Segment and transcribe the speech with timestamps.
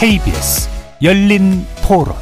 [0.00, 0.66] KBS
[1.02, 2.14] 열린 토론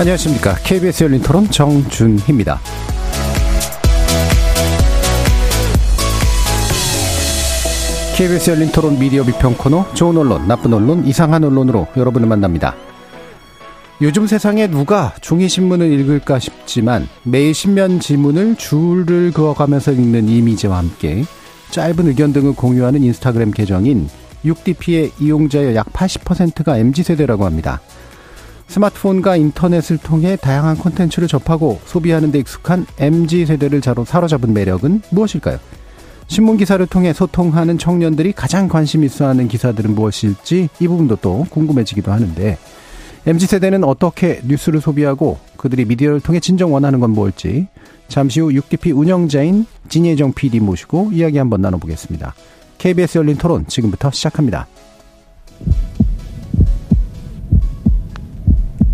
[0.00, 0.54] 안녕하십니까.
[0.54, 2.58] KBS 열린 토론 정준희입니다.
[8.16, 12.74] KBS 열린 토론 미디어 비평 코너 좋은 언론, 나쁜 언론, 이상한 언론으로 여러분을 만납니다.
[14.02, 21.24] 요즘 세상에 누가 종이신문을 읽을까 싶지만 매일 신면 지문을 줄을 그어가면서 읽는 이미지와 함께
[21.70, 24.10] 짧은 의견 등을 공유하는 인스타그램 계정인
[24.44, 27.80] 6DP의 이용자의 약 80%가 MZ세대라고 합니다.
[28.68, 35.58] 스마트폰과 인터넷을 통해 다양한 콘텐츠를 접하고 소비하는 데 익숙한 MZ세대를 자로 사로잡은 매력은 무엇일까요?
[36.28, 42.12] 신문 기사를 통해 소통하는 청년들이 가장 관심 있어 하는 기사들은 무엇일지 이 부분도 또 궁금해지기도
[42.12, 42.58] 하는데
[43.26, 47.66] MZ세대는 어떻게 뉴스를 소비하고 그들이 미디어를 통해 진정 원하는 건 뭘지
[48.08, 52.34] 잠시 후 6DP 운영자인 진예정 PD 모시고 이야기 한번 나눠보겠습니다.
[52.78, 54.68] KBS 열린 토론 지금부터 시작합니다.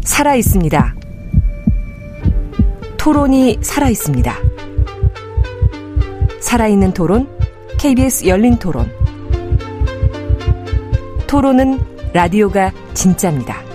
[0.02, 0.94] 살아 있습니다.
[2.96, 4.34] 토론이 살아 있습니다.
[6.40, 7.28] 살아있는 토론,
[7.78, 8.90] KBS 열린 토론.
[11.26, 11.80] 토론은
[12.12, 13.71] 라디오가 진짜입니다.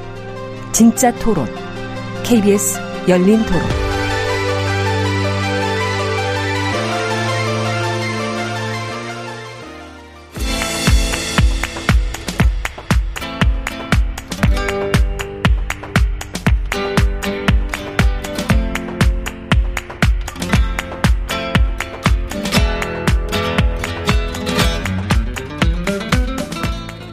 [0.78, 1.48] 진짜 토론,
[2.24, 3.64] KBS 열린 토론.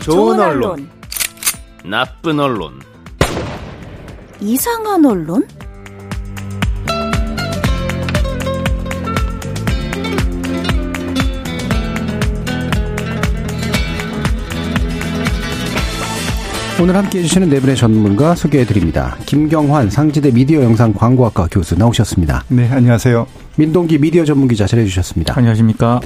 [0.00, 0.90] 좋은 언론,
[1.82, 2.78] 나쁜 언론,
[4.40, 5.46] 이상한 언론?
[16.82, 19.16] 오늘 함께 해주시는 네 분의 전문가 소개해드립니다.
[19.26, 22.44] 김경환 상지대 미디어 영상 광고학과 교수 나오셨습니다.
[22.48, 23.26] 네, 안녕하세요.
[23.56, 25.34] 민동기 미디어 전문기자 자리해주셨습니다.
[25.36, 26.00] 안녕하십니까.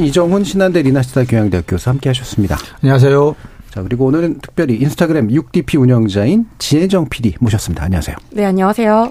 [0.00, 2.56] 이정훈 신한대 리나시타 교양대학 교수 함께 하셨습니다.
[2.82, 3.36] 안녕하세요.
[3.74, 7.82] 자, 그리고 오늘은 특별히 인스타그램 6DP 운영자인 진혜정 PD 모셨습니다.
[7.82, 8.16] 안녕하세요.
[8.30, 9.10] 네, 안녕하세요.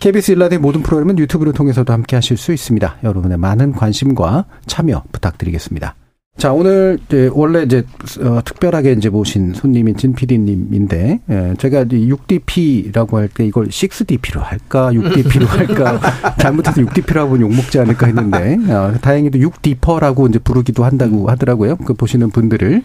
[0.00, 2.96] KBS 일라드의 모든 프로그램은 유튜브를 통해서도 함께 하실 수 있습니다.
[3.04, 5.94] 여러분의 많은 관심과 참여 부탁드리겠습니다.
[6.38, 7.84] 자, 오늘 이제 원래 이제
[8.22, 14.40] 어, 특별하게 이제 모신 손님인 진 PD님인데 예, 제가 이제 6DP라고 할 때 이걸 6DP로
[14.40, 16.00] 할까, 6DP로 할까
[16.40, 21.76] 잘못해서 6DP라고 하면 욕 먹지 않을까 했는데 어, 다행히도 6디퍼라고 이제 부르기도 한다고 하더라고요.
[21.76, 22.82] 그 보시는 분들을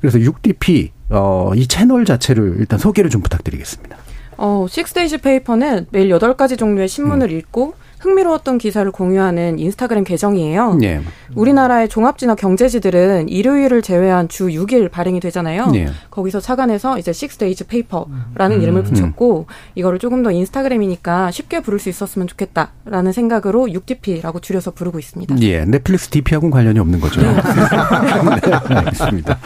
[0.00, 3.96] 그래서 6DP 어, 이 채널 자체를 일단 소개를 좀 부탁드리겠습니다.
[4.38, 7.36] 어, 식스데이즈 페이퍼는 매일 8가지 종류의 신문을 음.
[7.38, 10.74] 읽고 흥미로웠던 기사를 공유하는 인스타그램 계정이에요.
[10.74, 11.00] 네.
[11.34, 15.68] 우리나라의 종합지나 경제지들은 일요일을 제외한 주 6일 발행이 되잖아요.
[15.68, 15.88] 네.
[16.10, 18.62] 거기서 착안해서 이제 Six Days Paper라는 음.
[18.62, 24.98] 이름을 붙였고 이거를 조금 더 인스타그램이니까 쉽게 부를 수 있었으면 좋겠다라는 생각으로 6DP라고 줄여서 부르고
[24.98, 25.40] 있습니다.
[25.40, 27.22] 예, 넷플릭스 DP하고는 관련이 없는 거죠.
[27.22, 29.38] 네, 네 알겠습니다.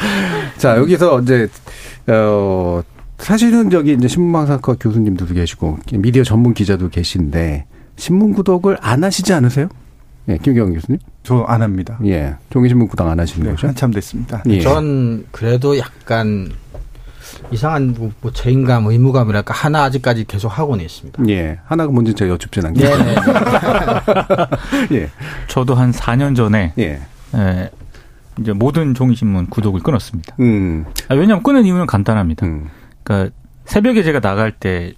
[0.58, 1.48] 자, 여기서 이제
[2.08, 2.82] 어
[3.18, 7.66] 사실은 저기 이제 신문방송학과 교수님들도 계시고 미디어 전문 기자도 계신데
[8.00, 9.68] 신문 구독을 안 하시지 않으세요?
[10.28, 10.98] 예, 김경영 교수님?
[11.22, 11.98] 저 안 합니다.
[12.06, 12.34] 예.
[12.50, 13.68] 종이신문 구독 안 하시는 네, 거죠?
[13.68, 14.42] 한참 됐습니다.
[14.48, 14.60] 예.
[14.60, 16.50] 전 그래도 약간
[17.52, 21.22] 이상한 뭐, 뭐 책임감, 의무감이랄까 하나 아직까지 계속 하고는 있습니다.
[21.28, 21.58] 예.
[21.66, 24.00] 하나가 뭔지 제가 여쭙진 않겠습니다.
[24.88, 24.96] 네.
[24.96, 25.10] 예.
[25.48, 27.00] 저도 한 4년 전에 예.
[27.34, 27.70] 예.
[28.40, 30.36] 이제 모든 종이신문 구독을 끊었습니다.
[30.40, 30.86] 음.
[31.08, 32.46] 아, 왜냐하면 끊은 이유는 간단합니다.
[32.46, 32.68] 음.
[33.02, 33.34] 그러니까
[33.66, 34.94] 새벽에 제가 나갈 때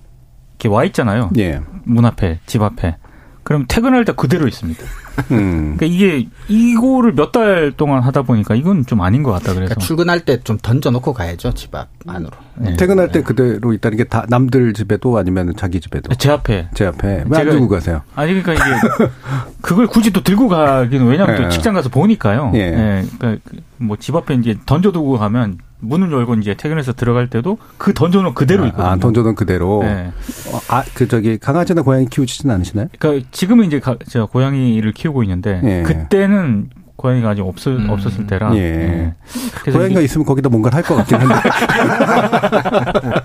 [0.63, 1.31] 이렇게 와 있잖아요.
[1.39, 1.61] 예.
[1.85, 2.97] 문 앞에, 집 앞에.
[3.43, 4.81] 그럼 퇴근할 때 그대로 있습니다.
[5.33, 5.77] 음.
[5.77, 9.81] 그러니까 이게 이거를 몇 달 동안 하다 보니까 이건 좀 아닌 것 같다 그래서 그러니까
[9.81, 12.31] 출근할 때 좀 던져놓고 가야죠 집 앞 안으로.
[12.55, 12.77] 네.
[12.77, 16.15] 퇴근할 때 그대로 있다는 게 다 남들 집에도 아니면 자기 집에도.
[16.15, 16.69] 제 앞에.
[16.75, 17.25] 제 앞에.
[17.29, 18.03] 왜 안 들고 가세요?
[18.15, 19.11] 아니 그러니까 이게
[19.61, 21.43] 그걸 굳이 또 들고 가기는 왜냐하면 네.
[21.43, 22.53] 또 직장 가서 보니까요.
[22.55, 22.71] 예.
[22.71, 23.05] 네.
[23.19, 23.43] 그러니까
[23.79, 28.65] 뭐 집 앞에 이제 던져두고 가면 문을 열고 이제 퇴근해서 들어갈 때도 그 던져놓은 그대로
[28.65, 28.87] 아, 있거든요.
[28.89, 29.83] 아, 던져놓은 그대로.
[29.83, 30.11] 네.
[30.53, 32.87] 어, 아, 그 저기 강아지나 고양이 키우시진 않으시나요?
[32.99, 35.83] 그러니까 지금은 이제 가, 제가 고양이를 키우고 있는데 예.
[35.83, 37.91] 그때는 고양이가 아직 없, 음.
[37.91, 38.55] 없었을 때라.
[38.55, 38.61] 예.
[38.61, 39.15] 예.
[39.73, 40.05] 고양이가 이게...
[40.05, 41.35] 있으면 거기다 뭔가를 할 것 같긴 한데.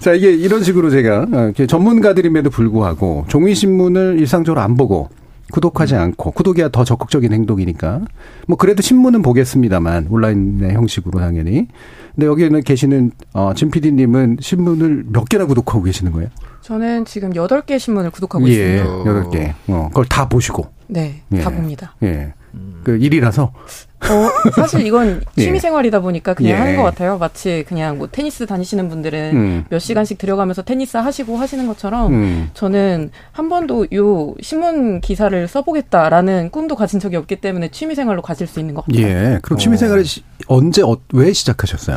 [0.00, 5.08] 자, 이게 이런 식으로 제가 어, 전문가들임에도 불구하고 종이신문을 일상적으로 안 보고
[5.52, 6.00] 구독하지 음.
[6.00, 8.02] 않고 구독이야 더 적극적인 행동이니까
[8.46, 11.68] 뭐 그래도 신문은 보겠습니다만 온라인의 형식으로 당연히
[12.14, 16.28] 근데 여기는 계시는 어, 진 PD님은 신문을 몇 개나 구독하고 계시는 거예요?
[16.62, 18.84] 저는 지금 8개 신문을 구독하고 예, 있습니다.
[19.04, 19.54] 8개.
[19.68, 20.66] 어, 그걸 다 보시고.
[20.88, 21.38] 네, 예.
[21.38, 21.94] 다 봅니다.
[22.02, 22.34] 예.
[22.82, 23.52] 그 일이라서.
[24.00, 25.42] 어, 사실 이건 예.
[25.42, 26.56] 취미 생활이다 보니까 그냥 예.
[26.56, 27.18] 하는 것 같아요.
[27.18, 29.64] 마치 그냥 뭐 테니스 다니시는 분들은 음.
[29.68, 32.50] 몇 시간씩 들어가면서 테니스 하시고 하시는 것처럼 음.
[32.54, 38.46] 저는 한 번도 요 신문 기사를 써보겠다라는 꿈도 가진 적이 없기 때문에 취미 생활로 가질
[38.46, 39.06] 수 있는 것 같아요.
[39.06, 39.38] 예.
[39.42, 40.02] 그럼 취미 생활을
[40.48, 40.56] 어.
[40.56, 41.96] 언제, 어, 왜 시작하셨어요?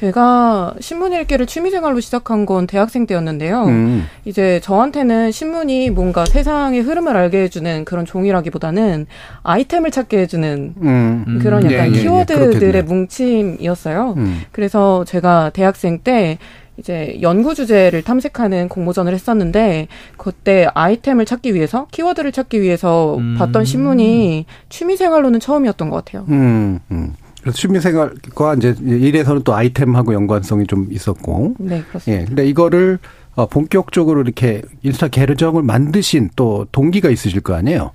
[0.00, 3.64] 제가 신문 읽기를 취미생활로 시작한 건 대학생 때였는데요.
[3.64, 4.06] 음.
[4.24, 9.06] 이제 저한테는 신문이 뭔가 세상의 흐름을 알게 해주는 그런 종이라기보다는
[9.42, 11.38] 아이템을 찾게 해주는 음.
[11.42, 12.00] 그런 약간 예, 예, 예.
[12.00, 14.14] 키워드들의 예, 뭉침이었어요.
[14.16, 14.40] 음.
[14.52, 16.38] 그래서 제가 대학생 때
[16.78, 23.36] 이제 연구 주제를 탐색하는 공모전을 했었는데 그때 아이템을 찾기 위해서 키워드를 찾기 위해서 음.
[23.38, 26.24] 봤던 신문이 취미 생활로는 처음이었던 것 같아요.
[26.30, 27.12] 음, 음.
[27.40, 31.54] 그래서 취미생활과 이제 일에서는 또 아이템하고 연관성이 좀 있었고.
[31.58, 32.22] 네, 그렇습니다.
[32.22, 32.26] 예.
[32.26, 32.98] 근데 이거를
[33.34, 37.92] 어, 본격적으로 이렇게 인스타 계정을 만드신 또 동기가 있으실 거 아니에요?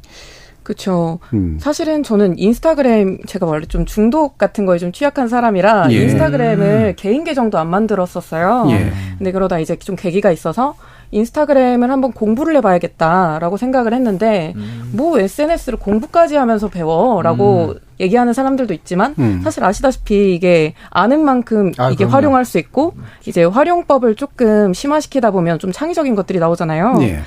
[0.64, 1.20] 그렇죠.
[1.34, 1.60] 음.
[1.62, 5.96] 사실은 저는 인스타그램 제가 원래 좀 중독 같은 거에 좀 취약한 사람이라 예.
[5.96, 6.94] 인스타그램을 음.
[6.98, 8.66] 개인 계정도 안 만들었었어요.
[8.72, 8.92] 예.
[9.20, 10.76] 근데 그러다 이제 좀 계기가 있어서
[11.12, 14.92] 인스타그램을 한번 공부를 해봐야겠다라고 생각을 했는데 음.
[14.94, 17.80] 뭐 SNS를 공부까지 하면서 배워라고 음.
[18.00, 19.42] 얘기하는 사람들도 있지만 음.
[19.44, 22.14] 사실 아시다시피 이게 아는 만큼 아, 이게 그럼요.
[22.14, 22.94] 활용할 수 있고
[23.26, 26.98] 이제 활용법을 조금 심화시키다 보면 좀 창의적인 것들이 나오잖아요.
[27.02, 27.20] 예.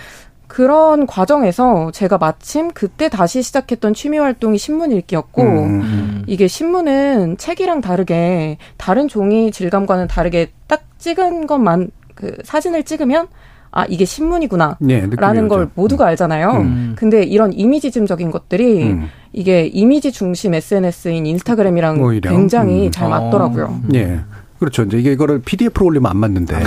[0.49, 5.81] 그런 과정에서 제가 마침 그때 다시 시작했던 취미 활동이 신문 읽기였고 음.
[5.81, 6.25] 음.
[6.27, 13.29] 이게 신문은 책이랑 다르게 다른 종이 질감과는 다르게 딱 찍은 것만 그 사진을 찍으면
[13.71, 16.51] 아 이게 신문이구나라는 네, 걸 모두가 알잖아요.
[16.53, 16.93] 음.
[16.97, 19.09] 근데 이런 이미지즘적인 것들이 음.
[19.33, 22.31] 이게 이미지 중심 SNS인 인스타그램이랑 오히려?
[22.31, 22.91] 굉장히 음.
[22.91, 23.65] 잘 맞더라고요.
[23.67, 23.83] 어.
[23.95, 24.21] 예.
[24.59, 24.83] 그렇죠.
[24.83, 26.57] 이제 이게 이거를 PDF로 올리면 안 맞는데.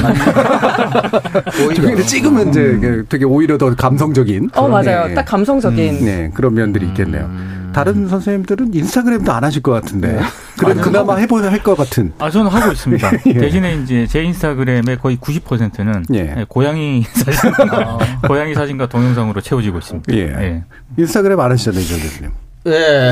[1.68, 3.06] 오히려 찍으면 이제 음.
[3.10, 4.52] 되게 오히려 더 감성적인.
[4.56, 5.08] 어 맞아요.
[5.08, 5.14] 네.
[5.14, 5.96] 딱 감성적인.
[6.00, 6.06] 음.
[6.06, 7.26] 네 그런 면들이 있겠네요.
[7.26, 7.72] 음.
[7.74, 10.14] 다른 선생님들은 인스타그램도 안 하실 것 같은데.
[10.14, 10.20] 네.
[10.58, 12.12] 그래 그나마 해보야 할 것 같은.
[12.20, 13.12] 아 저는 하고 있습니다.
[13.28, 13.34] 예.
[13.34, 16.46] 대신에 이제 제 인스타그램의 거의 90%는 예.
[16.48, 17.98] 고양이 사진, 아.
[18.28, 20.14] 고양이 사진과 동영상으로 채워지고 있습니다.
[20.14, 20.20] 예.
[20.20, 20.64] 예.
[20.98, 22.32] 인스타그램 안 하시잖아요, 정 교수님.
[22.68, 23.12] 예.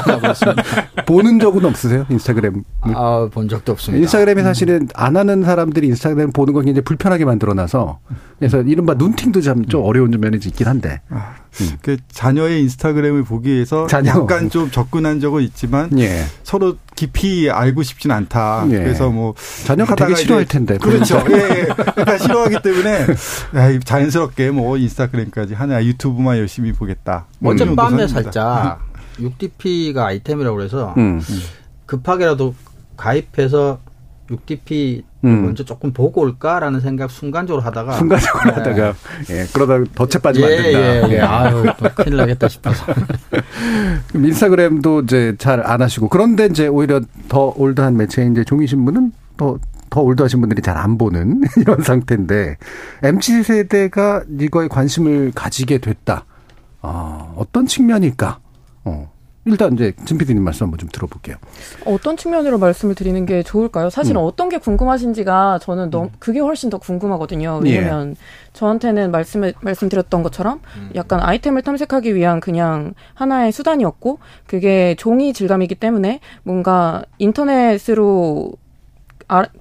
[1.06, 2.06] 보는 적은 없으세요?
[2.08, 2.64] 인스타그램?
[2.80, 4.00] 아, 본 적도 없습니다.
[4.00, 7.98] 인스타그램에 사실은 안 하는 사람들이 인스타그램 보는 거 굉장히 불편하게 만들어놔서
[8.38, 11.00] 그래서 이른바 눈팅도 좀, 좀 어려운 면이 있긴 한데.
[11.60, 11.78] 아, 음.
[11.82, 14.10] 그 자녀의 인스타그램을 보기 위해서 자녀.
[14.10, 16.24] 약간 좀 접근한 적은 있지만 예.
[16.42, 18.66] 서로 깊이 알고 싶진 않다.
[18.70, 18.78] 예.
[18.78, 19.34] 그래서 뭐
[19.64, 20.78] 자녀가 되게 싫어할 텐데.
[20.78, 21.22] 그렇죠.
[21.30, 21.66] 예, 예.
[21.66, 23.06] 그러니까 싫어하기 때문에
[23.84, 27.26] 자연스럽게 뭐 인스타그램까지 하냐 유튜브만 열심히 보겠다.
[27.42, 28.80] 어젯밤에 살짝
[29.18, 31.20] 6DP가 아이템이라고 그래서 음.
[31.86, 32.54] 급하게라도
[32.96, 33.80] 가입해서
[34.30, 35.44] 6DP 음.
[35.44, 38.50] 먼저 조금 보고 올까라는 생각 순간적으로 하다가 순간적으로 네.
[38.52, 38.94] 하다가
[39.30, 40.78] 예 그러다 덫에 빠지면 예, 안 된다.
[40.78, 41.14] 예, 예.
[41.16, 41.20] 예.
[41.20, 41.64] 아유
[41.96, 42.84] 큰일 나겠다 싶어서.
[44.14, 49.58] 인스타그램도 이제 잘 안 하시고 그런데 이제 오히려 더 올드한 매체인 이제 종이 신문은 더
[49.90, 52.56] 더 올드하신 분들이 잘 안 보는 이런 상태인데
[53.02, 56.24] MZ 세대가 이거에 관심을 가지게 됐다.
[56.82, 58.38] 아, 어떤 측면일까?
[58.84, 59.10] 어.
[59.50, 61.36] 일단 이제 진 PD님 말씀 한번 좀 들어볼게요.
[61.84, 63.90] 어떤 측면으로 말씀을 드리는 게 좋을까요?
[63.90, 64.26] 사실은 음.
[64.26, 66.10] 어떤 게 궁금하신지가 저는 너무 음.
[66.18, 67.60] 그게 훨씬 더 궁금하거든요.
[67.62, 68.14] 왜냐면 예.
[68.52, 70.90] 저한테는 말씀을 말씀드렸던 것처럼 음.
[70.94, 78.67] 약간 아이템을 탐색하기 위한 그냥 하나의 수단이었고 그게 종이 질감이기 때문에 뭔가 인터넷으로 아,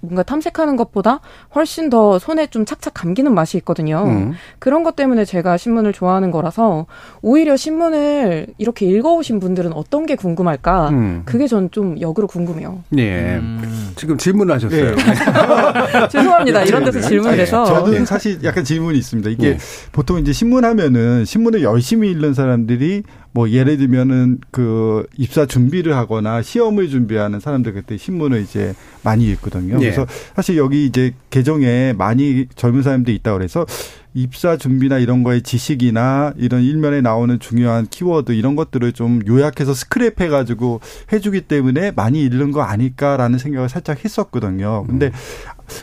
[0.02, 1.20] 뭔가 탐색하는 것보다
[1.56, 4.04] 훨씬 더 손에 좀 착착 감기는 맛이 있거든요.
[4.08, 4.34] 음.
[4.60, 6.86] 그런 것 때문에 제가 신문을 좋아하는 거라서
[7.22, 10.90] 오히려 신문을 이렇게 읽어오신 분들은 어떤 게 궁금할까?
[10.90, 11.22] 음.
[11.26, 12.84] 그게 전 좀 역으로 궁금해요.
[12.98, 13.36] 예.
[13.36, 13.92] 음.
[13.96, 14.96] 지금 질문을 하셨어요.
[14.96, 14.96] 네.
[16.10, 16.64] 죄송합니다.
[16.64, 17.66] 이런 데서 질문을 해서.
[17.66, 19.30] 저는 사실 약간 질문이 있습니다.
[19.30, 19.58] 이게 네.
[19.92, 26.42] 보통 이제 신문 하면은 신문을 열심히 읽는 사람들이 뭐 예를 들면은 그 입사 준비를 하거나
[26.42, 29.76] 시험을 준비하는 사람들 그때 신문을 이제 많이 읽거든요.
[29.76, 29.80] 네.
[29.80, 30.06] 그래서
[30.36, 33.66] 사실 여기 이제 계정에 많이 젊은 사람들이 있다 그래서
[34.14, 40.20] 입사 준비나 이런 거에 지식이나 이런 일면에 나오는 중요한 키워드 이런 것들을 좀 요약해서 스크랩
[40.20, 40.80] 해 가지고
[41.14, 44.86] 해주기 때문에 많이 읽는 거 아닐까라는 생각을 살짝 했었거든요.
[44.88, 45.12] 근데 음.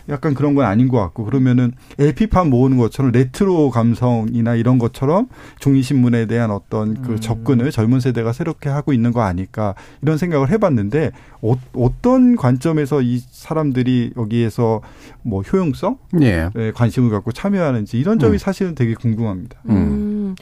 [0.08, 5.28] 약간 그런 건 아닌 것 같고 그러면은 LP판 모으는 것처럼 레트로 감성이나 이런 것처럼
[5.60, 7.20] 종이신문에 대한 어떤 그 음.
[7.20, 11.12] 접근을 젊은 세대가 새롭게 하고 있는 거 아닐까 이런 생각을 해봤는데
[11.42, 11.56] 어,
[12.00, 14.80] 떤 관점에서 이 사람들이 여기에서
[15.22, 16.50] 뭐 효용성 예.
[16.54, 18.38] 에 관심을 갖고 참여하는지 이런 점이 음.
[18.38, 19.60] 사실은 되게 궁금합니다.
[19.68, 20.34] 음.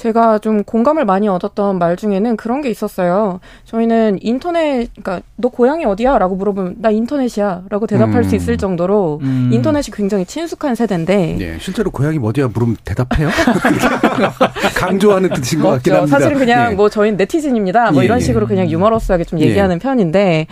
[0.00, 3.38] 제가 좀 공감을 많이 얻었던 말 중에는 그런 게 있었어요.
[3.66, 8.22] 저희는 인터넷, 그러니까 너 고향이 어디야?라고 물어보면 나 인터넷이야 라고 대답할 음.
[8.22, 9.50] 수 있을 정도로 음.
[9.52, 11.36] 인터넷이 굉장히 친숙한 세대인데.
[11.38, 13.28] 네, 실제로 고향이 어디야 물으면 대답해요?
[14.74, 16.18] 강조하는 뜻인 것 같긴 합니다.
[16.18, 16.76] 사실은 그냥 네.
[16.76, 17.92] 뭐 저희는 네티즌입니다.
[17.92, 18.22] 뭐 예, 이런 예.
[18.22, 19.78] 식으로 그냥 유머러스하게 좀 얘기하는 예.
[19.78, 20.46] 편인데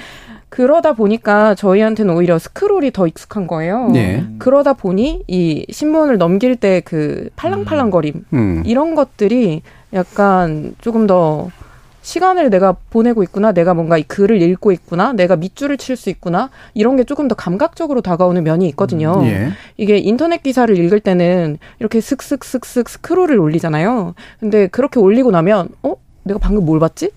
[0.49, 3.91] 그러다 보니까 저희한테는 오히려 스크롤이 더 익숙한 거예요.
[3.93, 4.25] 네.
[4.39, 8.63] 그러다 보니 이 신문을 넘길 때 그 팔랑팔랑거림 음.
[8.65, 9.63] 이런 것들이
[9.93, 11.51] 약간 조금 더
[12.03, 16.49] 시간을 내가 보내고 있구나, 내가 뭔가 이 글을 읽고 있구나, 내가 밑줄을 칠 수 있구나,
[16.73, 19.13] 이런 게 조금 더 감각적으로 다가오는 면이 있거든요.
[19.21, 19.49] 음, 예.
[19.77, 24.15] 이게 인터넷 기사를 읽을 때는 이렇게 슥슥슥슥 스크롤을 올리잖아요.
[24.41, 25.97] 근데 그렇게 올리고 나면, 어?
[26.23, 27.11] 내가 방금 뭘 봤지?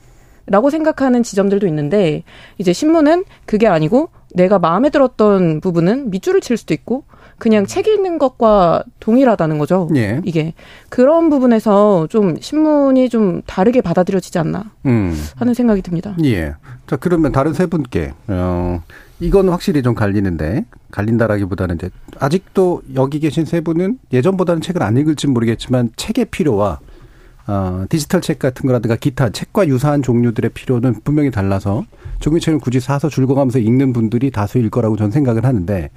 [0.52, 2.24] 라고 생각하는 지점들도 있는데
[2.58, 7.06] 이제 신문은 그게 아니고 내가 마음에 들었던 부분은 밑줄을 칠 수도 있고
[7.38, 9.90] 그냥 책 읽는 것과 동일하다는 거죠.
[9.96, 10.22] 예.
[10.26, 10.54] 이게
[10.90, 15.16] 그런 부분에서 좀 신문이 좀 다르게 받아들여지지 않나 음.
[15.38, 16.16] 하는 생각이 듭니다.
[16.26, 16.54] 예.
[16.86, 18.84] 자 그러면 다른 세 분께 어,
[19.22, 21.90] 이건 확실히 좀 갈리는데 갈린다라기보다는 이제
[22.20, 26.80] 아직도 여기 계신 세 분은 예전보다는 책을 안 읽을지 모르겠지만 책의 필요와
[27.48, 31.86] 어, 디지털 책 같은 거라든가 기타 책과 유사한 종류들의 필요는 분명히 달라서
[32.20, 35.90] 종이책을 굳이 사서 줄거가면서 읽는 분들이 다수일 거라고 저는 생각을 하는데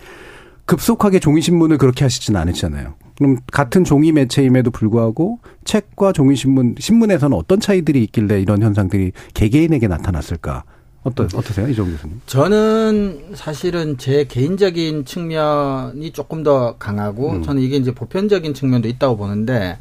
[0.67, 2.95] 급속하게 종이신문을 그렇게 하시지는 않으시잖아요.
[3.19, 10.65] 그럼 같은 종이 매체임에도 불구하고 책과 종이신문, 신문에서는 어떤 차이들이 있길래 이런 현상들이 개개인에게 나타났을까?
[11.05, 11.69] 어떠, 어떠세요?
[11.69, 12.23] 이종 교수님?
[12.27, 17.43] 저는 사실은 제 개인적인 측면이 조금 더 강하고 음.
[17.43, 19.77] 저는 이게 이제 보편적인 측면도 있다고 보는데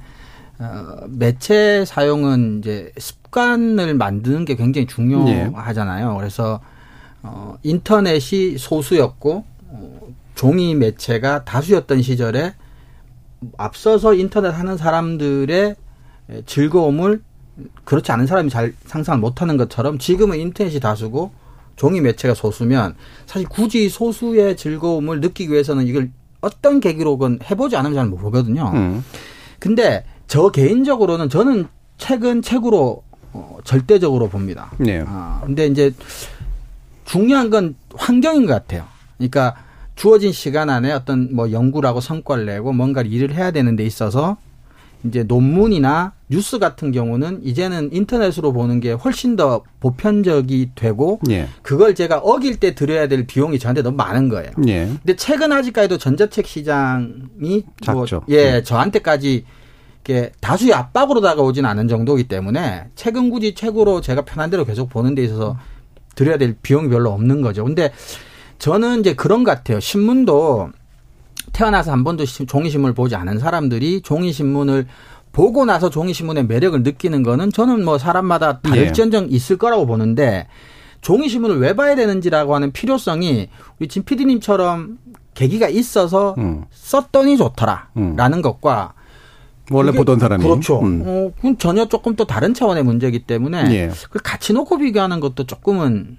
[0.59, 6.15] 어, 매체 사용은 이제 습관을 만드는 게 굉장히 중요하잖아요.
[6.17, 6.59] 그래서
[7.21, 9.99] 어, 인터넷이 소수였고 어,
[10.35, 12.53] 종이 매체가 다수였던 시절에
[13.57, 15.75] 앞서서 인터넷 하는 사람들의
[16.45, 17.21] 즐거움을
[17.83, 21.31] 그렇지 않은 사람이 잘 상상을 못하는 것처럼 지금은 인터넷이 다수고
[21.75, 22.95] 종이 매체가 소수면
[23.25, 28.71] 사실 굳이 소수의 즐거움을 느끼기 위해서는 이걸 어떤 계기로건 해보지 않으면 잘 모르거든요.
[28.73, 29.03] 음.
[29.59, 30.03] 근데
[30.33, 31.67] 저 개인적으로는 저는
[31.99, 34.71] 책은 책으로 어, 절대적으로 봅니다.
[34.79, 35.03] 네.
[35.05, 35.93] 아, 근데 이제
[37.05, 38.83] 중요한 건 환경인 것 같아요.
[39.17, 39.53] 그러니까
[39.95, 44.37] 주어진 시간 안에 어떤 뭐 연구라고 성과를 내고 뭔가 일을 해야 되는 데 있어서
[45.03, 51.47] 이제 논문이나 뉴스 같은 경우는 이제는 인터넷으로 보는 게 훨씬 더 보편적이 되고 예.
[51.61, 54.49] 그걸 제가 어길 때 들여야 될 비용이 저한테 너무 많은 거예요.
[54.65, 54.87] 예.
[54.87, 58.23] 근데 최근 아직까지도 전자책 시장이 뭐 작죠.
[58.25, 59.45] 뭐 예, 예, 저한테까지
[60.41, 65.23] 다수의 압박으로 다가오진 않은 정도이기 때문에 책은 굳이 책으로 제가 편한 대로 계속 보는 데
[65.23, 65.57] 있어서
[66.15, 67.63] 들여야 될 비용이 별로 없는 거죠.
[67.63, 67.91] 근데
[68.59, 69.79] 저는 이제 그런 것 같아요.
[69.79, 70.71] 신문도
[71.53, 74.87] 태어나서 한 번도 종이신문을 보지 않은 사람들이 종이신문을
[75.31, 79.27] 보고 나서 종이신문의 매력을 느끼는 거는 저는 뭐 사람마다 다를지언정 예.
[79.35, 80.47] 있을 거라고 보는데
[81.01, 84.99] 종이신문을 왜 봐야 되는지라고 하는 필요성이 우리 진 PD님처럼
[85.33, 86.65] 계기가 있어서 음.
[86.71, 88.41] 썼더니 좋더라라는 음.
[88.41, 88.93] 것과
[89.73, 90.81] 원래 보던 사람이 그렇죠.
[90.81, 91.03] 음.
[91.05, 93.87] 어, 그건 전혀 조금 또 다른 차원의 문제이기 때문에 예.
[93.89, 96.17] 그걸 같이 놓고 비교하는 것도 조금은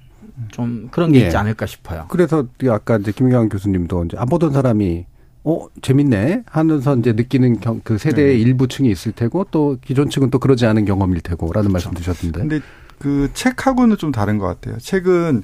[0.50, 1.24] 좀 그런 게 예.
[1.26, 2.06] 있지 않을까 싶어요.
[2.08, 5.06] 그래서 아까 이제 김경환 교수님도 이제 안 보던 사람이
[5.44, 8.40] 어 재밌네 하면서 이제 느끼는 경, 그 세대의 네.
[8.40, 11.90] 일부층이 있을 테고 또 기존 층은 또 그러지 않은 경험일 테고라는 그렇죠.
[11.90, 12.40] 말씀 드셨던데.
[12.40, 12.60] 근데
[12.98, 14.78] 그 책하고는 좀 다른 것 같아요.
[14.78, 15.42] 책은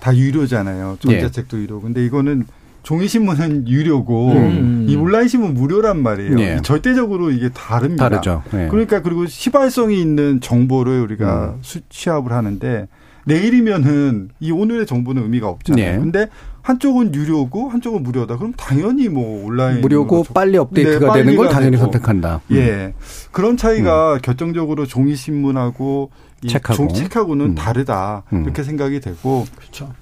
[0.00, 0.98] 다 유료잖아요.
[1.00, 1.62] 전자책도 예.
[1.62, 1.80] 유료.
[1.80, 2.44] 근데 이거는
[2.86, 4.86] 종이신문은 유료고 음.
[4.88, 6.36] 이 온라인 신문 무료란 말이에요.
[6.36, 6.62] 네.
[6.62, 8.08] 절대적으로 이게 다릅니다.
[8.08, 8.44] 다르죠.
[8.52, 8.68] 네.
[8.68, 11.80] 그러니까 그리고 시발성이 있는 정보를 우리가 음.
[11.88, 12.86] 취합을 하는데
[13.24, 15.92] 내일이면은 이 오늘의 정보는 의미가 없잖아요.
[15.94, 15.98] 네.
[15.98, 16.28] 근데
[16.62, 18.36] 한쪽은 유료고 한쪽은 무료다.
[18.36, 21.82] 그럼 당연히 뭐 온라인 무료고 빨리 업데이트가 네, 되는 걸 당연히 되고.
[21.82, 22.40] 선택한다.
[22.52, 22.56] 음.
[22.56, 22.94] 예.
[23.32, 24.18] 그런 차이가 음.
[24.22, 26.12] 결정적으로 종이 신문하고
[26.46, 26.92] 책하고.
[26.92, 27.54] 책하고는 음.
[27.56, 28.22] 다르다.
[28.32, 28.44] 음.
[28.44, 29.92] 이렇게 생각이 되고 그렇죠.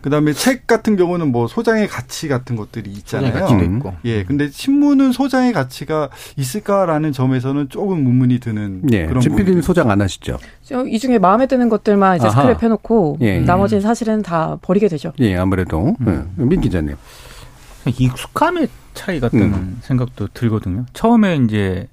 [0.00, 3.32] 그다음에 책 같은 경우는 뭐 소장의 가치 같은 것들이 있잖아요.
[3.32, 3.94] 소장의 가치도 있고.
[4.04, 4.24] 예.
[4.24, 9.06] 근데 신문은 소장의 가치가 있을까라는 점에서는 조금 문문이 드는 예.
[9.06, 10.38] 그런 진필님 소장 안 하시죠?
[10.88, 13.40] 이 중에 마음에 드는 것들만 이제 스크랩 해놓고 예.
[13.40, 15.12] 나머지는 사실은 다 버리게 되죠.
[15.18, 16.32] 예, 아무래도 음.
[16.38, 16.42] 예.
[16.42, 16.96] 민 기자님.
[17.86, 19.78] 익숙함의 차이 같은 음.
[19.82, 20.86] 생각도 들거든요.
[20.92, 21.88] 처음에 이제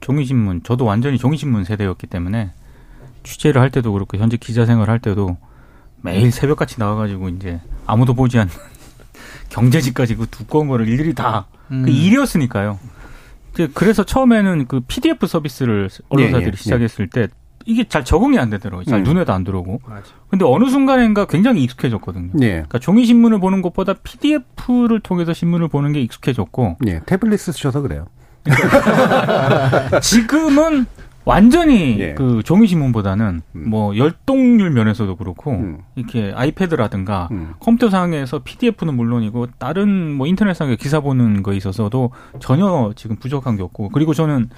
[0.00, 2.50] 종이신문, 저도 완전히 종이신문 세대였기 때문에
[3.22, 5.36] 취재를 할 때도 그렇고 현재 기자 생활 할 때도
[6.04, 8.52] 매일 새벽같이 나와가지고 이제 아무도 보지 않는
[9.48, 11.82] 경제지까지 그 두꺼운 거를 일일이 다그 음.
[11.82, 12.78] 그 일이었으니까요.
[13.72, 17.26] 그래서 처음에는 그 PDF 서비스를 언론사들이 예, 예, 시작했을 예.
[17.26, 17.32] 때
[17.64, 18.84] 이게 잘 적응이 안 되더라고요.
[18.84, 19.04] 잘 음.
[19.04, 19.80] 눈에도 안 들어오고.
[19.86, 20.02] 맞아.
[20.28, 22.32] 근데 어느 순간인가 굉장히 익숙해졌거든요.
[22.42, 22.48] 예.
[22.50, 26.78] 그러니까 종이 신문을 보는 것보다 PDF를 통해서 신문을 보는 게 익숙해졌고.
[26.88, 27.00] 예.
[27.06, 28.06] 태블릿 쓰셔서 그래요.
[30.02, 30.84] 지금은
[31.24, 32.14] 완전히 예.
[32.14, 33.68] 그 종이신문보다는 음.
[33.68, 35.78] 뭐 열동률 면에서도 그렇고 음.
[35.94, 37.54] 이렇게 아이패드라든가 음.
[37.60, 43.88] 컴퓨터상에서 PDF는 물론이고 다른 뭐 인터넷상에 기사 보는 거에 있어서도 전혀 지금 부족한 게 없고
[43.90, 44.50] 그리고 저는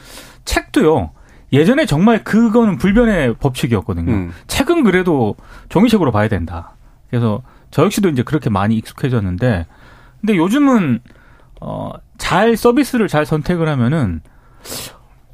[0.44, 1.10] 책도요.
[1.52, 4.12] 예전에 정말 그거는 불변의 법칙이었거든요.
[4.12, 4.32] 음.
[4.48, 5.36] 책은 그래도
[5.68, 6.74] 종이책으로 봐야 된다.
[7.08, 9.66] 그래서 저 역시도 이제 그렇게 많이 익숙해졌는데
[10.20, 11.00] 근데 요즘은
[11.60, 14.20] 어 잘 서비스를 잘 선택을 하면은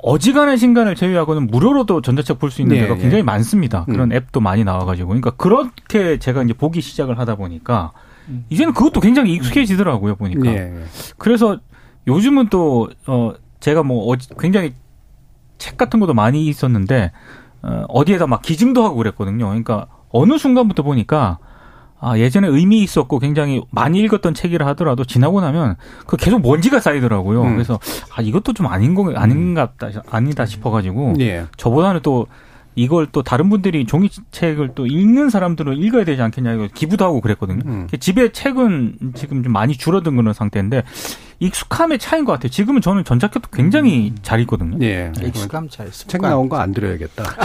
[0.03, 3.23] 어지간한 신간을 제외하고는 무료로도 전자책 볼 수 있는 네, 데가 굉장히 네.
[3.23, 3.85] 많습니다.
[3.85, 4.17] 그런 음.
[4.17, 5.09] 앱도 많이 나와가지고.
[5.09, 7.93] 그러니까 그렇게 제가 이제 보기 시작을 하다 보니까
[8.29, 8.45] 음.
[8.51, 10.43] 이제는 그것도 굉장히 익숙해지더라고요, 보니까.
[10.43, 10.85] 네.
[11.19, 11.59] 그래서
[12.07, 14.75] 요즘은 또, 어, 제가 뭐, 어, 굉장히
[15.59, 17.13] 책 같은 것도 많이 있었는데,
[17.63, 19.47] 어, 어디에다 막 기증도 하고 그랬거든요.
[19.47, 21.39] 그러니까 어느 순간부터 보니까
[22.05, 27.43] 아, 예전에 의미 있었고 굉장히 많이 읽었던 책이라 하더라도 지나고 나면 그 계속 먼지가 쌓이더라고요.
[27.45, 27.55] 음.
[27.55, 27.79] 그래서
[28.15, 31.47] 아, 이것도 좀 아닌 거 아닌갑다 아니다 싶어 가지고 예.
[31.57, 32.27] 저보다는 또
[32.75, 37.61] 이걸 또 다른 분들이 종이책을 또 읽는 사람들은 읽어야 되지 않겠냐 이거 기부도 하고 그랬거든요.
[37.67, 37.87] 음.
[38.01, 40.83] 집에 책은 지금 좀 많이 줄어든 그런 상태인데
[41.41, 42.49] 익숙함의 차이인 것 같아요.
[42.51, 44.17] 지금은 저는 전자책도 굉장히 음.
[44.23, 44.79] 잘 읽거든요.
[44.83, 45.11] 예.
[45.23, 45.89] 익숙함 차이.
[45.91, 47.25] 책 나온 거 안 드려야겠다.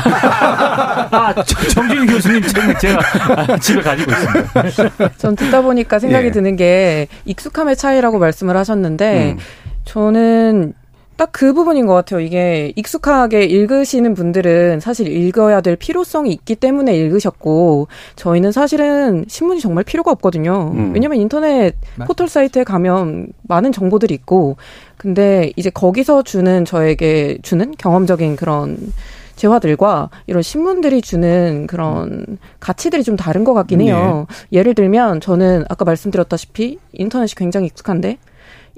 [1.12, 1.34] 아,
[1.74, 5.10] 정진 교수님 책은 제가 집에 가지고 있습니다.
[5.18, 6.32] 전 듣다 보니까 생각이 예.
[6.32, 9.38] 드는 게 익숙함의 차이라고 말씀을 하셨는데 음.
[9.86, 10.74] 저는
[11.18, 12.20] 딱 그 부분인 것 같아요.
[12.20, 19.84] 이게 익숙하게 읽으시는 분들은 사실 읽어야 될 필요성이 있기 때문에 읽으셨고 저희는 사실은 신문이 정말
[19.84, 20.72] 필요가 없거든요.
[20.74, 20.94] 음.
[20.96, 21.76] 왜냐면 인터넷
[22.08, 24.58] 포털 사이트에 가면 많은 정보들이 있고
[24.98, 28.78] 근데 이제 거기서 주는 저에게 주는 경험적인 그런
[29.36, 34.26] 재화들과 이런 신문들이 주는 그런 가치들이 좀 다른 것 같긴 해요.
[34.50, 34.58] 네.
[34.58, 38.18] 예를 들면 저는 아까 말씀드렸다시피 인터넷이 굉장히 익숙한데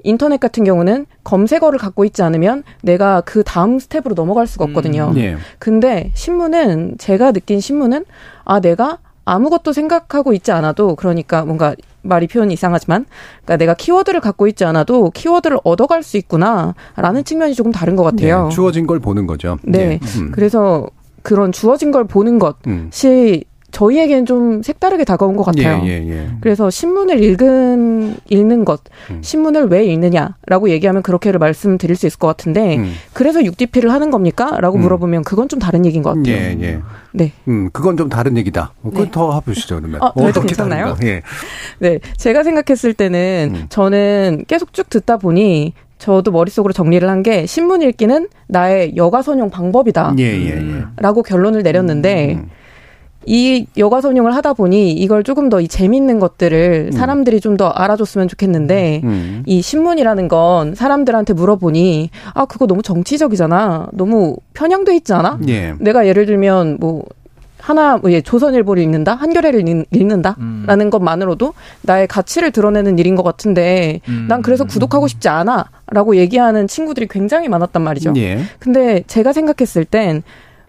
[0.04, 5.12] 인터넷 같은 경우는 검색어를 갖고 있지 않으면 내가 그 다음 스텝으로 넘어갈 수가 없거든요.
[5.12, 5.36] 음, 예.
[5.58, 8.04] 근데 신문은 제가 느낀 신문은
[8.44, 13.06] 아 내가 아무것도 생각하고 있지 않아도 그러니까 뭔가 말이 표현이 이상하지만
[13.44, 18.48] 그러니까 내가 키워드를 갖고 있지 않아도 키워드를 얻어갈 수 있구나라는 측면이 조금 다른 것 같아요.
[18.48, 19.58] 네, 주어진 걸 보는 거죠.
[19.62, 19.88] 네.
[19.88, 20.00] 네.
[20.18, 20.32] 음.
[20.32, 20.88] 그래서
[21.22, 23.49] 그런 주어진 걸 보는 것이 음.
[23.70, 25.82] 저희에겐 좀 색다르게 다가온 것 같아요.
[25.84, 26.28] 예, 예, 예.
[26.40, 28.80] 그래서 신문을 읽은 읽는 것,
[29.10, 29.20] 음.
[29.22, 32.92] 신문을 왜 읽느냐라고 얘기하면 그렇게를 말씀드릴 수 있을 것 같은데 음.
[33.12, 34.82] 그래서 6DP를 하는 겁니까?라고 음.
[34.82, 36.34] 물어보면 그건 좀 다른 얘기인 것 같아요.
[36.34, 36.80] 예, 예.
[37.12, 37.32] 네.
[37.48, 38.72] 음, 그건 좀 다른 얘기다.
[38.80, 39.10] 뭐 그건 네.
[39.12, 40.02] 더 해보시죠 그러면.
[40.02, 40.96] 어, 어 괜찮나요?
[41.02, 41.22] 예.
[41.78, 43.66] 네, 제가 생각했을 때는 음.
[43.68, 49.50] 저는 계속 쭉 듣다 보니 저도 머릿속으로 정리를 한 게 신문 읽기는 나의 여가 선용
[49.50, 50.14] 방법이다.
[50.18, 50.84] 예, 예, 예.
[50.96, 52.48] 라고 결론을 내렸는데 음.
[53.26, 56.92] 이 여가 선용을 하다 보니 이걸 조금 더 이 재밌는 것들을 음.
[56.92, 59.42] 사람들이 좀더 알아줬으면 좋겠는데 음.
[59.46, 65.74] 이 신문이라는 건 사람들한테 물어보니 아 그거 너무 정치적이잖아 너무 편향돼 있지 않아 예.
[65.78, 67.04] 내가 예를 들면 뭐
[67.58, 70.36] 하나 뭐 예, 조선일보를 읽는다 한겨레를 읽 는다라는
[70.86, 70.90] 음.
[70.90, 71.52] 것만으로도
[71.82, 74.26] 나의 가치를 드러내는 일인 것 같은데 음.
[74.28, 78.14] 난 그래서 구독하고 싶지 않아라고 얘기하는 친구들이 굉장히 많았단 말이죠.
[78.16, 78.40] 예.
[78.58, 80.22] 근데 제가 생각했을 땐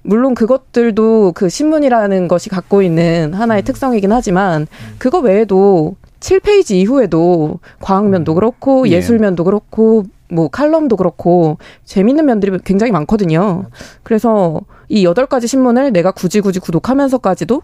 [0.04, 3.66] 물론 그것들도 그 신문이라는 것이 갖고 있는 하나의 음.
[3.66, 8.94] 특성이긴 하지만 그거 외에도 7페이지 이후에도 과학면도 그렇고 예.
[8.94, 13.66] 예술면도 그렇고 뭐 칼럼도 그렇고 재밌는 면들이 굉장히 많거든요.
[14.04, 17.62] 그래서 이 여덟 가지 신문을 내가 굳이 굳이 구독하면서까지도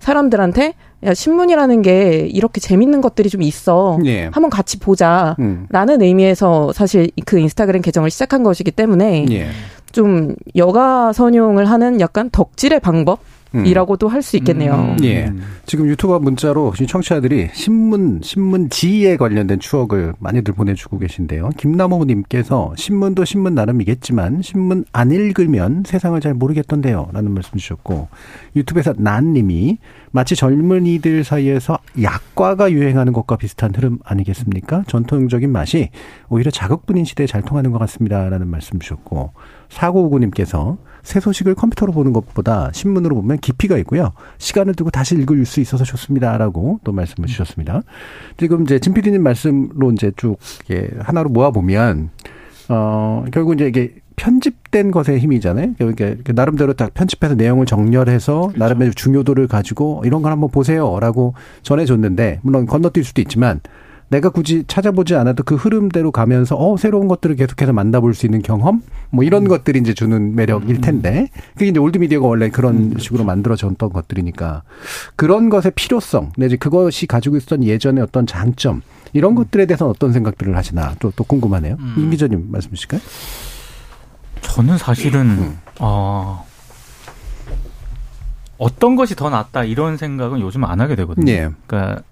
[0.00, 3.98] 사람들한테 야 신문이라는 게 이렇게 재밌는 것들이 좀 있어.
[4.04, 4.24] 예.
[4.24, 6.00] 한번 같이 보자라는 음.
[6.00, 9.48] 의미에서 사실 그 인스타그램 계정을 시작한 것이기 때문에 예.
[9.92, 13.20] 좀 여가 선용을 하는 약간 덕질의 방법
[13.52, 14.74] 이라고도 할 수 있겠네요.
[14.74, 14.96] 음.
[15.02, 15.32] 예.
[15.64, 21.50] 지금 유튜버 문자로 청취자들이 신문, 신문지에 관련된 추억을 많이들 보내주고 계신데요.
[21.56, 27.08] 김나무님께서 신문도 신문 나름이겠지만 신문 안 읽으면 세상을 잘 모르겠던데요.
[27.12, 28.08] 라는 말씀 주셨고
[28.56, 29.78] 유튜브에서 난님이
[30.12, 34.84] 마치 젊은이들 사이에서 약과가 유행하는 것과 비슷한 흐름 아니겠습니까?
[34.86, 35.88] 전통적인 맛이
[36.28, 38.28] 오히려 자극분인 시대에 잘 통하는 것 같습니다.
[38.28, 39.32] 라는 말씀 주셨고
[39.70, 44.12] 사고오구님께서 새 소식을 컴퓨터로 보는 것보다 신문으로 보면 깊이가 있고요.
[44.38, 47.82] 시간을 두고 다시 읽을 수 있어서 좋습니다라고 또 말씀을 주셨습니다.
[48.36, 50.36] 지금 이제 진 PD님 말씀로 이제 쭉
[50.70, 52.10] 예, 하나로 모아 보면
[52.68, 55.74] 어 결국 이제 이게 편집된 것의 힘이잖아요.
[55.78, 58.58] 그러니까 나름대로 딱 편집해서 내용을 정렬해서 그렇죠.
[58.58, 63.60] 나름의 중요도를 가지고 이런 걸 한번 보세요라고 전해줬는데 물론 건너뛸 수도 있지만
[64.10, 68.82] 내가 굳이 찾아보지 않아도 그 흐름대로 가면서 어 새로운 것들을 계속해서 만나볼 수 있는 경험
[69.10, 69.48] 뭐 이런 음.
[69.48, 70.80] 것들이 이제 주는 매력일 음.
[70.80, 72.98] 텐데 그게 이제 old 미디어가 원래 그런 음.
[72.98, 74.62] 식으로 만들어졌던 것들이니까
[75.14, 79.36] 그런 것의 필요성 내지 그것이 가지고 있었던 예전의 어떤 장점 이런 음.
[79.36, 81.76] 것들에 대해서는 어떤 생각들을 하시나 또 또 궁금하네요.
[81.78, 81.94] 음.
[81.98, 83.00] 임 기자님 말씀 주실까요?
[84.40, 85.58] 저는 사실은 음.
[85.80, 86.46] 어,
[88.58, 91.30] 어떤 것이 더 낫다 이런 생각은 요즘 안 하게 되거든요.
[91.30, 91.50] 예.
[91.66, 92.02] 그러니까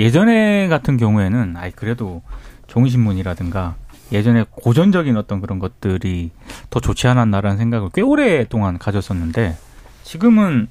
[0.00, 2.22] 예전에 같은 경우에는 아이 그래도
[2.68, 3.74] 종이신문이라든가
[4.12, 6.30] 예전에 고전적인 어떤 그런 것들이
[6.70, 9.56] 더 좋지 않았나라는 생각을 꽤 오랫동안 가졌었는데
[10.02, 10.68] 지금은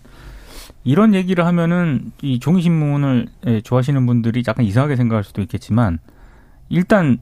[0.84, 6.00] 이런 얘기를 하면은 이 종이신문을 예, 좋아하시는 분들이 약간 이상하게 생각할 수도 있겠지만
[6.70, 7.20] 일단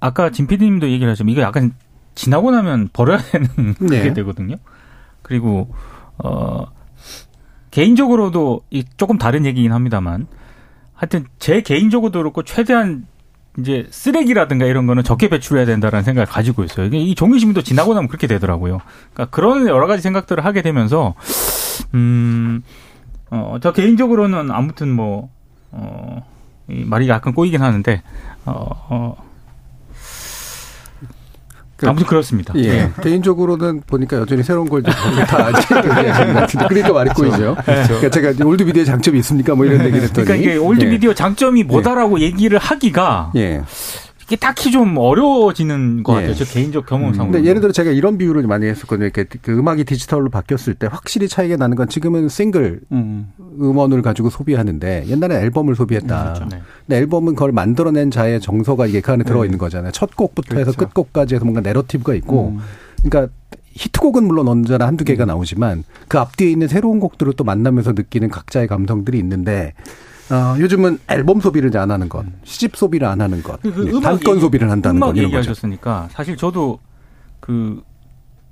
[0.00, 1.74] 아까 진 PD님도 얘기를 하셨지만 이거 약간
[2.14, 4.02] 지나고 나면 버려야 되는 네.
[4.02, 4.56] 게 되거든요.
[5.20, 5.74] 그리고
[6.18, 6.66] 어
[7.70, 10.26] 개인적으로도 이 조금 다른 얘기긴 합니다만
[10.94, 13.06] 하여튼 제 개인적으로도 그렇고 최대한
[13.58, 16.88] 이제 쓰레기라든가 이런 거는 적게 배출해야 된다라는 생각을 가지고 있어요.
[16.92, 18.80] 이 종이신문도 지나고 나면 그렇게 되더라고요.
[19.12, 21.14] 그러니까 그런 여러 가지 생각들을 하게 되면서
[21.94, 22.62] 음,
[23.30, 25.30] 어, 저 개인적으로는 아무튼 뭐,
[25.70, 26.24] 어,
[26.68, 28.02] 이 말이 약간 꼬이긴 하는데,
[28.44, 28.52] 어,
[28.88, 29.33] 어 그,
[31.90, 32.54] 아무튼 그렇습니다.
[32.56, 32.68] 예.
[32.68, 32.90] 네.
[33.02, 36.66] 개인적으로는 보니까 여전히 새로운 걸다 것 같은데.
[36.68, 37.56] 그러니까 말이 꼬이죠.
[37.64, 37.88] 그렇죠.
[37.88, 39.54] 그러니까 제가 old 미디어의 장점이 있습니까?
[39.54, 40.26] 뭐 이런 얘기를 했더니.
[40.26, 41.14] 그러니까 이게 old 미디어 예.
[41.14, 42.24] 장점이 뭐다라고 예.
[42.24, 43.62] 얘기를 하기가 예.
[44.24, 46.30] 이게 딱히 좀 어려워지는 것 같아요.
[46.30, 46.34] 예.
[46.34, 47.26] 저 개인적 경험상.
[47.26, 47.32] 음.
[47.32, 49.04] 근데 예를 들어 제가 이런 비유를 많이 했었거든요.
[49.04, 53.32] 이렇게 그 음악이 디지털로 바뀌었을 때 확실히 차이가 나는 건 지금은 싱글 음.
[53.60, 56.20] 음원을 가지고 소비하는데 옛날에 앨범을 소비했다.
[56.20, 56.48] 음, 그렇죠.
[56.50, 56.62] 네.
[56.86, 59.58] 근데 앨범은 그걸 만들어낸 자의 정서가 이게 그 안에 들어 있는 네.
[59.58, 59.92] 거잖아요.
[59.92, 60.70] 첫 곡부터 그렇죠.
[60.70, 62.54] 해서 끝곡까지 해서 뭔가 내러티브가 있고.
[62.56, 62.60] 음.
[63.02, 63.32] 그러니까
[63.74, 65.28] 히트곡은 물론 언제나 한두 개가 음.
[65.28, 69.74] 나오지만 그 앞뒤에 있는 새로운 곡들을 또 만나면서 느끼는 각자의 감성들이 있는데
[70.30, 74.40] 어, 요즘은 앨범 소비를 안 하는 것, 시집 소비를 안 하는 것, 그, 그 단건
[74.40, 76.78] 소비를 한다는 것 이런 얘기하셨으니까 사실 저도
[77.40, 77.82] 그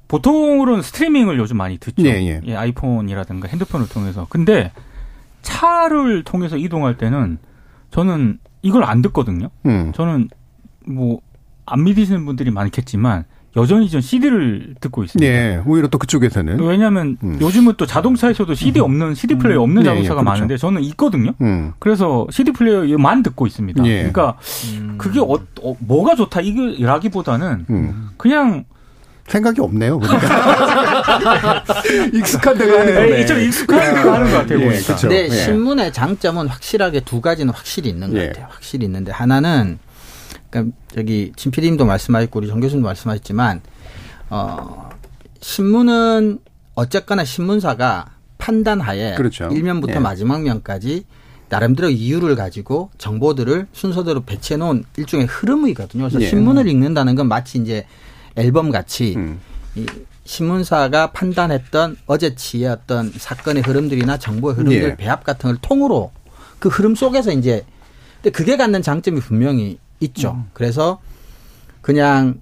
[0.09, 2.03] 보통으로는 스트리밍을 요즘 많이 듣죠.
[2.05, 2.41] 예, 예.
[2.45, 4.27] 예, 아이폰이라든가 핸드폰을 통해서.
[4.29, 4.71] 근데
[5.41, 7.39] 차를 통해서 이동할 때는
[7.91, 9.49] 저는 이걸 안 듣거든요.
[9.65, 9.93] 음.
[9.95, 10.29] 저는
[10.87, 11.21] 뭐
[11.67, 13.25] 안 믿으시는 분들이 많겠지만
[13.57, 15.31] 여전히 전 CD를 듣고 있습니다.
[15.31, 17.39] 네, 오히려 또 그쪽에서는 왜냐하면 음.
[17.41, 18.85] 요즘은 또 자동차에서도 CD 음.
[18.85, 19.65] 없는 CD 플레이어 음.
[19.65, 20.31] 없는 네, 자동차가 네, 그렇죠.
[20.31, 21.33] 많은데 저는 있거든요.
[21.43, 21.73] 음.
[21.79, 23.83] 그래서 CD 플레이어만 듣고 있습니다.
[23.83, 23.97] 네.
[23.97, 24.39] 그러니까
[24.79, 24.95] 음.
[24.97, 28.11] 그게 어, 어, 뭐가 좋다 이거라기보다는 음.
[28.17, 28.65] 그냥
[29.27, 29.99] 생각이 없네요.
[29.99, 31.63] 그러니까.
[32.13, 33.11] 익숙한 데가 하는 거네.
[33.11, 34.61] 네, 좀 익숙한 데가 하는 것 같아요.
[34.61, 34.97] 예, 보니까.
[34.97, 35.31] 근데 예.
[35.31, 38.27] 신문의 장점은 확실하게 두 가지는 확실히 있는 것 예.
[38.29, 38.47] 같아요.
[38.51, 39.79] 확실히 있는데 하나는
[40.53, 43.63] 그러니까 저기 진 PD님도 말씀하셨고 우리 정 교수님도 말씀하셨지만
[44.29, 44.91] 어
[45.41, 46.39] 신문은
[46.75, 48.07] 어쨌거나 신문사가
[48.39, 49.49] 판단하에 그렇죠.
[49.49, 49.99] 1면부터 예.
[49.99, 51.05] 마지막 면까지
[51.49, 56.05] 나름대로 이유를 가지고 정보들을 순서대로 배치해 놓은 일종의 흐름이거든요.
[56.05, 56.29] 그래서 예.
[56.29, 57.87] 신문을 읽는다는 건 마치 이제
[58.37, 59.41] 앨범 같이 음.
[59.75, 59.87] 이
[60.25, 64.97] 신문사가 판단했던 어제치의 어떤 사건의 흐름들이나 정보의 흐름들 예.
[64.97, 66.13] 배합 같은 걸 통으로
[66.59, 67.65] 그 흐름 속에서 이제
[68.23, 70.33] 근데 그게 갖는 장점이 분명히 있죠.
[70.33, 70.51] 음.
[70.53, 71.01] 그래서
[71.81, 72.41] 그냥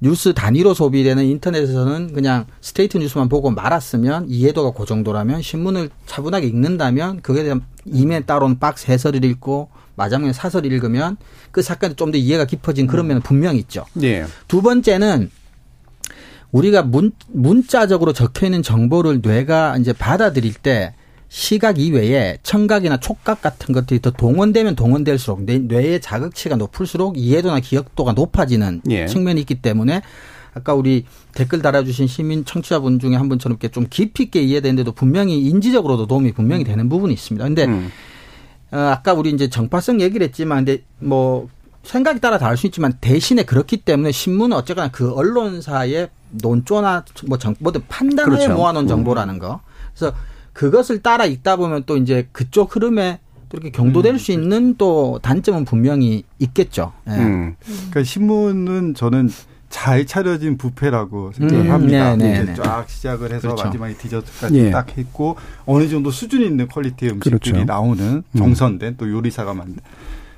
[0.00, 7.22] 뉴스 단위로 소비되는 인터넷에서는 그냥 straight 뉴스만 보고 말았으면 이해도가 그 정도라면 신문을 차분하게 읽는다면
[7.22, 11.16] 그에 대한 이면 따로는 박스 해설을 읽고 마지막에 사설을 읽으면
[11.50, 13.08] 그 사건이 좀 더 이해가 깊어진 그런 음.
[13.08, 13.86] 면은 분명히 있죠.
[13.94, 14.26] 네.
[14.46, 15.30] 두 번째는
[16.52, 20.94] 우리가 문, 문자적으로 적혀 있는 정보를 뇌가 이제 받아들일 때
[21.28, 28.82] 시각 이외에 청각이나 촉각 같은 것들이 더 동원되면 동원될수록 뇌의 자극치가 높을수록 이해도나 기억도가 높아지는
[28.90, 29.06] 예.
[29.06, 30.02] 측면이 있기 때문에
[30.54, 35.38] 아까 우리 댓글 달아주신 시민 청취자분 중에 한 분처럼 이렇게 좀 깊이 있게 이해되는데도 분명히
[35.40, 36.66] 인지적으로도 도움이 분명히 음.
[36.66, 37.44] 되는 부분이 있습니다.
[37.44, 37.90] 근데 음.
[38.70, 41.48] 어, 아까 우리 이제 정파성 얘기를 했지만 근데 뭐
[41.82, 47.54] 생각에 따라 다를 수 있지만 대신에 그렇기 때문에 신문은 어쨌거나 그 언론사의 논조나 뭐 정,
[47.58, 48.54] 뭐든 판단에 그렇죠.
[48.54, 48.88] 모아놓은 음.
[48.88, 49.60] 정보라는 거.
[49.94, 50.16] 그래서
[50.56, 53.18] 그것을 따라 읽다 보면 또 이제 그쪽 흐름에
[53.50, 54.18] 또 이렇게 경도될 음.
[54.18, 56.94] 수 있는 또 단점은 분명히 있겠죠.
[57.08, 57.12] 예.
[57.12, 57.56] 음.
[57.60, 59.28] 그러니까 신문은 저는
[59.68, 62.16] 잘 차려진 부페라고 생각을 음, 합니다.
[62.16, 62.54] 네, 네, 네.
[62.54, 63.64] 쫙 시작을 해서 그렇죠.
[63.64, 64.70] 마지막에 디저트까지 예.
[64.70, 67.64] 딱 했고 어느 정도 수준 있는 퀄리티의 음식들이 그렇죠.
[67.66, 68.38] 나오는 음.
[68.38, 69.76] 정선된 또 요리사가 만든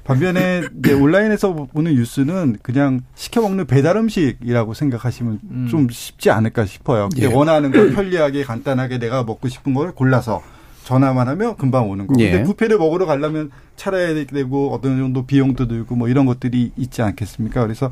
[0.08, 5.68] 반면에 이제 온라인에서 보는 뉴스는 그냥 시켜 먹는 배달 음식이라고 생각하시면 음.
[5.70, 7.10] 좀 쉽지 않을까 싶어요.
[7.18, 7.26] 예.
[7.26, 10.42] 원하는 걸 편리하게 간단하게 내가 먹고 싶은 걸 골라서
[10.84, 12.14] 전화만 하면 금방 오는 거.
[12.18, 12.30] 예.
[12.30, 17.62] 근데 뷔페를 먹으러 가려면 차려야 되고 어떤 정도 비용도 들고 뭐 이런 것들이 있지 않겠습니까?
[17.62, 17.90] 그래서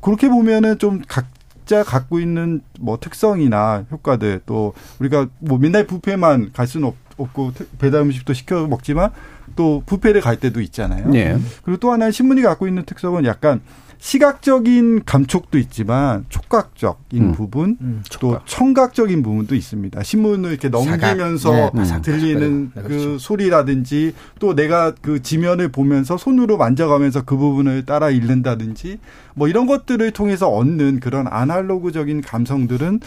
[0.00, 6.66] 그렇게 보면은 좀 각자 갖고 있는 뭐 특성이나 효과들 또 우리가 뭐 맨날 뷔페만 갈
[6.66, 6.96] 수는 없
[7.32, 9.10] 고 배달 음식도 시켜 먹지만
[9.58, 11.08] 또 부페를 갈 때도 있잖아요.
[11.08, 11.36] 네.
[11.64, 13.60] 그리고 또 하나 신문이 갖고 있는 특성은 약간
[13.98, 17.32] 시각적인 감촉도 있지만 촉각적인 음.
[17.32, 20.00] 부분 음, 또 청각적인 부분도 있습니다.
[20.00, 22.02] 신문을 이렇게 넘기면서 네, 음.
[22.02, 23.18] 들리는 네, 그 그렇죠.
[23.18, 28.98] 소리라든지 또 내가 그 지면을 보면서 손으로 만져가면서 그 부분을 따라 읽는다든지
[29.34, 33.00] 뭐 이런 것들을 통해서 얻는 그런 아날로그적인 감성들은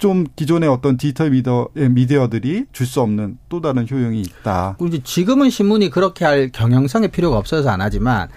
[0.00, 4.76] 좀 기존의 어떤 디지털 미디어, 미디어들이 줄 수 없는 또 다른 효용이 있다.
[4.84, 8.28] 이제 지금은 신문이 그렇게 할 경영성의 필요가 없어서 안 하지만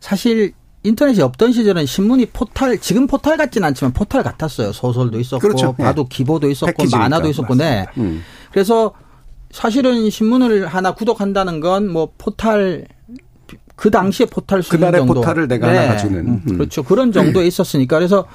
[0.00, 0.52] 사실
[0.82, 4.72] 인터넷이 없던 시절은 신문이 포탈 지금 포탈 같지는 않지만 포탈 같았어요.
[4.72, 5.74] 소설도 있었고 그렇죠.
[5.74, 6.16] 바둑 네.
[6.16, 6.84] 기보도 있었고.
[6.90, 7.86] 만화도 있었고 네.
[7.98, 8.22] 음.
[8.50, 8.92] 그래서
[9.50, 12.86] 사실은 신문을 하나 구독한다는 건 뭐 포탈
[13.76, 15.14] 그 당시에 포탈 수준 그날의 정도.
[15.14, 15.76] 포탈을 내가 네.
[15.78, 16.42] 하나 가지는 음.
[16.48, 16.56] 음.
[16.56, 16.82] 그렇죠.
[16.82, 18.26] 그런 정도에 있었으니까 그래서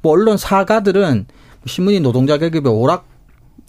[0.00, 1.26] 뭐 언론 사가들은
[1.68, 3.06] 신문이 노동자 계급의 오락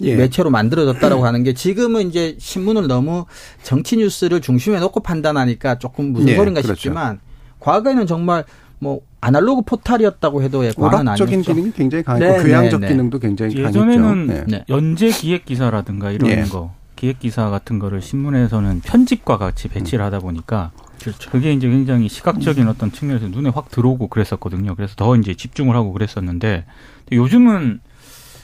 [0.02, 0.16] 예.
[0.16, 3.26] 매체로 만들어졌다라고 하는 게 지금은 이제 신문을 너무
[3.64, 6.76] 정치 뉴스를 중심에 놓고 판단하니까 조금 무슨 예, 소린가 그렇죠.
[6.76, 7.20] 싶지만
[7.60, 8.46] 과거에는 정말
[8.80, 11.26] 뭐 아날로그 포탈이었다고 해도 예, 과언은 아니었죠.
[11.26, 12.94] 기능이 굉장히 강했고 네, 교양적 네, 네.
[12.94, 14.46] 기능도 굉장히 예전에는 강했죠.
[14.48, 14.66] 네.
[14.70, 16.44] 연재 기획 기사라든가 이런 예.
[16.44, 21.30] 거 기획 기사 같은 거를 신문에서는 편집과 같이 배치를 하다 보니까 그렇죠.
[21.32, 24.76] 그게 이제 굉장히 시각적인 어떤 측면에서 눈에 확 들어오고 그랬었거든요.
[24.76, 26.66] 그래서 더 이제 집중을 하고 그랬었는데
[27.12, 27.80] 요즘은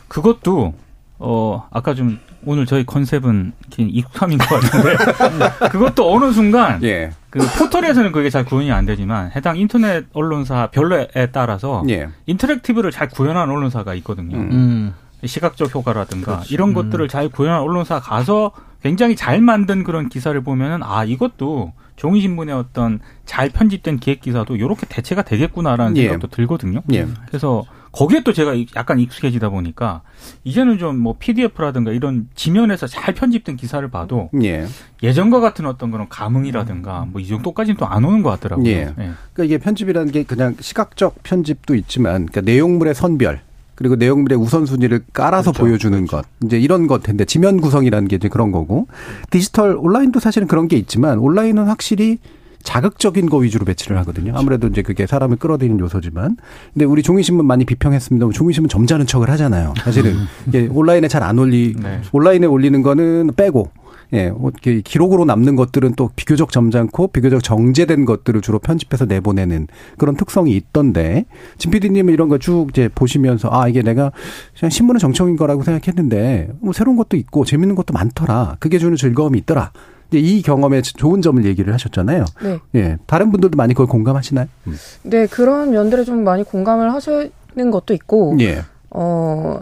[0.08, 0.74] 그것도
[1.18, 4.98] 어 아까 좀 오늘 저희 컨셉은 익숙함인 것 같은데
[5.72, 7.12] 그것도 어느 순간 예.
[7.30, 12.10] 그 포털에서는 그게 잘 구현이 안 되지만 해당 인터넷 언론사 별로에 따라서 예.
[12.26, 14.38] 인터랙티브를 잘 구현한 언론사가 있거든요.
[14.38, 14.94] 음.
[15.24, 16.54] 시각적 효과라든가 그렇지.
[16.54, 16.74] 이런 음.
[16.74, 18.52] 것들을 잘 구현한 언론사 가서
[18.84, 24.56] 굉장히 잘 만든 그런 기사를 보면은 아 이것도 종이 신문의 어떤 잘 편집된 기획 기사도
[24.58, 26.04] 이렇게 대체가 되겠구나라는 예.
[26.04, 26.82] 생각도 들거든요.
[26.94, 27.08] 예.
[27.28, 27.63] 그래서
[27.95, 30.01] 거기에 또 제가 약간 익숙해지다 보니까
[30.43, 34.67] 이제는 좀 뭐 PDF라든가 이런 지면에서 잘 편집된 기사를 봐도 예.
[35.13, 38.67] 전과 같은 어떤 그런 감흥이라든가 뭐 이 정도까지는 또 안 오는 것 같더라고요.
[38.67, 38.71] 예.
[38.71, 38.93] 예.
[38.95, 43.41] 그러니까 이게 편집이라는 게 그냥 시각적 편집도 있지만 그러니까 내용물의 선별
[43.75, 45.63] 그리고 내용물의 우선순위를 깔아서 그렇죠.
[45.65, 46.17] 보여주는 그렇죠.
[46.17, 46.25] 것.
[46.45, 48.88] 이제 이런 것 텐데 지면 구성이라는 게 이제 그런 거고.
[49.29, 52.19] 디지털 온라인도 사실은 그런 게 있지만 온라인은 확실히
[52.65, 54.34] 자극적인 거 위주로 배치를 하거든요.
[54.36, 56.36] 아무래도 이제 그게 사람을 끌어들이는 요소지만.
[56.73, 58.28] 근데 우리 종이신문 많이 비평했습니다.
[58.34, 59.73] 종이신문 점잖은 척을 하잖아요.
[59.78, 60.25] 사실은 음.
[60.47, 62.01] 이게 온라인에 잘 안 올리, 네.
[62.12, 63.69] 온라인에 올리는 거는 빼고.
[64.13, 64.51] 예, 뭐
[64.84, 71.25] 기록으로 남는 것들은 또 비교적 점잖고 비교적 정제된 것들을 주로 편집해서 내보내는 그런 특성이 있던데
[71.58, 74.12] 진 PD님은 이런 거 쭉 이제 보시면서 아 이게 내가
[74.60, 78.58] 그냥 신문은 정청인 거라고 생각했는데 뭐 새로운 것도 있고 재밌는 것도 많더라.
[78.60, 79.71] 그게 주는 즐거움이 있더라.
[80.12, 82.26] 이 경험에 좋은 점을 얘기를 하셨잖아요.
[82.44, 82.60] 네.
[82.76, 82.98] 예.
[83.06, 84.48] 다른 분들도 많이 그걸 공감하시나요?
[84.68, 84.76] 음.
[85.04, 88.62] 네, 그런 면들에 좀 많이 공감을 하시는 것도 있고, 예.
[88.89, 89.62] 어,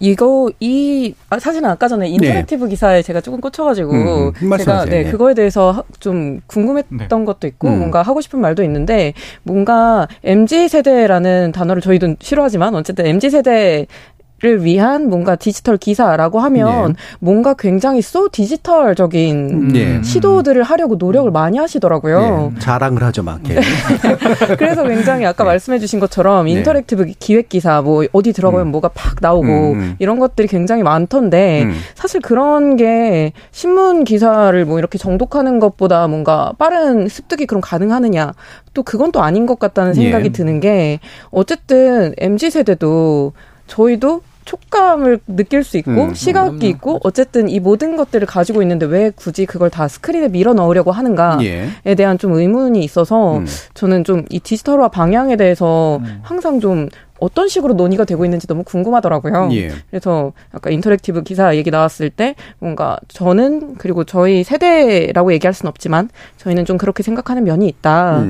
[0.00, 2.70] 이거 이 아, 사실은 아까 전에 interactive 네.
[2.70, 4.56] 기사에 제가 조금 꽂혀가지고 음, 음.
[4.56, 7.24] 제가 네, 네 그거에 대해서 좀 궁금했던 네.
[7.24, 7.78] 것도 있고 음.
[7.78, 15.08] 뭔가 하고 싶은 말도 있는데 뭔가 MZ 세대라는 단어를 저희도 싫어하지만 어쨌든 MZ 세대를 위한
[15.08, 16.94] 뭔가 디지털 기사라고 하면 네.
[17.18, 20.00] 뭔가 굉장히 소 디지털적인 네.
[20.04, 22.52] 시도들을 하려고 노력을 많이 하시더라고요.
[22.54, 22.60] 네.
[22.60, 23.40] 자랑을 하죠, 막.
[24.56, 25.50] 그래서 굉장히 아까 네.
[25.50, 26.52] 말씀해 주신 것처럼 네.
[26.52, 28.70] interactive 기획 기사 뭐 어디 들어가면 음.
[28.70, 29.96] 뭐가 팍 나오고 음, 음.
[29.98, 31.74] 이런 것들이 굉장히 많던데 음.
[31.96, 38.34] 사실 그런 게 신문 기사를 뭐 이렇게 정독하는 것보다 뭔가 빠른 습득이 그럼 가능하느냐
[38.72, 40.30] 또 그건 또 아닌 것 같다는 생각이 예.
[40.30, 41.00] 드는 게
[41.32, 43.32] 어쨌든 MZ 세대도
[43.66, 48.86] 저희도 촉감을 느낄 수 있고 음, 시각이 음, 있고 어쨌든 이 모든 것들을 가지고 있는데
[48.86, 51.44] 왜 굳이 그걸 다 스크린에 밀어 넣으려고 하는가에
[51.84, 51.94] 예.
[51.94, 53.46] 대한 좀 의문이 있어서 음.
[53.74, 56.20] 저는 좀 이 디지털화 방향에 대해서 음.
[56.22, 59.48] 항상 좀 어떤 식으로 논의가 되고 있는지 너무 궁금하더라고요.
[59.52, 59.70] 예.
[59.90, 66.10] 그래서 아까 interactive 기사 얘기 나왔을 때 뭔가 저는 그리고 저희 세대라고 얘기할 수는 없지만
[66.36, 68.24] 저희는 좀 그렇게 생각하는 면이 있다.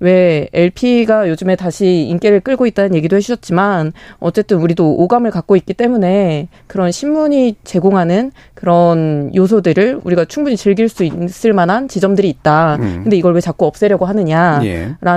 [0.00, 0.04] 음.
[0.04, 6.48] 왜 LP가 요즘에 다시 인기를 끌고 있다는 얘기도 해주셨지만 어쨌든 우리도 오감을 갖고 있기 때문에
[6.66, 12.76] 그런 신문이 제공하는 그런 요소들을 우리가 충분히 즐길 수 있을 만한 지점들이 있다.
[12.76, 13.00] 음.
[13.04, 14.64] 근데 이걸 왜 자꾸 없애려고 하느냐라는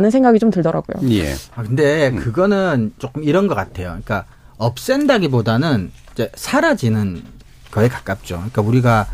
[0.08, 0.12] 예.
[0.12, 1.10] 생각이 좀 들더라고요.
[1.12, 1.34] 예.
[1.56, 3.88] 아 근데 그거는 조금 이런 것 같아요.
[3.90, 4.26] 그러니까
[4.58, 7.22] 없앤다기보다는 이제 사라지는
[7.72, 8.36] 거에 가깝죠.
[8.36, 9.08] 그러니까 우리가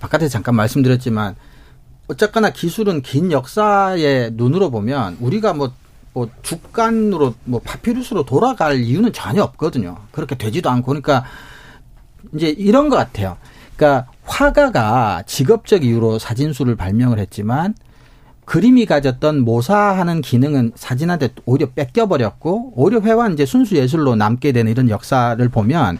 [0.00, 1.34] 바깥에 잠깐 말씀드렸지만
[2.06, 5.72] 어쨌거나 기술은 긴 역사의 눈으로 보면 우리가 뭐,
[6.12, 9.96] 뭐 주간으로 뭐 파피루스로 돌아갈 이유는 전혀 없거든요.
[10.10, 11.24] 그렇게 되지도 않고 그러니까
[12.34, 13.36] 이제 이런 것 같아요.
[13.76, 17.74] 그러니까 화가가 직업적 이유로 사진수를 발명을 했지만
[18.44, 24.90] 그림이 가졌던 모사하는 기능은 사진한테 오히려 뺏겨버렸고 오히려 회화 이제 순수 예술로 남게 되는 이런
[24.90, 25.98] 역사를 보면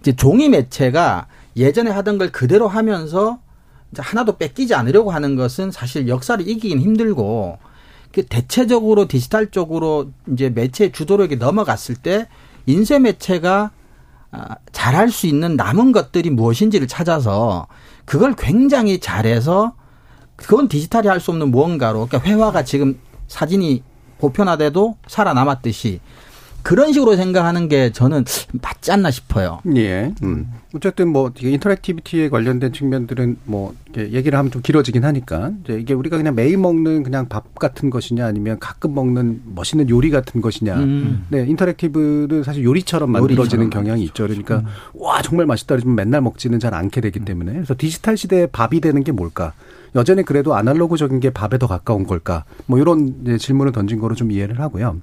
[0.00, 1.26] 이제 종이 매체가
[1.56, 3.38] 예전에 하던 걸 그대로 하면서
[3.96, 7.58] 하나도 뺏기지 않으려고 하는 것은 사실 역사를 이기긴 힘들고
[8.12, 12.28] 그 대체적으로 디지털 쪽으로 이제 매체 주도력이 넘어갔을 때
[12.66, 13.70] 인쇄 매체가
[14.32, 17.66] 아, 잘할 수 있는 남은 것들이 무엇인지를 찾아서
[18.04, 19.74] 그걸 굉장히 잘해서
[20.36, 23.82] 그건 디지털이 할 수 없는 무언가로 그러니까 회화가 지금 사진이
[24.18, 26.00] 보편화돼도 살아남았듯이
[26.62, 28.24] 그런 식으로 생각하는 게 저는
[28.60, 29.60] 맞지 않나 싶어요.
[29.76, 30.12] 예.
[30.22, 30.50] 음.
[30.74, 36.34] 어쨌든 뭐 인터랙티비티에 관련된 측면들은 뭐 얘기를 하면 좀 길어지긴 하니까 이제 이게 우리가 그냥
[36.36, 40.76] 매일 먹는 그냥 밥 같은 것이냐 아니면 가끔 먹는 멋있는 요리 같은 것이냐.
[40.76, 41.26] 음.
[41.28, 43.70] 네, 인터랙티브는 사실 요리처럼 만들어지는 요리처럼.
[43.70, 44.24] 경향이 있죠.
[44.28, 44.66] 그러니까 음.
[44.94, 49.02] 와 정말 맛있다 그러지만 맨날 먹지는 잘 않게 되기 때문에 그래서 디지털 시대에 밥이 되는
[49.02, 49.52] 게 뭘까?
[49.94, 52.44] 여전히 그래도 아날로그적인 게 밥에 더 가까운 걸까?
[52.66, 54.96] 뭐 이런 질문을 던진 거로 좀 이해를 하고요.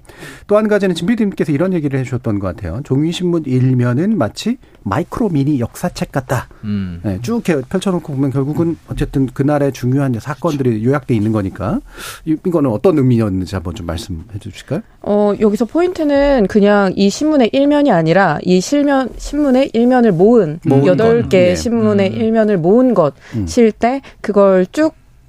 [0.45, 2.81] 또 한 가지는 진피디님께서 이런 얘기를 해주셨던 것 같아요.
[2.83, 6.47] 종이신문 일면은 마치 마이크로 미니 역사책 같다.
[6.63, 6.99] 음.
[7.03, 11.79] 네, 쭉 펼쳐놓고 보면 결국은 어쨌든 그날의 중요한 사건들이 요약돼 있는 거니까
[12.25, 14.81] 이거는 어떤 의미였는지 한번 좀 말씀해 주실까요?
[15.01, 21.49] 어 여기서 포인트는 그냥 이 신문의 일면이 아니라 이 실면 신문의 일면을 모은 여덟 개
[21.49, 21.55] 네.
[21.55, 22.15] 신문의 음.
[22.15, 23.71] 일면을 모은 것실 음.
[23.77, 24.76] 때 그걸 쭉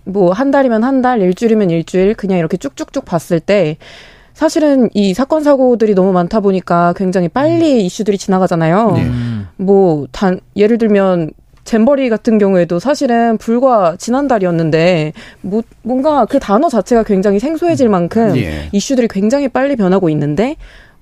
[0.09, 3.77] 뭐 한 달이면 한 달, 일주일이면 일주일 그냥 이렇게 쭉쭉쭉 봤을 때
[4.35, 7.81] 사실은 이 사건 사고들이 너무 많다 보니까 굉장히 빨리 음.
[7.81, 8.92] 이슈들이 지나가잖아요.
[8.92, 9.11] 네.
[9.57, 11.31] 뭐 단 예를 들면
[11.64, 18.68] 잼버리 같은 경우에도 사실은 불과 지난달이었는데 뭐 뭔가 그 단어 자체가 굉장히 생소해질 만큼 예.
[18.73, 20.57] 이슈들이 굉장히 빨리 변하고 있는데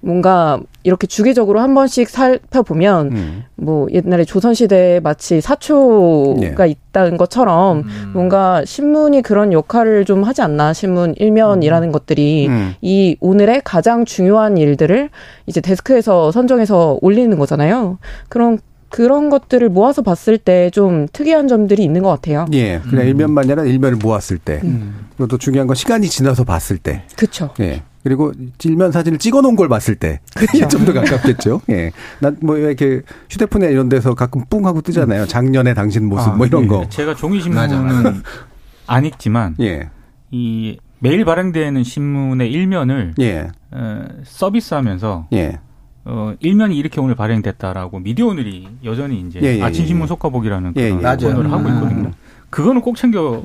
[0.07, 3.43] 뭔가 이렇게 주기적으로 한 번씩 살펴보면 음.
[3.57, 6.71] 뭐 옛날에 조선 시대에 마치 사초가 네.
[6.71, 8.11] 있다는 것처럼 음.
[8.13, 11.93] 뭔가 신문이 그런 역할을 좀 하지 않나 신문 일면이라는 음.
[11.93, 12.75] 것들이 음.
[12.83, 15.11] 이 오늘의 가장 중요한 일들을
[15.47, 17.99] 이제 데스크에서 선정해서 올리는 거잖아요.
[18.29, 22.47] 그런 그런 것들을 모아서 봤을 때 좀 특이한 점들이 있는 것 같아요.
[22.53, 22.79] 예.
[22.79, 23.09] 그냥 음.
[23.09, 24.61] 일면만 아니라 일면을 모았을 때.
[24.63, 25.07] 음.
[25.17, 27.03] 그리고 중요한 건 시간이 지나서 봤을 때.
[27.17, 27.51] 그렇죠.
[27.61, 27.83] 예.
[28.07, 31.61] 그리고 질면 사진을 찍어 놓은 걸 봤을 때 그게 좀 더 가깝겠죠.
[31.71, 31.91] 예.
[32.21, 35.27] 난뭐 이렇게 휴대폰에 이런 데서 가끔 뿡 하고 뜨잖아요.
[35.27, 36.67] 작년에 당신 모습 아, 뭐 이런 예.
[36.69, 36.89] 거.
[36.89, 38.23] 제가 종이 신문은
[38.87, 39.91] 안 읽지만 예.
[40.31, 43.49] 이 매일 발행되는 신문의 일면을 예.
[43.73, 45.59] 어, 서비스하면서 예.
[46.05, 50.07] 어, 일면이 이렇게 오늘 발행됐다라고 미디어 오늘이 여전히 이제 예, 예, 아침 신문 예.
[50.07, 52.09] 속가보기라는 그런 코너를 하고 있거든요.
[52.09, 52.13] 음.
[52.51, 53.43] 그거는 꼭 챙겨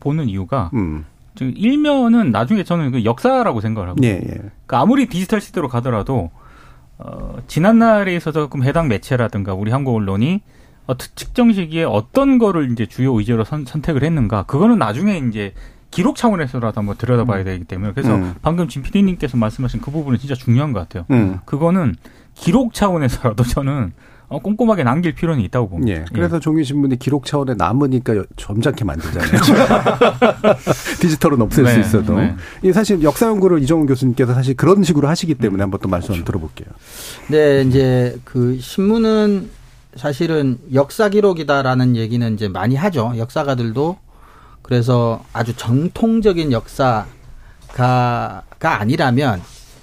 [0.00, 1.06] 보는 이유가 음.
[1.40, 4.20] 일면은 나중에 저는 그 역사라고 생각을 하고 예, 예.
[4.22, 6.30] 그러니까 아무리 디지털 시대로 가더라도
[6.98, 10.42] 어, 지난 날에 있어서 조금 해당 매체라든가 우리 한국 언론이
[10.86, 15.54] 어, 특정 시기에 어떤 거를 이제 주요 의제로 선, 택을 했는가 그거는 나중에 이제
[15.90, 17.44] 기록 차원에서라도 한번 들여다봐야 음.
[17.44, 18.34] 되기 때문에 그래서 음.
[18.42, 21.04] 방금 진 PD님께서 말씀하신 그 부분은 진짜 중요한 것 같아요.
[21.10, 21.38] 음.
[21.44, 21.94] 그거는
[22.34, 23.92] 기록 차원에서라도 저는
[24.34, 26.00] 어, 꼼꼼하게 남길 필요는 있다고 봅니다.
[26.00, 26.04] 예.
[26.12, 26.40] 그래서 예.
[26.40, 29.30] 종이신문이 기록 차원에 남으니까 점잖게 만들잖아요.
[31.00, 32.16] 디지털은 없앨 네, 수 있어도.
[32.16, 32.34] 네.
[32.64, 36.24] 이 사실 역사 연구를 이정훈 교수님께서 사실 그런 식으로 하시기 때문에 한번 또 말씀 그렇죠.
[36.24, 36.66] 들어볼게요.
[37.28, 39.50] 네, 이제 그 신문은
[39.94, 43.12] 사실은 역사 기록이다라는 얘기는 이제 많이 하죠.
[43.16, 43.98] 역사가들도
[44.62, 49.40] 그래서 아주 정통적인 역사가가 아니라면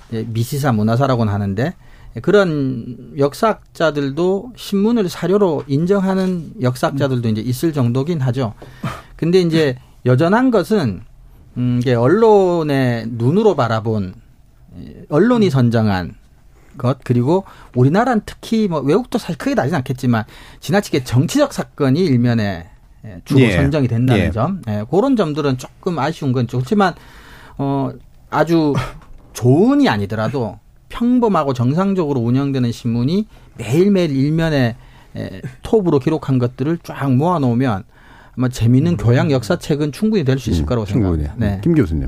[0.10, 1.74] 미시사 문화사라고는 하는데
[2.21, 8.54] 그런 역사학자들도 신문을 사료로 인정하는 역사학자들도 이제 있을 정도긴 하죠.
[9.15, 11.02] 근데 이제 여전한 것은
[11.58, 14.15] 음 이게 언론의 눈으로 바라본
[15.10, 16.15] 언론이 선정한
[16.78, 17.43] 것 그리고
[17.76, 20.24] 우리나라는 특히 뭐 외국도 사실 크게 다르진 않겠지만
[20.60, 22.69] 지나치게 정치적 사건이 일면에
[23.26, 23.54] 주로 예.
[23.54, 24.32] 선정이 된다는 예.
[24.32, 26.93] 점 예, 그런 점들은 조금 아쉬운 건 좋지만
[27.58, 27.91] 어
[28.30, 28.74] 아주
[29.34, 30.60] 좋은이 아니더라도
[30.92, 33.26] 평범하고 정상적으로 운영되는 신문이
[33.58, 34.76] 매일매일 일면에
[35.64, 37.84] 톱으로 기록한 것들을 쫙 모아놓으면
[38.38, 38.98] 아마 재미있는 음.
[38.98, 41.34] 교양 역사책은 충분히 될 수 있을 음, 거라고 생각합니다.
[41.38, 41.60] 네.
[41.64, 42.08] 김 교수님.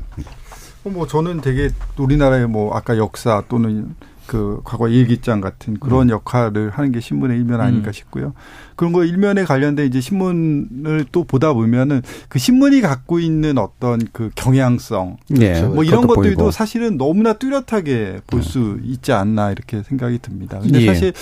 [0.84, 3.94] 어, 뭐 저는 되게 우리나라의 뭐 아까 역사 또는
[4.26, 6.10] 그 과거 일기장 같은 그런 음.
[6.10, 7.92] 역할을 하는 게 신문의 일면 아닌가 음.
[7.92, 8.32] 싶고요.
[8.76, 14.30] 그런 거 일면에 관련된 이제 신문을 또 보다 보면은 그 신문이 갖고 있는 어떤 그
[14.34, 15.62] 경향성, 네.
[15.62, 16.50] 뭐 이런 것들도 보이고.
[16.50, 18.88] 사실은 너무나 뚜렷하게 볼수 네.
[18.92, 20.58] 있지 않나 이렇게 생각이 듭니다.
[20.58, 20.86] 근데 예.
[20.86, 21.12] 사실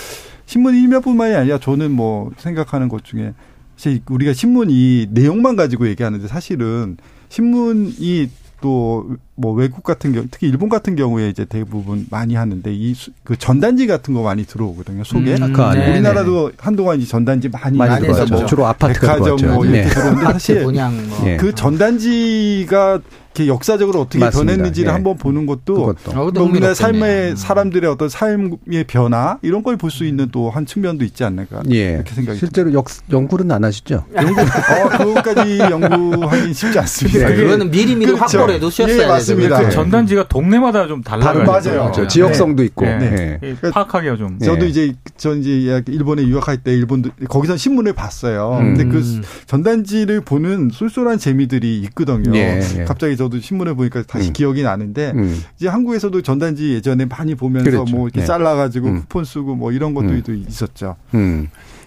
[0.47, 3.35] 신문 일면뿐만이 아니라 저는 뭐 생각하는 것 중에
[3.77, 6.97] 사실 우리가 신문 이 내용만 가지고 얘기하는데 사실은
[7.29, 8.31] 신문이
[8.63, 12.95] 또 뭐 외국 같은 경우 특히 일본 같은 경우에 이제 대부분 많이 하는데 이
[13.25, 16.57] 그 전단지 같은 거 많이 들어오거든요 속에 음, 그 우리나라도 네.
[16.59, 19.89] 한동안 이 전단지 많이 많이 들어왔죠 뭐 주로 아파트 백화점 뭐 이렇게 네.
[19.89, 21.37] 들어오는데 사실 뭐.
[21.39, 23.01] 그 전단지가
[23.41, 24.53] 역사적으로 어떻게 맞습니다.
[24.53, 24.93] 변했는지를 예.
[24.93, 27.37] 한번 보는 것도 뭐 우리나라 삶의 음.
[27.37, 31.95] 사람들의 어떤 삶의 변화 이런 걸 볼 수 있는 또 한 측면도 있지 않을까 예.
[31.95, 34.05] 이렇게 생각이 실제로 역, 연구는 안 하시죠?
[34.15, 37.29] 연구 어, 그것까지 연구하기 쉽지 않습니다.
[37.29, 37.37] 네.
[37.37, 38.39] 그거는 미리미리 그렇죠.
[38.39, 39.63] 확보를 해두셨어야 예, 맞습니다.
[39.63, 41.45] 그 전단지가 동네마다 좀 달라요.
[41.45, 41.85] 맞아요.
[41.91, 42.07] 맞아요.
[42.07, 42.99] 지역성도 있고 네.
[42.99, 43.39] 네.
[43.41, 43.71] 네.
[43.71, 44.39] 파악하기가 좀.
[44.41, 48.59] 저도 이제 전 이제 일본에 유학할 때 일본도 거기서 신문을 봤어요.
[48.61, 48.75] 음.
[48.75, 49.03] 근데 그
[49.47, 52.35] 전단지를 보는 쏠쏠한 재미들이 있거든요.
[52.37, 52.85] 예, 예.
[52.85, 54.33] 갑자기 저도 신문을 보니까 다시 음.
[54.33, 55.41] 기억이 나는데 음.
[55.57, 57.85] 이제 한국에서도 전단지 예전에 많이 보면서 그랬죠.
[57.97, 58.27] 뭐 이렇게 네.
[58.27, 59.01] 잘라가지고 음.
[59.01, 60.97] 쿠폰 쓰고 뭐 이런 것도 있었죠.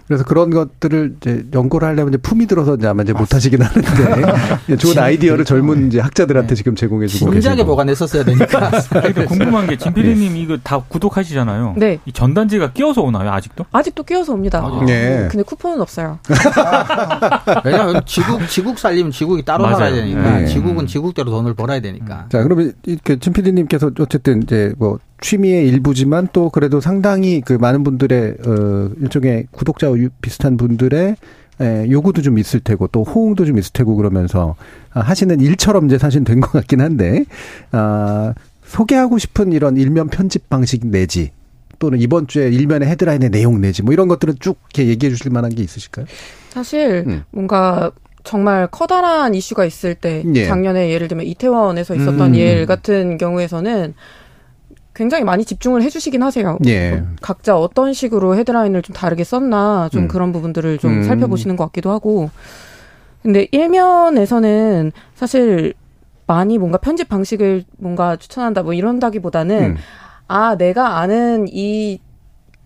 [0.06, 0.08] 음.
[0.08, 4.76] 그래서 그런 것들을 이제 연구를 하려면 이제 품이 들어서 이제 아마 이제 못 하시긴 하는데
[4.78, 6.54] 좋은 아이디어를 젊은 이제 학자들한테 네.
[6.54, 8.70] 지금 제공해 주고 진작에 보관했었어야 되니까.
[8.88, 10.40] 그러니까 궁금한 게 진피디님 네.
[10.40, 11.74] 이거 다 구독하시잖아요.
[11.76, 11.98] 네.
[12.06, 13.66] 이 전단지가 끼어서 오나요 아직도?
[13.72, 14.60] 아직도 끼어서 옵니다.
[14.64, 15.28] 아, 네.
[15.30, 16.18] 근데 쿠폰은 없어요.
[17.64, 19.76] 왜냐하면 지국 지국 살리면 지국이 따로 맞아요.
[19.76, 20.46] 살아야 되니까 네.
[20.46, 22.26] 지국은 지국대로 돈을 벌어야 되니까.
[22.30, 28.34] 자 그러면 이렇게 진피디님께서 어쨌든 이제 뭐 취미의 일부지만 또 그래도 상당히 그 많은 분들의
[28.46, 29.88] 어 일종의 구독자
[30.20, 31.16] 비슷한 분들의
[31.58, 34.56] 에, 요구도 좀 있을 테고 또 호응도 좀 있을 테고 그러면서
[34.92, 37.24] 아, 하시는 일처럼 이제 사실 된 것 같긴 한데
[37.72, 41.30] 아 소개하고 싶은 이런 일면 편집 방식 내지
[41.78, 45.54] 또는 이번 주에 일면의 헤드라인의 내용 내지 뭐 이런 것들은 쭉 이렇게 얘기해 주실 만한
[45.54, 46.06] 게 있으실까요?
[46.50, 47.22] 사실 음.
[47.30, 47.90] 뭔가
[48.24, 50.46] 정말 커다란 이슈가 있을 때 예.
[50.46, 52.34] 작년에 예를 들면 이태원에서 있었던 음.
[52.34, 53.94] 일 같은 경우에서는
[54.96, 56.58] 굉장히 많이 집중을 해주시긴 하세요.
[56.66, 57.02] 예.
[57.20, 60.08] 각자 어떤 식으로 헤드라인을 좀 다르게 썼나 좀 음.
[60.08, 61.02] 그런 부분들을 좀 음.
[61.04, 62.30] 살펴보시는 것 같기도 하고.
[63.22, 65.74] 근데 일면에서는 사실
[66.26, 69.76] 많이 뭔가 편집 방식을 뭔가 추천한다 뭐 이런다기보다는 음.
[70.28, 72.00] 아 내가 아는 이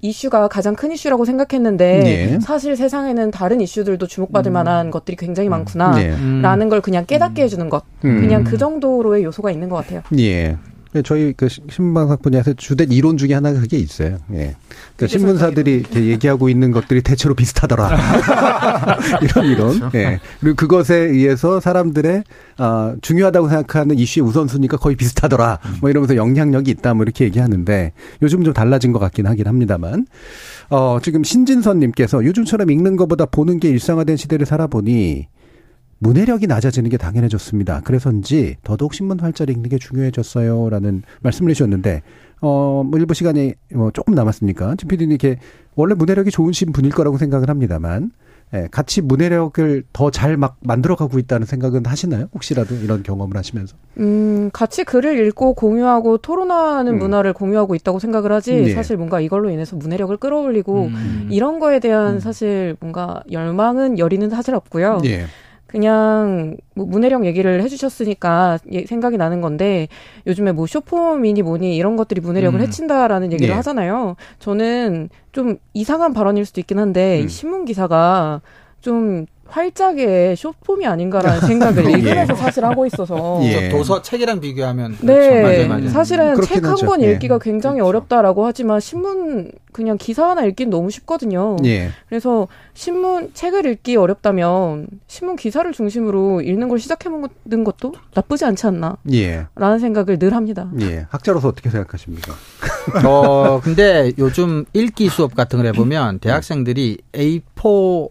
[0.03, 2.41] 이슈가 가장 큰 이슈라고 생각했는데 예.
[2.41, 4.55] 사실 세상에는 다른 이슈들도 주목받을 음.
[4.55, 5.51] 만한 것들이 굉장히 음.
[5.51, 6.69] 많구나라는 예.
[6.71, 8.21] 걸 그냥 깨닫게 해주는 것 음.
[8.21, 10.03] 그냥 그 정도로의 요소가 있는 것 같아요.
[10.19, 10.57] 예.
[10.93, 14.19] 네, 저희 그 신문방송 분야에서 주된 이론 중에 하나가 그게 있어요.
[14.33, 14.57] 예.
[14.97, 17.97] 그러니까 신문사들이 얘기하고 있는 것들이 대체로 비슷하더라.
[19.23, 19.79] 이런 이론.
[19.79, 19.99] 그렇죠.
[19.99, 20.21] 예.
[20.41, 22.25] 그리고 그것에 의해서 사람들의
[22.59, 25.61] 어, 중요하다고 생각하는 이슈의 우선순위가 거의 비슷하더라.
[25.81, 26.95] 뭐 이러면서 영향력이 있다.
[26.95, 30.07] 뭐 이렇게 얘기하는데 요즘 좀 달라진 것 같긴 하긴 합니다만.
[30.71, 35.29] 어, 지금 신진선님께서 요즘처럼 읽는 것보다 보는 게 일상화된 시대를 살아보니
[36.01, 37.83] 문해력이 낮아지는 게 당연해졌습니다.
[37.85, 42.03] 그래서인지 더더욱 신문 활자를 읽는 게 중요해졌어요라는 말씀을 해주셨는데
[42.41, 45.39] 어, 뭐 일부 시간이 뭐 조금 남았으니까 진 PD님 이렇게
[45.77, 48.13] 원래 문해력이 좋으신 분일 거라고 생각을 합니다만
[48.53, 52.27] 예, 같이 문해력을 더 잘 막 만들어가고 있다는 생각은 하시나요?
[52.35, 53.77] 혹시라도 이런 경험을 하시면서?
[53.99, 56.99] 음, 같이 글을 읽고 공유하고 토론하는 음.
[56.99, 58.75] 문화를 공유하고 있다고 생각을 하지 네.
[58.75, 61.29] 사실 뭔가 이걸로 인해서 문해력을 끌어올리고 음.
[61.31, 62.21] 이런 거에 대한 음.
[62.21, 64.99] 사실 뭔가 열망은 열이는 사실 없고요.
[65.05, 65.27] 네.
[65.71, 69.87] 그냥 뭐 문해력 얘기를 해주셨으니까 예, 생각이 나는 건데
[70.27, 72.67] 요즘에 뭐 쇼폼이니 뭐니 이런 것들이 문해력을 음.
[72.67, 73.57] 해친다라는 얘기를 예.
[73.57, 74.17] 하잖아요.
[74.41, 77.29] 저는 좀 이상한 발언일 수도 있긴 한데 음.
[77.29, 78.41] 신문 기사가
[78.81, 81.91] 좀 활짝의 쇼폼이 아닌가라는 생각을 예.
[81.99, 83.69] 읽으면서 사실 하고 있어서 예.
[83.69, 85.43] 도서 책이랑 비교하면 네 그렇죠.
[85.43, 85.89] 맞아요, 맞아요.
[85.89, 87.39] 사실은 책 한 권 읽기가 예.
[87.43, 87.89] 굉장히 그렇죠.
[87.89, 91.57] 어렵다라고 하지만 신문 그냥 기사 하나 읽기는 너무 쉽거든요.
[91.65, 91.91] 예.
[92.09, 98.97] 그래서 신문 책을 읽기 어렵다면 신문 기사를 중심으로 읽는 걸 시작해보는 것도 나쁘지 않지 않나
[99.13, 99.47] 예.
[99.55, 100.71] 라는 생각을 늘 합니다.
[100.81, 101.07] 예.
[101.11, 102.33] 학자로서 어떻게 생각하십니까?
[103.07, 108.09] 어 근데 요즘 읽기 수업 같은 걸 해보면 대학생들이 A4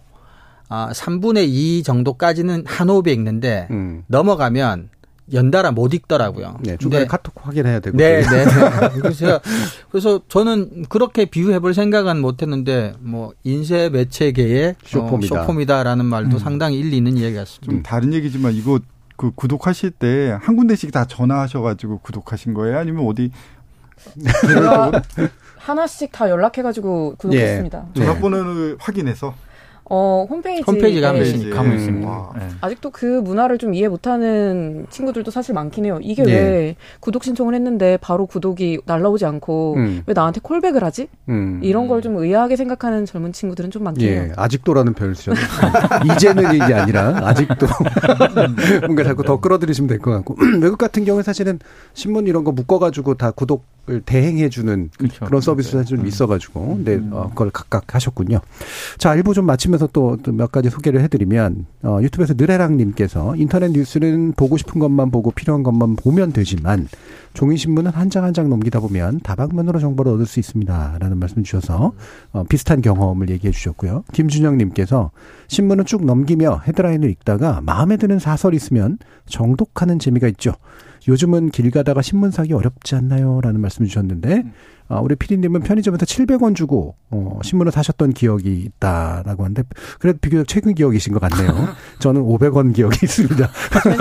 [0.69, 4.03] 아, 3분의 2 정도까지는 한 호흡에 읽는데 음.
[4.07, 4.89] 넘어가면
[5.31, 6.57] 연달아 못 읽더라고요.
[6.61, 7.95] 네, 중간에 카톡 확인해야 되고.
[7.97, 8.45] 네, 네.
[8.99, 9.39] 그래서
[9.91, 15.35] 그래서 저는 그렇게 비유해 볼 생각은 못 했는데 뭐 인쇄 매체계의 쇼폼이다.
[15.35, 16.39] 어, 쇼폼이다라는 말도 음.
[16.39, 17.65] 상당히 일리 있는 이야기 같습니다.
[17.71, 18.79] 좀 다른 얘기지만 이거
[19.17, 22.79] 그 구독하실 때 한 군데씩 다 전화하셔 가지고 구독하신 거예요?
[22.79, 23.31] 아니면 어디
[25.57, 27.85] 하나씩 다 연락해 가지고 구독했습니다.
[27.95, 27.99] 예.
[27.99, 29.35] 전화번호를 확인해서
[29.89, 30.63] 어, 홈페이지.
[30.65, 31.49] 홈페이지 가면 네.
[31.49, 32.31] 가면 있습니다.
[32.37, 32.47] 네.
[32.61, 35.99] 아직도 그 문화를 좀 이해 못하는 친구들도 사실 많긴 해요.
[36.01, 36.31] 이게 네.
[36.33, 40.03] 왜 구독 신청을 했는데 바로 구독이 날라오지 않고 음.
[40.05, 41.07] 왜 나한테 콜백을 하지?
[41.29, 41.59] 음.
[41.63, 44.19] 이런 걸 좀 의아하게 생각하는 젊은 친구들은 좀 많긴 예.
[44.21, 44.33] 해요.
[44.37, 45.35] 아직도라는 표현을 쓰셨
[46.15, 47.67] 이제는 이게 아니라 아직도
[48.87, 51.59] 뭔가 자꾸 더 끌어들이시면 될 것 같고 외국 같은 경우에 사실은
[51.93, 55.25] 신문 이런 거 묶어가지고 다 구독 을 대행해주는 그렇죠.
[55.25, 56.05] 그런 서비스가 좀 음.
[56.05, 57.09] 있어가지고, 근데 음.
[57.11, 58.39] 어, 그걸 각각 하셨군요.
[58.97, 64.57] 자, 일부 좀 마치면서 또 몇 가지 소개를 해드리면 어, 유튜브에서 느레랑님께서 인터넷 뉴스는 보고
[64.57, 66.87] 싶은 것만 보고 필요한 것만 보면 되지만
[67.33, 71.93] 종이 신문은 한장 한 장 넘기다 보면 다방면으로 정보를 얻을 수 있습니다 라는 말씀 주셔서
[72.31, 74.03] 어, 비슷한 경험을 얘기해 주셨고요.
[74.13, 75.11] 김준영님께서
[75.47, 80.53] 신문은 쭉 넘기며 헤드라인을 읽다가 마음에 드는 사설이 있으면 정독하는 재미가 있죠.
[81.07, 83.39] 요즘은 길 가다가 신문 사기 어렵지 않나요?
[83.41, 84.53] 라는 말씀 주셨는데, 음.
[84.91, 89.61] 아, 우리 피디님은 편의점에서 700원 주고, 어, 신문을 사셨던 기억이 있다라고 하는데,
[89.99, 91.69] 그래도 비교적 최근 기억이신 것 같네요.
[91.99, 93.49] 저는 500원 기억이 있습니다.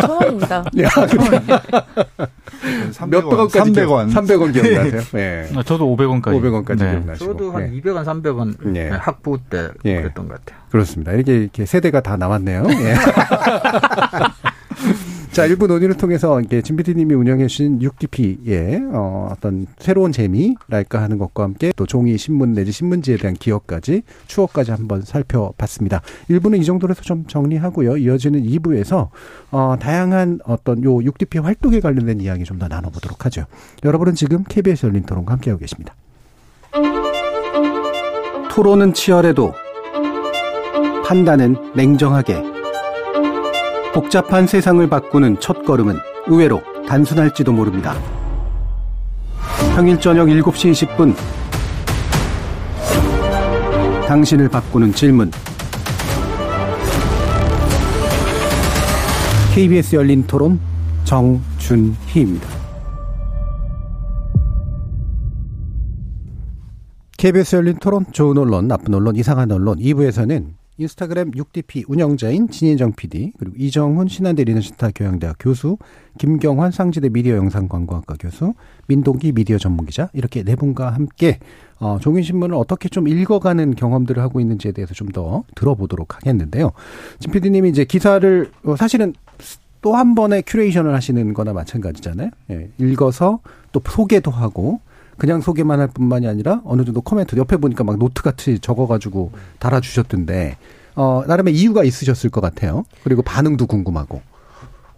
[0.01, 0.65] 천 원입니다.
[3.09, 4.13] 몇 백원까지 300원.
[4.13, 5.03] 300원 기억나세요?
[5.13, 5.51] 네.
[5.55, 6.25] 아, 저도 500원까지.
[6.25, 6.91] 500원까지 네.
[6.91, 7.33] 기억나시고.
[7.33, 7.81] 저도 한 네.
[7.81, 8.89] 200원, 300원 네.
[8.89, 10.01] 학부 때 네.
[10.01, 10.59] 그랬던 것 같아요.
[10.71, 11.13] 그렇습니다.
[11.13, 12.65] 이렇게, 이렇게 세대가 다 남았네요.
[12.71, 12.95] 예.
[15.39, 21.17] 자, 일부 논의를 통해서 이게 진 PD님이 운영해 주신 6DP의 어, 어떤 새로운 재미랄까 하는
[21.17, 26.03] 것과 함께 또 종이 신문 내지 신문지에 대한 기억까지 추억까지 한번 살펴봤습니다.
[26.29, 27.99] 1부는 이 정도로 해서 좀 정리하고요.
[27.99, 29.11] 이어지는 2부에서
[29.53, 33.45] 어, 다양한 어떤 요 6DP 활동에 관련된 이야기 좀 더 나눠보도록 하죠.
[33.85, 35.95] 여러분은 지금 KBS 열린 토론과 함께하고 계십니다.
[38.51, 39.55] 토론은 치열해도
[41.07, 42.58] 판단은 냉정하게
[43.95, 47.95] 복잡한 세상을 바꾸는 첫 걸음은 의외로 단순할지도 모릅니다.
[49.75, 51.15] 평일 저녁 7시 20분
[54.07, 55.31] 당신을 바꾸는 질문
[59.55, 60.61] KBS 열린 토론
[61.05, 62.47] 정준희입니다.
[67.17, 73.33] KBS 열린 토론 좋은 언론, 나쁜 언론, 이상한 언론 2부에서는 인스타그램 6DP 운영자인 진인정 PD,
[73.39, 75.77] 그리고 이정훈 신한대 리너시타 교양대학 교수,
[76.19, 78.55] 김경환 상지대 미디어 영상광고학과 교수,
[78.87, 81.39] 민동기 미디어 전문기자 이렇게 네 분과 함께
[81.81, 86.73] 어, 종이신문을 어떻게 좀 읽어가는 경험들을 하고 있는지에 대해서 좀 더 들어보도록 하겠는데요.
[87.19, 89.15] 진 PD님이 이제 기사를 어, 사실은
[89.81, 92.31] 또 한 번의 curation을 하시는 거나 마찬가지잖아요.
[92.51, 93.41] 예, 읽어서
[93.73, 94.81] 또 소개도 하고
[95.19, 100.57] 그냥 소개만 할 뿐만이 아니라 어느 정도 코멘트 옆에 보니까 막 노트 같이 적어가지고 달아주셨던데
[100.95, 102.85] 어 나름의 이유가 있으셨을 것 같아요.
[103.05, 104.23] 그리고 반응도 궁금하고.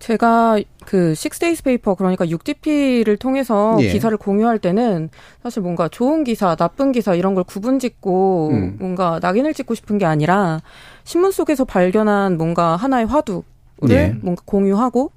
[0.00, 3.92] 제가 그 Six Days Paper 그러니까 6DP를 통해서 예.
[3.92, 5.10] 기사를 공유할 때는
[5.42, 8.76] 사실 뭔가 좋은 기사, 나쁜 기사 이런 걸 구분짓고 음.
[8.80, 10.62] 뭔가 낙인을 찍고 싶은 게 아니라
[11.04, 13.42] 신문 속에서 발견한 뭔가 하나의 화두를
[13.90, 14.16] 예.
[14.22, 15.12] 뭔가 공유하고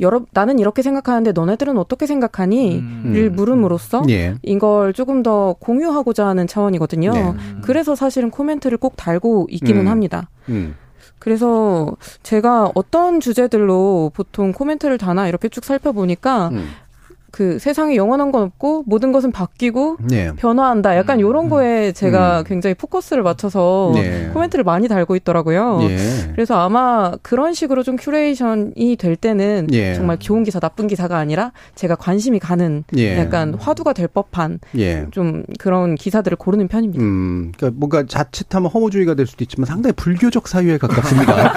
[0.00, 3.36] 여러 나는 이렇게 생각하는데 너네들은 어떻게 생각하니?를 음.
[3.36, 4.34] 물음으로써 예.
[4.42, 7.12] 이걸 조금 더 공유하고자 하는 차원이거든요.
[7.12, 7.34] 네.
[7.62, 9.88] 그래서 사실은 코멘트를 꼭 달고 있기는 음.
[9.88, 10.28] 합니다.
[10.48, 10.74] 음.
[11.18, 16.66] 그래서 제가 어떤 주제들로 보통 코멘트를 다나 이렇게 쭉 살펴보니까 음.
[17.34, 20.30] 그 세상에 영원한 건 없고 모든 것은 바뀌고 네.
[20.36, 20.96] 변화한다.
[20.96, 21.50] 약간 요런 음.
[21.50, 22.44] 거에 제가 음.
[22.46, 24.30] 굉장히 포커스를 맞춰서 네.
[24.32, 25.78] 코멘트를 많이 달고 있더라고요.
[25.80, 25.96] 네.
[26.30, 29.94] 그래서 아마 그런 식으로 좀 curation이 될 때는 예.
[29.94, 33.18] 정말 좋은 기사, 나쁜 기사가 아니라 제가 관심이 가는 예.
[33.18, 35.06] 약간 화두가 될 법한 예.
[35.10, 37.02] 좀 그런 기사들을 고르는 편입니다.
[37.02, 41.52] 음, 그러니까 뭔가 자칫하면 허무주의가 될 수도 있지만 상당히 불교적 사유에 가깝습니다.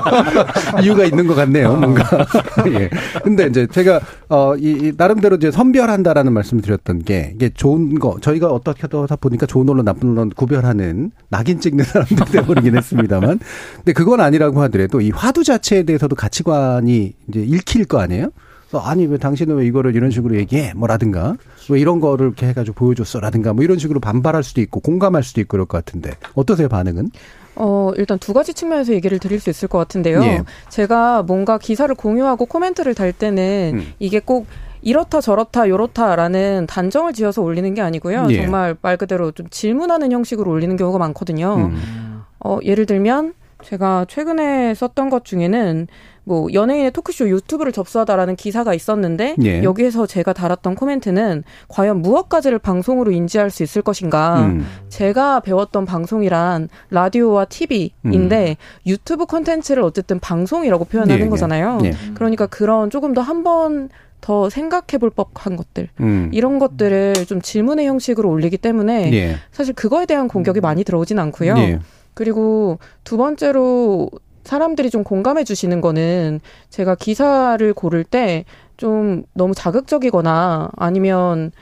[0.82, 2.04] 이유가 있는 것 같네요, 뭔가.
[2.72, 2.88] 예.
[3.22, 4.00] 근데 이제 제가
[4.30, 8.82] 어, 이, 이 나름 대로 이제 선별한다라는 말씀을 드렸던 게 이게 좋은 거 저희가 어떻게
[8.82, 13.40] 하다 보니까 좋은 언론 나쁜 언론 구별하는 낙인 찍는 사람들 되버리긴 했습니다만
[13.76, 18.30] 근데 그건 아니라고 하더라도 이 화두 자체에 대해서도 가치관이 이제 읽힐 거 아니에요?
[18.72, 21.36] 아니 왜 당신은 왜 이거를 이런 식으로 얘기해 뭐라든가
[21.68, 25.48] 왜 이런 거를 이렇게 해가지고 보여줬어라든가 뭐 이런 식으로 반발할 수도 있고 공감할 수도 있고
[25.50, 27.10] 그럴 것 같은데 어떠세요 반응은?
[27.56, 30.22] 어, 일단 두 가지 측면에서 얘기를 드릴 수 있을 것 같은데요.
[30.22, 30.42] 예.
[30.70, 33.92] 제가 뭔가 기사를 공유하고 코멘트를 달 때는 음.
[33.98, 34.46] 이게 꼭
[34.82, 38.26] 이렇다 저렇다 요렇다라는 단정을 지어서 올리는 게 아니고요.
[38.30, 38.42] 예.
[38.42, 41.54] 정말 말 그대로 좀 질문하는 형식으로 올리는 경우가 많거든요.
[41.56, 42.22] 음.
[42.44, 45.86] 어, 예를 들면 제가 최근에 썼던 것 중에는
[46.30, 49.64] 뭐 연예인의 토크쇼 유튜브를 접수하다라는 기사가 있었는데 예.
[49.64, 54.42] 여기에서 제가 달았던 코멘트는 과연 무엇까지를 방송으로 인지할 수 있을 것인가?
[54.42, 54.64] 음.
[54.88, 58.54] 제가 배웠던 방송이란 라디오와 TV인데 음.
[58.86, 61.24] 유튜브 콘텐츠를 어쨌든 방송이라고 표현하는 예.
[61.24, 61.28] 예.
[61.28, 61.80] 거잖아요.
[61.82, 61.94] 예.
[62.14, 63.88] 그러니까 그런 조금 더 한번
[64.20, 66.30] 더 생각해 볼 법한 것들 음.
[66.32, 69.36] 이런 것들을 좀 질문의 형식으로 올리기 때문에 예.
[69.50, 71.54] 사실 그거에 대한 공격이 많이 들어오진 않고요.
[71.56, 71.80] 예.
[72.14, 74.10] 그리고 두 번째로
[74.50, 78.44] 사람들이 좀 공감해 주시는 거는 제가 기사를 고를 때
[78.80, 81.52] 좀 너무 자극적이거나 아니면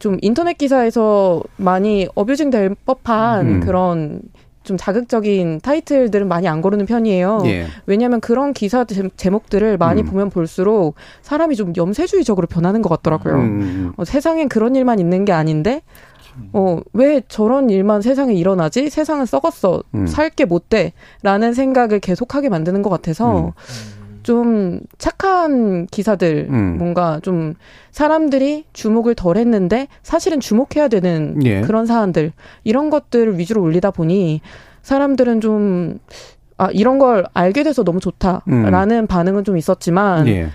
[0.00, 3.60] 좀 인터넷 기사에서 많이 어뷰징 될 법한 음.
[3.60, 4.20] 그런
[4.64, 7.42] 좀 자극적인 타이틀들은 많이 안 고르는 편이에요.
[7.46, 7.66] 예.
[7.86, 8.84] 왜냐하면 그런 기사
[9.16, 10.06] 제목들을 많이 음.
[10.06, 13.34] 보면 볼수록 사람이 좀 염세주의적으로 변하는 것 같더라고요.
[13.34, 13.40] 음.
[13.40, 13.92] 음, 음.
[13.96, 15.82] 어, 세상엔 그런 일만 있는 게 아닌데
[16.52, 18.90] 어, 왜 저런 일만 세상에 일어나지?
[18.90, 19.82] 세상은 썩었어.
[19.94, 20.06] 음.
[20.06, 20.92] 살게 못 돼.
[21.22, 23.52] 라는 생각을 계속하게 만드는 것 같아서 음.
[24.22, 26.78] 좀 착한 기사들 음.
[26.78, 27.54] 뭔가 좀
[27.90, 31.60] 사람들이 주목을 덜 했는데 사실은 주목해야 되는 예.
[31.62, 32.32] 그런 사안들
[32.64, 34.40] 이런 것들을 위주로 올리다 보니
[34.82, 35.98] 사람들은 좀
[36.56, 39.06] 아, 이런 걸 알게 돼서 너무 좋다라는 음.
[39.06, 40.48] 반응은 좀 있었지만 예.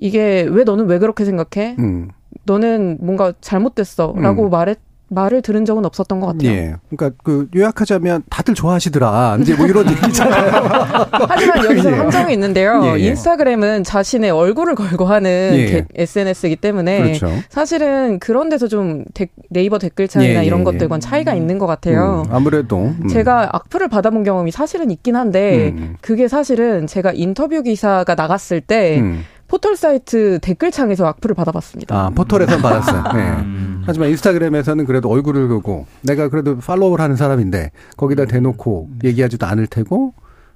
[0.00, 1.76] 이게 왜 너는 왜 그렇게 생각해?
[1.78, 2.08] 음.
[2.44, 4.50] 너는 뭔가 잘못됐어 라고 음.
[4.50, 4.78] 말했
[5.12, 6.50] 말을 들은 적은 없었던 것 같아요.
[6.50, 6.74] 예.
[6.90, 9.38] 그러니까 그 요약하자면 다들 좋아하시더라.
[9.40, 11.08] 이제 뭐 이런 얘기잖아요.
[11.28, 11.96] 하지만 여기서 예.
[11.96, 12.82] 함정이 있는데요.
[12.84, 13.08] 예, 예.
[13.08, 15.86] 인스타그램은 자신의 얼굴을 걸고 하는 예.
[15.94, 17.30] SNS이기 때문에 그렇죠.
[17.48, 22.24] 사실은 그런 데서 좀 데, 네이버 댓글창이나 예, 예, 이런 것들과는 차이가 있는 것 같아요.
[22.26, 23.08] 음, 아무래도 음.
[23.08, 25.96] 제가 악플을 받아본 경험이 사실은 있긴 한데 음.
[26.00, 29.24] 그게 사실은 제가 인터뷰 기사가 나갔을 때 음.
[29.48, 31.94] 포털 사이트 댓글창에서 악플을 받아봤습니다.
[31.94, 33.02] 아, 포털에서 받았어요.
[33.14, 33.36] 네.
[33.82, 33.84] 음.
[33.86, 40.14] 하지만 인스타그램에서는 그래도 얼굴을 보고 내가 그래도 follow를 하는 사람인데 거기다 대놓고 얘기하지도 않을 테고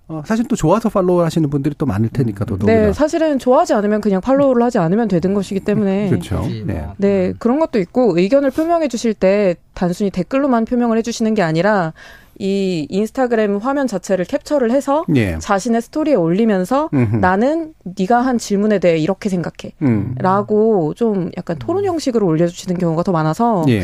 [0.09, 4.01] 어, 사실 또 좋아서 follow 하시는 분들이 또 많을 테니까 또 네, 사실은 좋아하지 않으면
[4.01, 6.47] 그냥 follow를 하지 않으면 되는 것이기 때문에 그렇죠.
[6.65, 6.87] 네.
[6.97, 11.93] 네, 그런 것도 있고 의견을 표명해 주실 때 단순히 댓글로만 표명을 해 주시는 게 아니라
[12.39, 15.39] 이 인스타그램 화면 자체를 캡처를 해서 예.
[15.39, 17.17] 자신의 스토리에 올리면서 음흠.
[17.17, 20.15] 나는 네가 한 질문에 대해 이렇게 생각해 음.
[20.19, 23.83] 라고 좀 약간 토론 형식으로 올려주시는 경우가 더 많아서 예.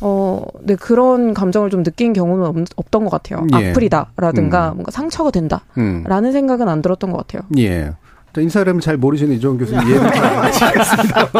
[0.00, 3.46] 어, 네, 그런 감정을 좀 느낀 경우는 없, 던것 같아요.
[3.58, 3.70] 예.
[3.70, 4.74] 악플이다라든가 음.
[4.76, 6.32] 뭔가 상처가 된다라는 음.
[6.32, 7.42] 생각은 안 들었던 것 같아요.
[7.58, 7.92] 예.
[8.36, 10.12] 인사를 잘 모르시는 이종 교수님 이해를
[10.52, 11.30] 잘하겠습니다.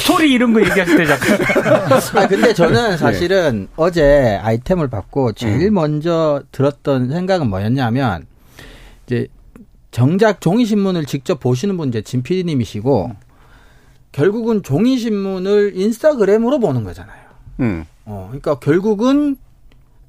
[0.00, 1.92] 스토리 이런 거 얘기할 때 잠깐.
[1.92, 3.68] 아, 근데 저는 사실은 네.
[3.76, 5.74] 어제 아이템을 받고 제일 음.
[5.74, 8.26] 먼저 들었던 생각은 뭐였냐면
[9.06, 9.28] 이제
[9.90, 13.12] 정작 종이신문을 직접 보시는 분 이제 진 PD님이시고
[14.12, 17.20] 결국은 종이신문을 인스타그램으로 보는 거잖아요.
[17.60, 17.84] 음.
[18.04, 19.36] 어, 그러니까 결국은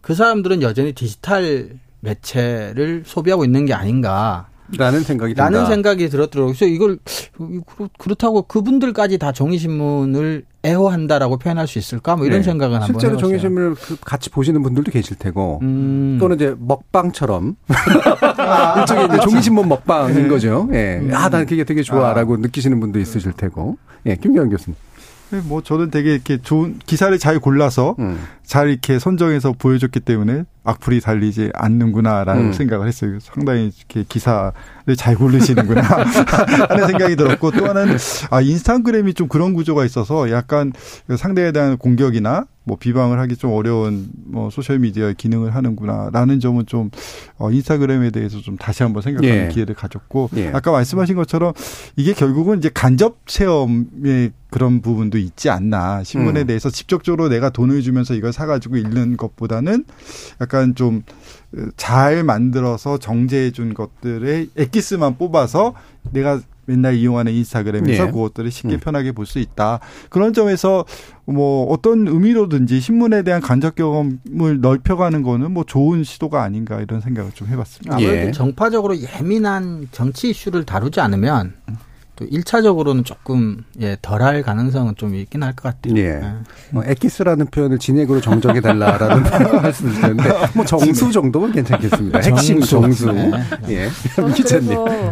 [0.01, 4.47] 그 사람들은 여전히 디지털 매체를 소비하고 있는 게 아닌가.
[4.78, 5.49] 라는 생각이 든다.
[5.49, 6.53] 라는 생각이 들었더라고요.
[6.53, 6.99] 그래서 이걸
[7.97, 12.15] 그렇다고 그분들까지 다 종이신문을 애호한다라고 표현할 수 있을까?
[12.15, 12.43] 뭐 이런 네.
[12.43, 16.17] 생각은 한번 실제로 종이신문을 그 같이 보시는 분들도 계실 테고 음.
[16.20, 17.55] 또는 이제 먹방처럼
[18.38, 18.80] 아.
[18.82, 20.28] 일종의 이제 종이신문 먹방인 네.
[20.28, 20.67] 거죠.
[20.74, 21.01] 예.
[21.01, 21.13] 네.
[21.13, 22.38] 아, 난 그게 되게 좋아라고 아.
[22.38, 23.78] 느끼시는 분도 있으실 테고.
[24.05, 24.76] 예, 김경환 교수님.
[25.32, 28.20] 네, 뭐 저는 되게 이렇게 좋은 기사를 잘 골라서 음.
[28.43, 32.53] 잘 이렇게 선정해서 보여줬기 때문에 악플이 달리지 않는구나라는 음.
[32.53, 33.18] 생각을 했어요.
[33.22, 34.51] 상당히 이렇게 기사를
[34.97, 35.82] 잘 고르시는구나
[36.70, 37.97] 하는 생각이 들었고 또 하나는
[38.30, 40.74] 아 인스타그램이 좀 그런 구조가 있어서 약간
[41.18, 46.91] 상대에 대한 공격이나 뭐 비방을 하기 좀 어려운 뭐 소셜 미디어의 기능을 하는구나라는 점은 좀
[47.38, 49.47] 어, 인스타그램에 대해서 좀 다시 한번 생각하는 예.
[49.47, 50.49] 기회를 가졌고 예.
[50.49, 51.53] 아까 말씀하신 것처럼
[51.95, 56.47] 이게 결국은 이제 간접 체험의 그런 부분도 있지 않나 신문에 음.
[56.47, 59.86] 대해서 직접적으로 내가 돈을 주면서 이걸 사가지고 읽는 것보다는
[60.49, 61.03] 약간 좀
[61.77, 65.73] 잘 만들어서 정제해 준 것들의 엑기스만 뽑아서
[66.11, 68.11] 내가 맨날 이용하는 인스타그램에서 예.
[68.11, 68.79] 그것들을 쉽게 음.
[68.79, 69.79] 편하게 볼 수 있다.
[70.09, 70.85] 그런 점에서
[71.25, 77.31] 뭐 어떤 의미로든지 신문에 대한 간접 경험을 넓혀가는 거는 뭐 좋은 시도가 아닌가 이런 생각을
[77.31, 77.95] 좀 해봤습니다.
[77.95, 78.31] 아무래도 예.
[78.31, 81.53] 정파적으로 예민한 정치 이슈를 다루지 않으면
[82.20, 85.95] 또 1차적으로는 조금 예, 덜할 가능성은 좀 있긴 할 것 같아요.
[85.97, 86.01] 예.
[86.22, 86.22] 예.
[86.72, 89.24] 뭐 엑기스라는 표현을 진액으로 정정해 달라라는
[89.61, 92.20] 말씀을 드렸는데 뭐 정수 정도면 괜찮겠습니다.
[92.20, 93.05] 핵심 정수.
[93.05, 93.11] 정수.
[93.65, 93.88] 네.
[93.88, 93.89] 예.
[94.34, 94.72] 기자님.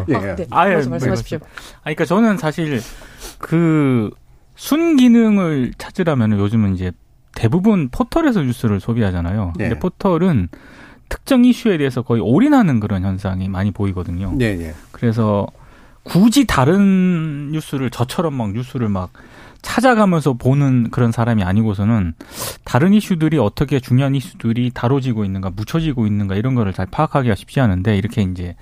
[0.10, 0.16] 예.
[0.16, 0.46] 아, 네.
[0.50, 1.40] 아예 말씀하십시오.
[1.42, 2.82] 아 그러니까 저는 사실
[3.40, 4.10] 그
[4.56, 6.92] 순기능을 찾으려면 요즘은 이제
[7.36, 9.54] 대부분 포털에서 뉴스를 소비하잖아요.
[9.56, 9.70] 네.
[9.70, 10.50] 근데 포털은
[11.08, 14.34] 특정 이슈에 대해서 거의 올인하는 그런 현상이 많이 보이거든요.
[14.36, 14.74] 네, 네.
[14.92, 15.48] 그래서
[16.08, 19.12] 굳이 다른 뉴스를 저처럼 막 뉴스를 막
[19.62, 22.14] 찾아가면서 보는 그런 사람이 아니고서는
[22.64, 27.98] 다른 이슈들이 어떻게 중요한 이슈들이 다뤄지고 있는가, 묻혀지고 있는가 이런 거를 잘 파악하기가 쉽지 않은데
[27.98, 28.56] 이렇게 이제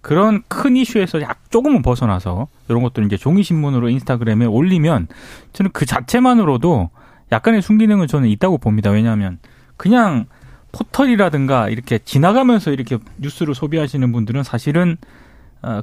[0.00, 5.08] 그런 큰 이슈에서 약 조금은 벗어나서 이런 것들을 이제 종이 신문으로 인스타그램에 올리면
[5.52, 6.90] 저는 그 자체만으로도
[7.32, 8.90] 약간의 순기능은 저는 있다고 봅니다.
[8.90, 9.38] 왜냐하면
[9.76, 10.26] 그냥
[10.72, 15.04] 포털이라든가 이렇게 지나가면서 이렇게 뉴스를 소비하시는 분들은 사실은 어,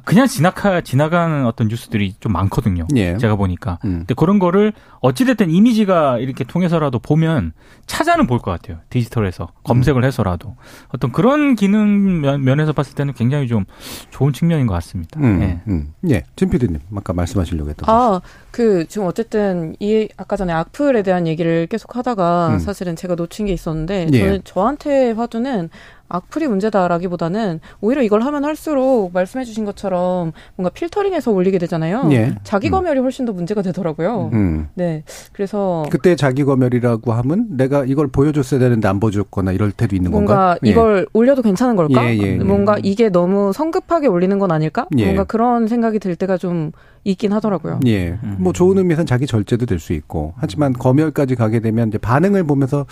[0.04, 2.86] 그냥 지나가 지나가는 어떤 뉴스들이 좀 많거든요.
[2.96, 3.16] 예.
[3.18, 3.78] 제가 보니까.
[3.84, 3.98] 음.
[3.98, 7.52] 근데 그런 거를 어찌됐든 이미지가 이렇게 통해서라도 보면
[7.86, 8.78] 찾아는 볼 것 같아요.
[8.90, 10.06] 디지털에서 검색을 음.
[10.06, 10.56] 해서라도
[10.88, 13.64] 어떤 그런 기능 면, 에서 봤을 때는 굉장히 좀
[14.10, 15.20] 좋은 측면인 것 같습니다.
[15.20, 15.42] 음.
[15.42, 15.60] 예.
[15.70, 15.92] 음.
[16.10, 16.22] 예.
[16.36, 17.88] 진 PD님 아까 말씀하시려고 했던.
[17.88, 18.20] 아,
[18.50, 22.58] 그 지금 어쨌든 이 아까 전에 악플에 대한 얘기를 계속 하다가 음.
[22.58, 24.18] 사실은 제가 놓친 게 있었는데 예.
[24.18, 25.68] 저는 저한테 화두는
[26.08, 32.08] 악플이 문제다라기보다는 오히려 이걸 하면 할수록 말씀해주신 것처럼 뭔가 필터링해서 올리게 되잖아요.
[32.12, 32.34] 예.
[32.44, 32.72] 자기 음.
[32.72, 33.04] 검열이 음.
[33.04, 34.30] 훨씬 더 문제가 되더라고요.
[34.32, 34.68] 음.
[34.74, 35.02] 네,
[35.32, 40.34] 그래서 그때 자기 검열이라고 하면 내가 이걸 보여줬어야 되는데 안 보여줬거나 이럴 때도 있는 뭔가
[40.36, 40.58] 건가?
[40.64, 40.70] 예.
[40.70, 42.04] 이걸 올려도 괜찮은 걸까?
[42.06, 42.36] 예, 예, 예.
[42.36, 44.86] 뭔가 이게 너무 성급하게 올리는 건 아닐까?
[44.98, 45.04] 예.
[45.06, 46.72] 뭔가 그런 생각이 들 때가 좀
[47.04, 47.80] 있긴 하더라고요.
[47.86, 48.18] 예.
[48.38, 52.86] 뭐 좋은 의미에서는 자기 절제도 될 수 있고 하지만 검열까지 가게 되면 이제 반응을 보면서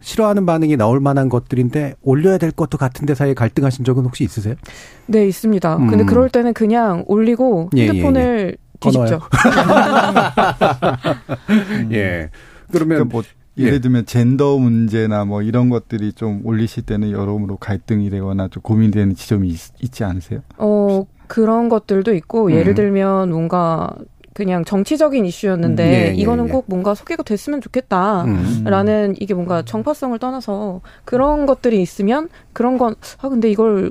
[0.00, 4.54] 싫어하는 반응이 나올 만한 것들인데 올려야 될 것도 같은데 사이에 갈등하신 적은 혹시 있으세요?
[5.06, 5.76] 네, 있습니다.
[5.76, 5.86] 음.
[5.88, 8.54] 근데 그럴 때는 그냥 올리고 핸드폰을 예, 예, 예.
[8.80, 9.20] 뒤집죠.
[11.92, 12.30] 예.
[12.70, 13.22] 그러면 그러니까 뭐
[13.58, 13.78] 예를 예.
[13.80, 19.48] 들면 젠더 문제나 뭐 이런 것들이 좀 올리실 때는 여러모로 갈등이 되거나 좀 고민되는 지점이
[19.48, 20.40] 있, 지 않으세요?
[20.58, 22.74] 어, 그런 것들도 있고 예를 음.
[22.74, 23.90] 들면 뭔가
[24.34, 26.50] 그냥 정치적인 이슈였는데 음, 예, 예, 이거는 예.
[26.50, 29.14] 꼭 뭔가 소개가 됐으면 좋겠다라는 음.
[29.18, 33.90] 이게 뭔가 정파성을 떠나서 그런 것들이 있으면 그런 건 아 근데 이걸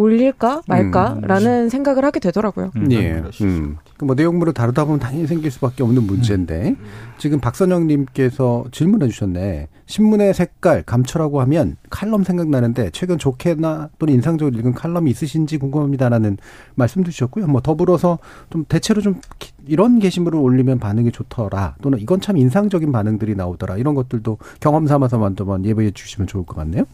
[0.00, 1.68] 올릴까 말까라는 음.
[1.68, 2.70] 생각을 하게 되더라고요.
[2.76, 2.92] 음.
[2.92, 3.22] 예.
[3.42, 3.76] 음.
[3.98, 6.76] 그뭐 내용물을 다루다 보면 당연히 생길 수밖에 없는 문제인데 음.
[7.18, 9.68] 지금 박선영님께서 질문해 주셨네.
[9.86, 16.38] 신문의 색깔 감초라고 하면 칼럼 생각나는데 최근 좋게나 또는 인상적으로 읽은 칼럼이 있으신지 궁금합니다라는
[16.76, 17.46] 말씀도 주셨고요.
[17.46, 18.18] 뭐 더불어서
[18.50, 19.20] 좀 대체로 좀
[19.66, 25.22] 이런 게시물을 올리면 반응이 좋더라 또는 이건 참 인상적인 반응들이 나오더라 이런 것들도 경험 삼아서
[25.22, 26.84] 한번 예보해 주시면 좋을 것 같네요.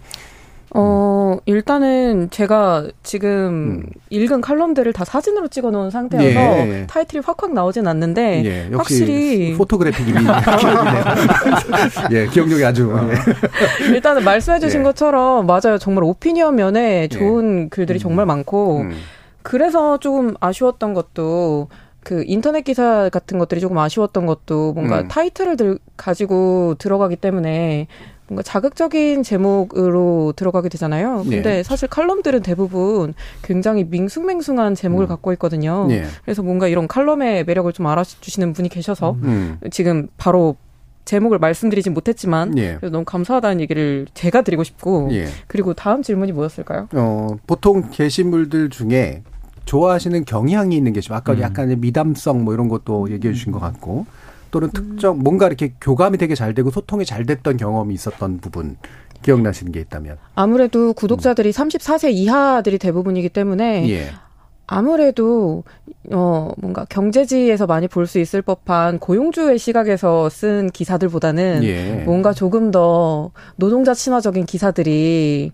[0.78, 3.86] 어, 일단은 제가 지금 음.
[4.10, 6.86] 읽은 칼럼들을 다 사진으로 찍어 놓은 상태여서 예.
[6.86, 8.76] 타이틀이 확확 나오진 않는데 예.
[8.76, 10.12] 확실히 포토그래픽이
[12.12, 13.08] 예, 기억력이 아주 어.
[13.08, 13.94] 예.
[13.94, 14.84] 일단은 말씀해 주신 예.
[14.84, 15.78] 것처럼 맞아요.
[15.78, 17.08] 정말 오피니언 면에 예.
[17.08, 18.00] 좋은 글들이 음.
[18.00, 18.92] 정말 많고 음.
[19.42, 21.68] 그래서 조금 아쉬웠던 것도
[22.02, 25.08] 그 인터넷 기사 같은 것들이 조금 아쉬웠던 것도 뭔가 음.
[25.08, 27.88] 타이틀을 들, 가지고 들어가기 때문에
[28.28, 31.22] 뭔가 자극적인 제목으로 들어가게 되잖아요.
[31.22, 31.62] 근데 네.
[31.62, 35.08] 사실 칼럼들은 대부분 굉장히 밍숭맹숭한 제목을 음.
[35.08, 35.86] 갖고 있거든요.
[35.88, 36.04] 네.
[36.24, 39.58] 그래서 뭔가 이런 칼럼의 매력을 좀 알아주시는 분이 계셔서 음.
[39.70, 40.56] 지금 바로
[41.04, 42.78] 제목을 말씀드리진 못했지만 예.
[42.82, 45.26] 너무 감사하다는 얘기를 제가 드리고 싶고 예.
[45.46, 46.88] 그리고 다음 질문이 뭐였을까요?
[46.94, 49.22] 어, 보통 게시물들 중에
[49.66, 51.40] 좋아하시는 경향이 있는 게시물 아까 음.
[51.40, 54.06] 약간의 미담성 뭐 이런 것도 얘기해 주신 것 같고
[54.56, 58.76] 또는 특정 뭔가 이렇게 교감이 되게 잘 되고 소통이 잘 됐던 경험이 있었던 부분
[59.20, 61.52] 기억나시는 게 있다면 아무래도 구독자들이 음.
[61.52, 64.10] 34세 이하들이 대부분이기 때문에 예.
[64.66, 65.62] 아무래도
[66.10, 72.02] 어 뭔가 경제지에서 많이 볼 수 있을 법한 고용주의 시각에서 쓴 기사들보다는 예.
[72.06, 75.52] 뭔가 조금 더 노동자 친화적인 기사들이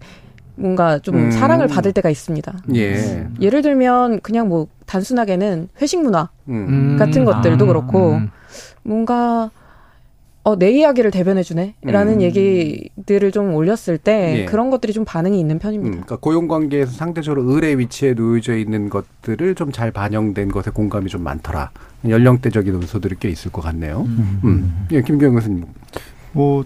[0.54, 1.30] 뭔가 좀 음.
[1.32, 2.56] 사랑을 받을 때가 있습니다.
[2.76, 3.26] 예.
[3.40, 6.96] 예를 들면 그냥 뭐 단순하게는 회식 문화 음.
[6.98, 7.68] 같은 것들도 아.
[7.68, 8.30] 그렇고 음.
[8.82, 9.50] 뭔가
[10.44, 11.76] 어, 내 이야기를 대변해주네?
[11.82, 12.20] 라는 음.
[12.22, 14.44] 얘기들을 좀 올렸을 때 예.
[14.44, 15.88] 그런 것들이 좀 반응이 있는 편입니다.
[15.88, 21.22] 음, 그러니까 고용관계에서 상대적으로 의뢰 위치에 놓여져 있는 것들을 좀 잘 반영된 것에 공감이 좀
[21.22, 21.70] 많더라.
[22.08, 24.00] 연령대적인 요소들이 꽤 있을 것 같네요.
[24.02, 24.40] 음.
[24.42, 24.86] 음.
[24.90, 25.64] 예, 김경영 교수님.
[26.32, 26.64] 뭐,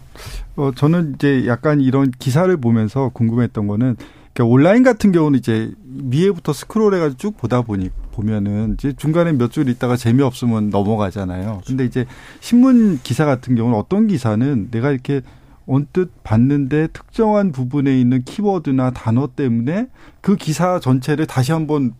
[0.56, 3.96] 어, 저는 이제 약간 이런 기사를 보면서 궁금했던 거는
[4.32, 5.70] 그러니까 온라인 같은 경우는 이제
[6.10, 11.60] 위에부터 스크롤 해가지고 쭉 보다 보니 보면은 이제 중간에 몇 줄 있다가 재미없으면 넘어가잖아요.
[11.66, 12.06] 근데 이제
[12.40, 15.20] 신문 기사 같은 경우는 어떤 기사는 내가 이렇게
[15.66, 19.88] 언뜻 봤는데 특정한 부분에 있는 키워드나 단어 때문에
[20.20, 21.92] 그 기사 전체를 다시 한번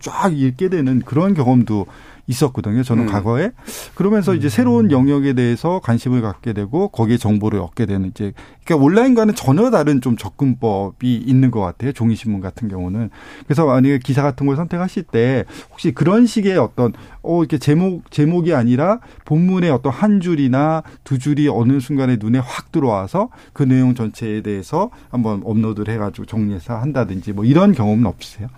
[0.00, 1.86] 쫙 읽게 되는 그런 경험도
[2.26, 2.82] 있었거든요.
[2.82, 3.08] 저는 음.
[3.08, 3.50] 과거에
[3.94, 4.50] 그러면서 이제 음.
[4.50, 8.32] 새로운 영역에 대해서 관심을 갖게 되고 거기에 정보를 얻게 되는 이제
[8.64, 11.92] 그러니까 온라인과는 전혀 다른 좀 접근법이 있는 것 같아요.
[11.92, 13.10] 종이 신문 같은 경우는
[13.44, 18.54] 그래서 만약에 기사 같은 걸 선택하실 때 혹시 그런 식의 어떤 어 이렇게 제목 제목이
[18.54, 24.40] 아니라 본문의 어떤 한 줄이나 두 줄이 어느 순간에 눈에 확 들어와서 그 내용 전체에
[24.40, 28.48] 대해서 한번 업로드를 해가지고 정리해서 한다든지 뭐 이런 경험은 없으세요?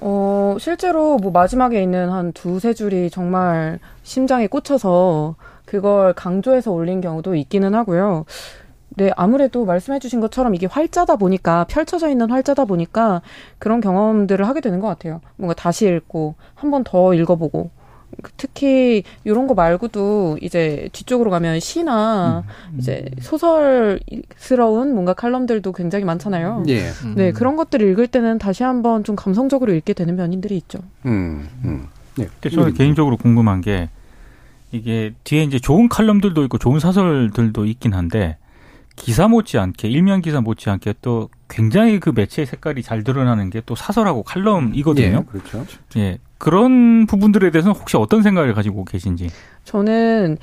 [0.00, 7.34] 어, 실제로 뭐 마지막에 있는 한 두세 줄이 정말 심장에 꽂혀서 그걸 강조해서 올린 경우도
[7.34, 8.24] 있기는 하고요.
[8.96, 13.22] 네, 아무래도 말씀해 주신 것처럼 이게 활자다 보니까, 펼쳐져 있는 활자다 보니까
[13.58, 15.20] 그런 경험들을 하게 되는 것 같아요.
[15.36, 17.70] 뭔가 다시 읽고, 한 번 더 읽어보고,
[18.36, 22.78] 특히 이런 거 말고도 이제 뒤쪽으로 가면 시나 음.
[22.78, 26.64] 이제 소설스러운 뭔가 칼럼들도 굉장히 많잖아요.
[26.68, 26.88] 예.
[27.04, 27.14] 음.
[27.16, 30.78] 네 그런 것들을 읽을 때는 다시 한번 좀 감성적으로 읽게 되는 면인들이 있죠.
[31.06, 31.48] 음.
[31.64, 31.86] 음.
[32.16, 32.28] 네.
[32.50, 33.88] 저는 개인적으로 궁금한 게
[34.72, 38.36] 이게 뒤에 이제 좋은 칼럼들도 있고 좋은 사설들도 있긴 한데
[38.96, 44.22] 기사 못지않게 일면 기사 못지않게 또 굉장히 그 매체의 색깔이 잘 드러나는 게 또 사설하고
[44.24, 45.24] 칼럼이거든요.
[45.26, 45.64] 예, 그렇죠.
[45.96, 46.18] 예.
[46.38, 49.28] 그런 부분들에 대해서는 혹시 어떤 생각을 가지고 계신지?
[49.64, 50.38] 저는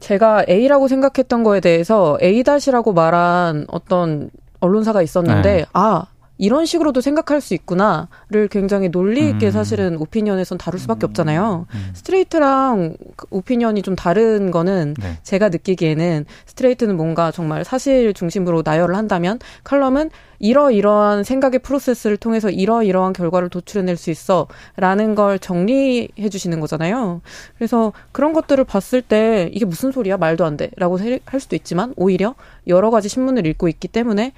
[0.00, 5.64] 제가 A라고 생각했던 거에 대해서 A-라고 말한 어떤 언론사가 있었는데, 네.
[5.72, 6.06] 아,
[6.44, 9.50] 이런 식으로도 생각할 수 있구나를 굉장히 논리 있게 음.
[9.50, 11.08] 사실은 opinion에선 다룰 수밖에 음.
[11.08, 11.66] 없잖아요.
[11.72, 11.90] 음.
[11.94, 15.18] 스트레이트랑 그 opinion이 좀 다른 거는 네.
[15.22, 23.14] 제가 느끼기에는 스트레이트는 뭔가 정말 사실 중심으로 나열을 한다면 칼럼은 이러이러한 생각의 프로세스를 통해서 이러이러한
[23.14, 27.22] 결과를 도출해낼 수 있어 라는 걸 정리해 주시는 거잖아요.
[27.56, 30.18] 그래서 그런 것들을 봤을 때 이게 무슨 소리야?
[30.18, 30.70] 말도 안 돼.
[30.76, 32.34] 라고 할 수도 있지만 오히려
[32.66, 34.32] 여러 가지 신문을 읽고 있기 때문에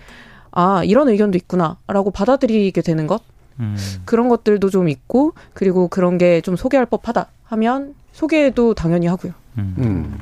[0.59, 1.77] 아, 이런 의견도 있구나.
[1.87, 3.23] 라고 받아들이게 되는 것.
[3.61, 3.77] 음.
[4.05, 9.33] 그런 것들도 좀 있고 그리고 그런 게 좀 소개할 법하다 하면 소개도 당연히 하고요.
[9.59, 9.75] 음.
[9.79, 10.19] 음.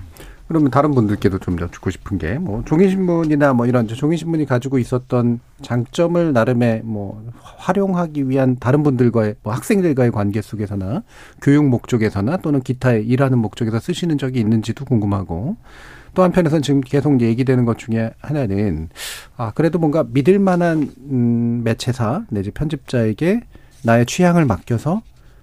[0.47, 6.33] 그러면 다른 분들께도 좀 여쭙고 싶은 게 뭐 종이신문이나 뭐 이런 종이신문이 가지고 있었던 장점을
[6.33, 11.03] 나름의 뭐 활용하기 위한 다른 분들과의 뭐 학생들과의 관계 속에서나
[11.43, 15.57] 교육 목적에서나 또는 기타의 일하는 목적에서 쓰시는 적이 있는지도 궁금하고
[16.15, 18.89] 또 한편에서는 지금 계속 얘기되는 것 중에 하나는
[19.37, 23.43] 아 그래도 뭔가 믿을 만한 음 매체사 내지 편집자에게
[23.83, 25.03] 나의 취향을 맡겨서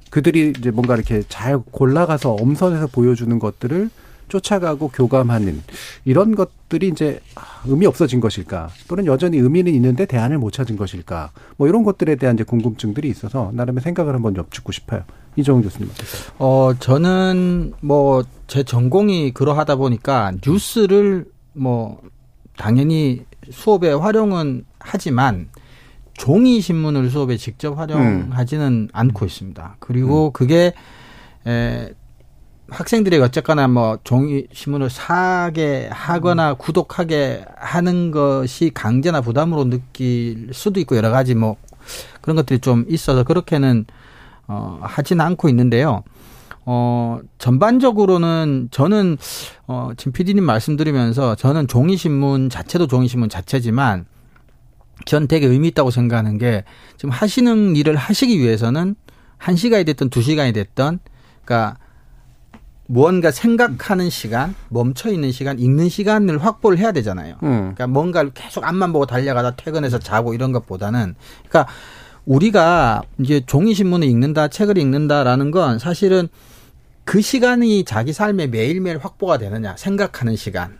[0.10, 3.90] 그들이 이제 뭔가 이렇게 잘 골라가서 엄선해서 보여주는 것들을
[4.32, 5.62] 쫓아가고 교감하는
[6.06, 7.20] 이런 것들이 이제
[7.66, 12.36] 의미 없어진 것일까 또는 여전히 의미는 있는데 대안을 못 찾은 것일까 뭐 이런 것들에 대한
[12.36, 15.04] 이제 궁금증들이 있어서 나름의 생각을 한번 여쭙고 싶어요.
[15.36, 15.90] 이종훈 교수님.
[16.40, 21.24] 어 저는 뭐 제 전공이 그러하다 보니까 뉴스를
[21.54, 22.02] 뭐
[22.58, 25.48] 당연히 수업에 활용은 하지만
[26.16, 28.88] 종이 신문을 수업에 직접 활용하지는 음.
[28.92, 29.78] 않고 있습니다.
[29.80, 30.32] 그리고 음.
[30.34, 30.74] 그게
[31.48, 31.94] 에
[32.72, 36.56] 학생들이 어쨌거나 뭐 종이 신문을 사게 하거나 음.
[36.58, 41.58] 구독하게 하는 것이 강제나 부담으로 느낄 수도 있고 여러 가지 뭐
[42.22, 43.86] 그런 것들이 좀 있어서 그렇게는
[44.48, 46.04] 어 하지는 않고 있는데요.
[46.66, 49.18] 어 전반적으로는 저는
[49.68, 54.06] 어진 PD님 말씀드리면서 저는 종이 신문 자체도 종이 신문 자체지만
[55.06, 56.64] 전 되게 의미 있다고 생각하는 게
[56.96, 58.96] 지금 하시는 일을 하시기 위해서는
[59.38, 61.00] 한 시간이 됐든 두 시간이 됐든
[61.44, 61.78] 그러니까
[62.92, 67.36] 무언가 생각하는 시간, 멈춰 있는 시간, 읽는 시간을 확보를 해야 되잖아요.
[67.42, 67.74] 음.
[67.74, 71.16] 그러니까 뭔가를 계속 앞만 보고 달려가다 퇴근해서 자고 이런 것보다는
[71.48, 71.72] 그러니까
[72.26, 76.28] 우리가 이제 종이 신문을 읽는다, 책을 읽는다라는 건 사실은
[77.06, 80.78] 그 시간이 자기 삶에 매일매일 확보가 되느냐 생각하는 시간.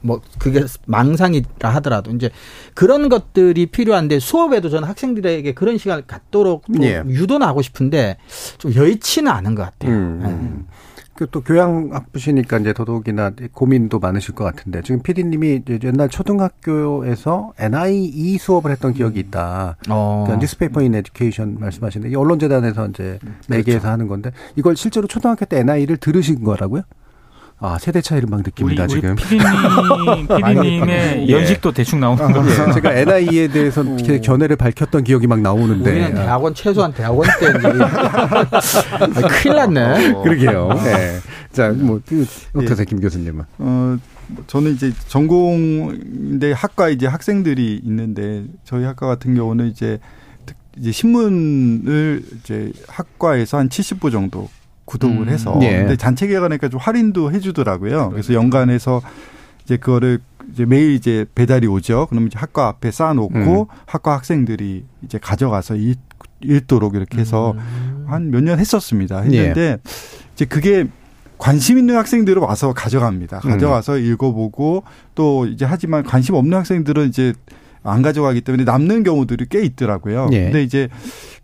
[0.00, 2.30] 뭐 그게 망상이라 하더라도 이제
[2.72, 7.02] 그런 것들이 필요한데 수업에도 저는 학생들에게 그런 시간을 갖도록 예.
[7.06, 8.16] 유도는 하고 싶은데
[8.56, 9.92] 좀 여의치는 않은 것 같아요.
[9.92, 10.20] 음.
[10.22, 10.76] 네.
[11.16, 18.70] 그또 교양 학부시니까 이제 더더욱이나 고민도 많으실 것 같은데 지금 PD님이 옛날 초등학교에서 NIE 수업을
[18.70, 19.76] 했던 기억이 있다.
[19.88, 20.24] 어.
[20.24, 23.88] 그러니까 newspaper in education 말씀하시는데 언론재단에서 이제 매개해서 그렇죠.
[23.88, 26.82] 하는 건데 이걸 실제로 초등학교 때 NIE를 들으신 거라고요?
[27.58, 29.16] 아, 세대 차이를 막 느낍니다, 우리, 지금.
[29.16, 29.42] 피디님,
[30.28, 32.68] 피디님의 연식도 대충 나오는 아, 거예요.
[32.68, 33.96] 예, 제가 NIE에 대해서 오.
[33.96, 35.90] 견해를 밝혔던 기억이 막 나오는데.
[35.90, 37.46] 우리는 대학원, 최소한 대학원 때.
[38.52, 40.12] 아, 큰일 났네.
[40.12, 40.22] 어.
[40.22, 40.68] 그러게요.
[40.84, 41.18] 네.
[41.50, 42.84] 자, 뭐, 그, 어떠세요, 예.
[42.84, 43.44] 김 교수님은?
[43.58, 43.96] 어,
[44.48, 49.98] 저는 이제 전공인데 학과 이제 학생들이 있는데 저희 학과 같은 경우는 이제
[50.76, 54.50] 이제 신문을 이제 학과에서 한 70부 정도
[54.86, 55.28] 구독을 음.
[55.28, 55.78] 해서 예.
[55.78, 58.10] 근데 단체 개관하니까 좀 할인도 해주더라고요.
[58.10, 59.02] 그래서 연간해서
[59.64, 60.20] 이제 그거를
[60.52, 62.06] 이제 매일 이제 배달이 오죠.
[62.08, 63.66] 그러면 이제 학과 앞에 쌓아놓고 음.
[63.84, 65.98] 학과 학생들이 이제 가져가서 읽,
[66.40, 68.04] 읽도록 이렇게 해서 음.
[68.08, 69.20] 한몇 년 했었습니다.
[69.20, 69.78] 했는데 예.
[70.34, 70.86] 이제 그게
[71.38, 73.40] 관심 있는 학생들은 와서 가져갑니다.
[73.40, 74.04] 가져가서 음.
[74.04, 74.84] 읽어보고
[75.14, 77.34] 또 이제 하지만 관심 없는 학생들은 이제
[77.86, 80.28] 안 가져가기 때문에 남는 경우들이 꽤 있더라고요.
[80.32, 80.44] 예.
[80.44, 80.88] 근데 이제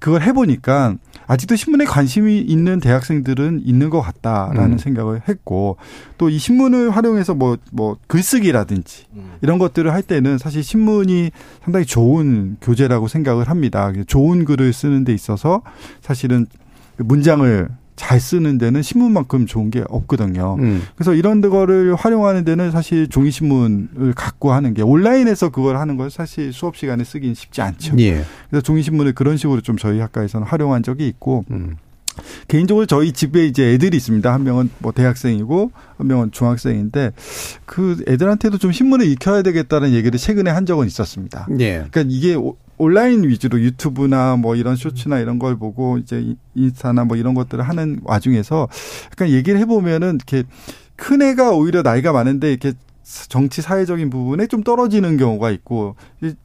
[0.00, 0.96] 그걸 해보니까
[1.28, 4.78] 아직도 신문에 관심이 있는 대학생들은 있는 것 같다라는 음.
[4.78, 5.76] 생각을 했고
[6.18, 9.32] 또 이 신문을 활용해서 뭐, 뭐 글쓰기라든지 음.
[9.42, 11.30] 이런 것들을 할 때는 사실 신문이
[11.62, 13.92] 상당히 좋은 교재라고 생각을 합니다.
[14.06, 15.62] 좋은 글을 쓰는 데 있어서
[16.00, 16.46] 사실은
[16.96, 17.68] 문장을
[18.02, 20.56] 잘 쓰는 데는 신문만큼 좋은 게 없거든요.
[20.58, 20.82] 음.
[20.96, 26.10] 그래서 이런 거를 활용하는 데는 사실 종이 신문을 갖고 하는 게 온라인에서 그걸 하는 건
[26.10, 27.94] 사실 수업 시간에 쓰긴 쉽지 않죠.
[28.00, 28.24] 예.
[28.50, 31.76] 그래서 종이 신문을 그런 식으로 좀 저희 학과에서는 활용한 적이 있고 음.
[32.48, 34.32] 개인적으로 저희 집에 이제 애들이 있습니다.
[34.32, 37.12] 한 명은 뭐 대학생이고 한 명은 중학생인데
[37.66, 41.46] 그 애들한테도 좀 신문을 익혀야 되겠다는 얘기를 최근에 한 적은 있었습니다.
[41.60, 41.86] 예.
[41.90, 42.36] 그러니까 이게
[42.78, 48.00] 온라인 위주로 유튜브나 뭐 이런 쇼츠나 이런 걸 보고 이제 인스타나 뭐 이런 것들을 하는
[48.02, 48.68] 와중에서
[49.12, 50.44] 약간 얘기를 해보면은 이렇게
[50.96, 52.72] 큰 애가 오히려 나이가 많은데 이렇게
[53.28, 55.96] 정치 사회적인 부분에 좀 떨어지는 경우가 있고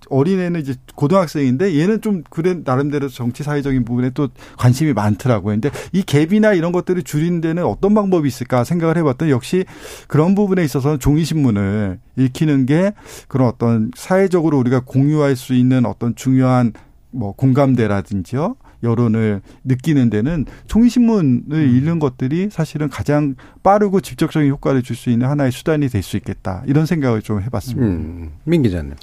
[0.10, 5.54] 어린애는 이제 고등학생인데 얘는 좀 그래 나름대로 정치 사회적인 부분에 또 관심이 많더라고요.
[5.54, 9.66] 근데 이 갭이나 이런 것들을 줄이는 데는 어떤 방법이 있을까 생각을 해봤더니 역시
[10.08, 12.94] 그런 부분에 있어서는 종이 신문을 읽히는 게
[13.28, 16.74] 그런 어떤 사회적으로 우리가 공유할 수 있는 어떤 중요한
[17.12, 18.56] 뭐 공감대라든지요.
[18.84, 21.76] 여론을 느끼는 데는 종이신문을 음.
[21.76, 26.64] 읽는 것들이 사실은 가장 빠르고 직접적인 효과를 줄 수 있는 하나의 수단이 될 수 있겠다.
[26.68, 27.88] 이런 생각을 좀 해봤습니다.
[27.88, 28.32] 음.
[28.44, 28.94] 민 기자님.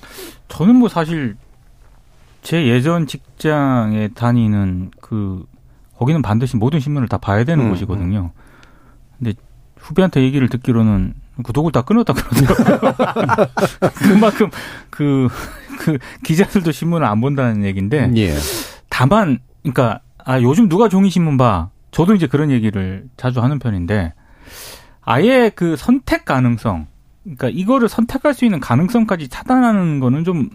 [0.49, 1.37] 저는 뭐 사실
[2.43, 5.45] 제 예전 직장에 다니는 그
[5.97, 7.70] 거기는 반드시 모든 신문을 다 봐야 되는 음.
[7.70, 8.33] 곳이거든요.
[9.18, 9.33] 근데
[9.79, 13.47] 후배한테 얘기를 듣기로는 구독을 다 끊었다 그러더라고요.
[13.95, 14.51] 그만큼
[14.91, 15.29] 그,
[15.79, 18.11] 그 기자들도 신문을 안 본다는 얘기인데.
[18.16, 18.35] 예.
[18.89, 21.71] 다만 그러니까 아 요즘 누가 종이 신문 봐.
[21.91, 24.12] 저도 이제 그런 얘기를 자주 하는 편인데
[25.03, 26.87] 아예 그 선택 가능성
[27.23, 30.51] 그러니까 이거를 선택할 수 있는 가능성까지 차단하는 거는 좀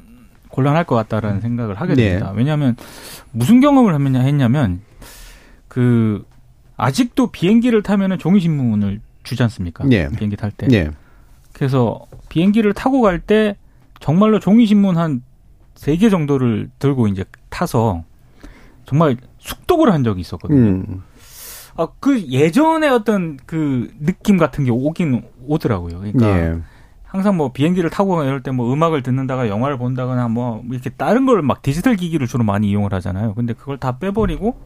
[0.50, 2.10] 곤란할 것 같다라는 생각을 하게 네.
[2.10, 2.32] 됩니다.
[2.32, 2.38] 네.
[2.38, 2.76] 왜냐하면
[3.32, 4.82] 무슨 경험을 했냐면
[5.68, 6.26] 그
[6.78, 9.86] 아직도 비행기를 타면은 종이 신문을 주지 않습니까?
[9.86, 10.10] 네.
[10.10, 10.68] 비행기 탈 때.
[10.68, 10.90] 네.
[11.54, 13.56] 그래서 비행기를 타고 갈 때
[14.00, 15.22] 정말로 종이 신문 한
[15.76, 18.04] 세 개 정도를 들고 이제 타서
[18.90, 20.60] 정말 숙독을 한 적이 있었거든요.
[20.60, 21.04] 음.
[21.78, 26.00] 아, 그 예전에 어떤 그 느낌 같은 게 오긴 오더라고요.
[26.00, 26.58] 그러니까 예.
[27.06, 31.42] 항상 뭐 비행기를 타고 이럴 때 뭐 음악을 듣는다가 영화를 본다거나 뭐 이렇게 다른 걸
[31.44, 33.36] 막 디지털 기기를 주로 많이 이용을 하잖아요.
[33.36, 34.60] 근데 그걸 다 빼버리고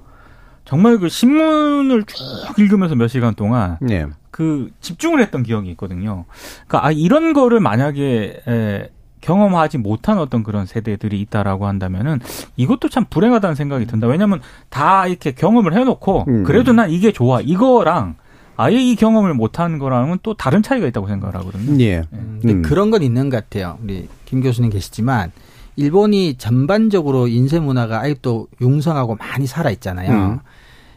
[0.64, 4.08] 정말 그 신문을 쭉 읽으면서 몇 시간 동안 예.
[4.32, 6.24] 그 집중을 했던 기억이 있거든요.
[6.68, 8.90] 그러니까 아 이런 거를 만약에 에,
[9.24, 12.20] 경험하지 못한 어떤 그런 세대들이 있다라고 한다면은
[12.58, 14.08] 이것도 참 불행하다는 생각이 든다.
[14.08, 16.44] 왜냐하면 다 이렇게 경험을 해놓고 음.
[16.44, 18.16] 그래도 난 이게 좋아 이거랑
[18.58, 21.82] 아예 이 경험을 못한 거랑은 또 다른 차이가 있다고 생각을 하거든요.
[21.84, 22.02] 예.
[22.42, 22.54] 네.
[22.54, 22.62] 음.
[22.62, 23.78] 그런 건 있는 것 같아요.
[23.82, 25.32] 우리 김 교수님 계시지만
[25.76, 30.12] 일본이 전반적으로 인쇄 문화가 아직도 융성하고 많이 살아 있잖아요.
[30.12, 30.40] 음.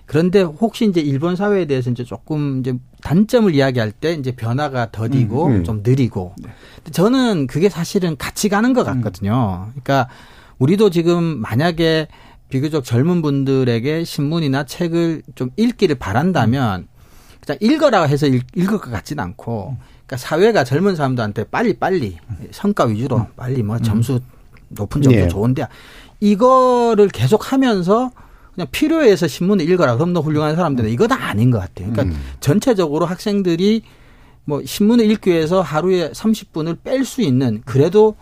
[0.07, 5.47] 그런데 혹시 이제 일본 사회에 대해서 이제 조금 이제 단점을 이야기할 때 이제 변화가 더디고
[5.47, 5.65] 음, 음.
[5.65, 6.49] 좀 느리고 네.
[6.93, 9.69] 저는 그게 사실은 같이 가는 것 같거든요.
[9.73, 10.09] 그러니까
[10.59, 12.07] 우리도 지금 만약에
[12.49, 16.87] 비교적 젊은 분들에게 신문이나 책을 좀 읽기를 바란다면
[17.45, 19.77] 그냥 읽어라 해서 읽, 읽을 것 같지는 않고
[20.07, 22.17] 그러니까 사회가 젊은 사람들한테 빨리 빨리
[22.53, 24.21] 성과 위주로 빨리 뭐 점수
[24.69, 25.29] 높은 점수 네.
[25.29, 25.67] 좋은데
[26.21, 28.13] 이거를 계속 하면서
[28.57, 29.95] 그냥 필요해 서 신문을 읽어라.
[29.95, 31.93] 그럼 너 훌륭한 사람들은 다 아닌 것 같아요.
[31.93, 32.21] 그러니까 음.
[32.41, 33.83] 전체적으로 학생들이
[34.45, 38.17] 뭐 신문을 읽기 위해서 하루에 30분을 뺄 수 있는 그래도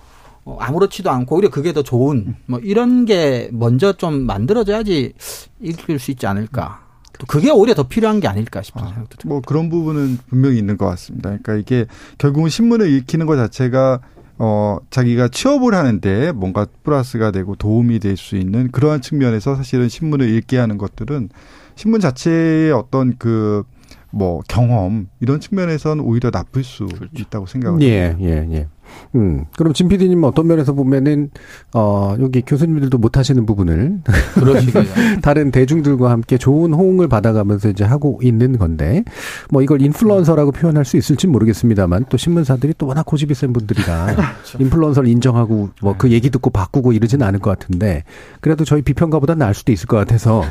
[0.45, 5.15] 어, 아무렇지도 않고 오히려 그게 더 좋은 뭐 이런 게 먼저 좀 만들어져야지
[5.61, 6.83] 읽을 수 있지 않을까.
[7.19, 9.29] 또 그게 오히려 더 필요한 게 아닐까 싶은 아, 생각도 듭니다.
[9.29, 11.31] 뭐 그런 부분은 분명히 있는 것 같습니다.
[11.31, 11.87] 그러니까 이게
[12.19, 14.01] 결국은 신문을 읽히는 것 자체가
[14.39, 20.29] 어, 자기가 취업을 하는데 뭔가 플러스가 되고 도움이 될 수 있는 그러한 측면에서 사실은 신문을
[20.29, 21.29] 읽게 하는 것들은
[21.77, 23.65] 신문 자체의 어떤 그,
[24.11, 27.09] 뭐, 경험, 이런 측면에서는 오히려 나쁠 수 그렇죠.
[27.17, 27.91] 있다고 생각합니다.
[27.93, 28.69] 예, 예, 예.
[29.15, 29.45] 음.
[29.57, 31.31] 그럼 진 PD님 어떤 면에서 보면은
[31.73, 34.01] 어 여기 교수님들도 못 하시는 부분을
[35.23, 39.05] 다른 대중들과 함께 좋은 호응을 받아가면서 이제 하고 있는 건데
[39.51, 44.59] 뭐 이걸 인플루언서라고 표현할 수 있을지 모르겠습니다만 또 신문사들이 또 워낙 고집이 센 분들이라 그렇죠.
[44.61, 48.03] 인플루언서를 인정하고 뭐 그 얘기 듣고 바꾸고 이러지는 않을 것 같은데
[48.41, 50.43] 그래도 저희 비평가보다 나을 수도 있을 것 같아서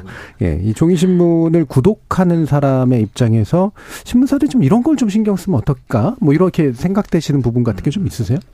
[0.42, 3.74] 예, 이 종이 신문을 구독하는 사람의 입장에서
[4.06, 6.16] 신문사들이 좀 이런 걸 좀 신경 쓰면 어떨까?
[6.22, 8.33] 뭐 이렇게 생각되시는 부분 같은 게 좀 있으세요?
[8.34, 8.54] 있으세요?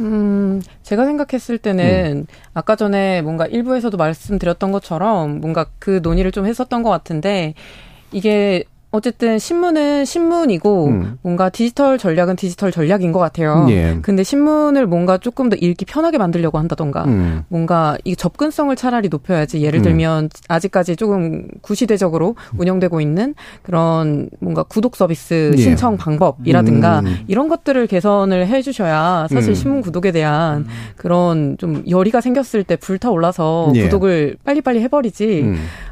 [0.00, 2.34] 음, 제가 생각했을 때는 음.
[2.54, 7.54] 아까 전에 뭔가 일부에서도 말씀드렸던 것처럼 뭔가 그 논의를 좀 했었던 것 같은데
[8.12, 11.18] 이게 어쨌든 신문은 신문이고 음.
[11.20, 13.66] 뭔가 디지털 전략은 디지털 전략인 것 같아요.
[13.68, 13.98] 예.
[14.00, 17.44] 근데 신문을 뭔가 조금 더 읽기 편하게 만들려고 한다던가 음.
[17.48, 19.60] 뭔가 이 접근성을 차라리 높여야지.
[19.60, 19.82] 예를 음.
[19.82, 20.28] 들면 음.
[20.48, 25.60] 아직까지 조금 구시대적으로 운영되고 있는 그런 뭔가 구독 서비스 예.
[25.60, 27.18] 신청 방법이라든가 음.
[27.28, 29.54] 이런 것들을 개선을 해주셔야 사실 음.
[29.54, 30.66] 신문 구독에 대한
[30.96, 33.82] 그런 좀 열의가 생겼을 때 불타올라서 예.
[33.84, 35.44] 구독을 빨리빨리 해버리지.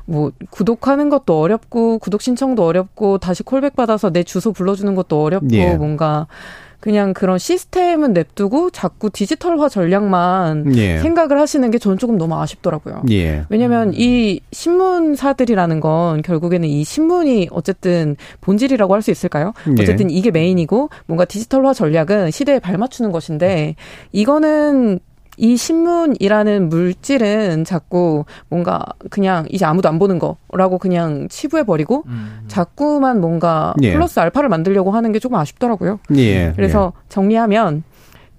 [0.07, 5.49] 뭐 구독하는 것도 어렵고 구독 신청도 어렵고 다시 콜백 받아서 내 주소 불러주는 것도 어렵고
[5.53, 5.75] 예.
[5.77, 6.27] 뭔가
[6.79, 10.99] 그냥 그런 시스템은 냅두고 자꾸 디지털화 전략만 예.
[10.99, 13.03] 생각을 하시는 게 저는 조금 너무 아쉽더라고요.
[13.11, 13.45] 예.
[13.49, 19.53] 왜냐하면 이 신문사들이라는 건 결국에는 이 신문이 어쨌든 본질이라고 할 수 있을까요?
[19.79, 19.83] 예.
[19.83, 23.75] 어쨌든 이게 메인이고 뭔가 디지털화 전략은 시대에 발맞추는 것인데
[24.13, 25.01] 이거는
[25.37, 32.41] 이 신문이라는 물질은 자꾸 뭔가 그냥 이제 아무도 안 보는 거라고 그냥 치부해 버리고 음.
[32.49, 33.93] 자꾸만 뭔가 예.
[33.93, 36.01] 플러스 알파를 만들려고 하는 게 조금 아쉽더라고요.
[36.17, 36.53] 예.
[36.57, 37.05] 그래서 예.
[37.09, 37.83] 정리하면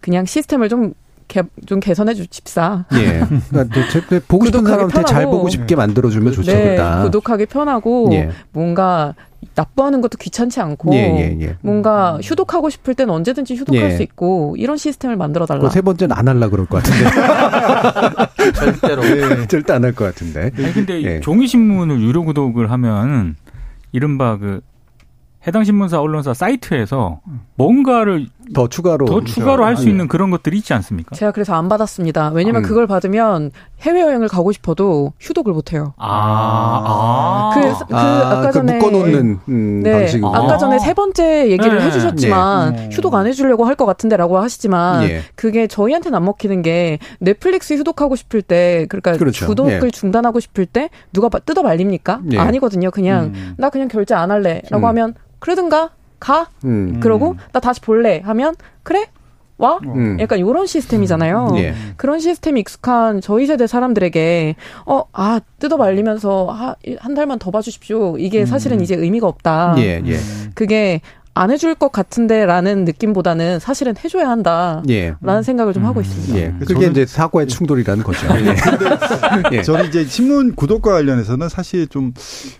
[0.02, 0.94] 그냥 시스템을 좀
[1.28, 2.86] 개, 좀 개선해 주십사.
[2.94, 3.22] 예.
[3.50, 6.52] 그러니까 보고 싶은 사람한테 잘 보고 싶게 만들어주면 좋죠.
[6.52, 8.30] 네, 구독하기 편하고 예.
[8.52, 9.14] 뭔가
[9.56, 11.58] 납부하는 것도 귀찮지 않고 예, 예, 예.
[11.62, 13.96] 뭔가 휴독하고 싶을 때는 언제든지 휴독할 예.
[13.96, 15.70] 수 있고 이런 시스템을 만들어 달라.
[15.70, 17.10] 세 번째는 안 할라 그럴 것 같은데.
[18.54, 19.02] 절대로.
[19.02, 20.52] 네, 절대 안 할 것 같은데.
[20.58, 21.20] 아니, 근데 예.
[21.22, 23.36] 종이 신문을 유료 구독을 하면
[23.92, 24.62] 이른바 그
[25.46, 27.22] 해당 신문사 언론사 사이트에서
[27.56, 31.16] 뭔가를 더 추가로 더 추가로 할 수 있는 그런 것들이 있지 않습니까?
[31.16, 32.32] 제가 그래서 안 받았습니다.
[32.34, 32.68] 왜냐면 음.
[32.68, 35.94] 그걸 받으면 해외 여행을 가고 싶어도 휴독을 못 해요.
[35.98, 41.78] 아, 그, 그 아, 까 전에 묶어놓는 음, 네, 방식 아까 전에 세 번째 얘기를
[41.78, 41.86] 네.
[41.86, 42.90] 해주셨지만 네.
[42.92, 45.22] 휴독 안 해주려고 할 것 같은데라고 하시지만 예.
[45.36, 49.46] 그게 저희한테는 안 먹히는 게 넷플릭스 휴독하고 싶을 때 그러니까 그렇죠.
[49.46, 49.90] 구독을 예.
[49.92, 52.22] 중단하고 싶을 때 누가 뜯어 말립니까?
[52.32, 52.40] 예.
[52.40, 52.90] 아니거든요.
[52.90, 53.54] 그냥 음.
[53.58, 54.86] 나 그냥 결제 안 할래라고 음.
[54.86, 57.00] 하면 그러든가 가 음.
[57.00, 59.08] 그러고 나 다시 볼래 하면 그래
[59.58, 59.80] 와?
[59.84, 60.20] 음.
[60.20, 61.48] 약간 이런 시스템이잖아요.
[61.52, 61.58] 음.
[61.58, 61.74] 예.
[61.96, 64.56] 그런 시스템이 익숙한 저희 세대 사람들에게
[64.86, 68.18] 어, 아, 뜯어 말리면서 아, 한 달만 더 봐주십시오.
[68.20, 68.84] 이게 사실은 음.
[68.84, 69.76] 이제 의미가 없다.
[69.80, 70.18] 예, 예.
[70.54, 71.02] 그게
[71.38, 75.16] 안 해줄 것 같은데라는 느낌보다는 사실은 해줘야 한다라는 예.
[75.44, 76.38] 생각을 좀 하고 있습니다.
[76.38, 76.54] 예.
[76.66, 78.28] 그게 이제 사고의 충돌이라는 거죠.
[79.54, 79.58] 예.
[79.58, 79.62] 예.
[79.62, 82.14] 저는 이제 신문 구독과 관련해서는 사실 좀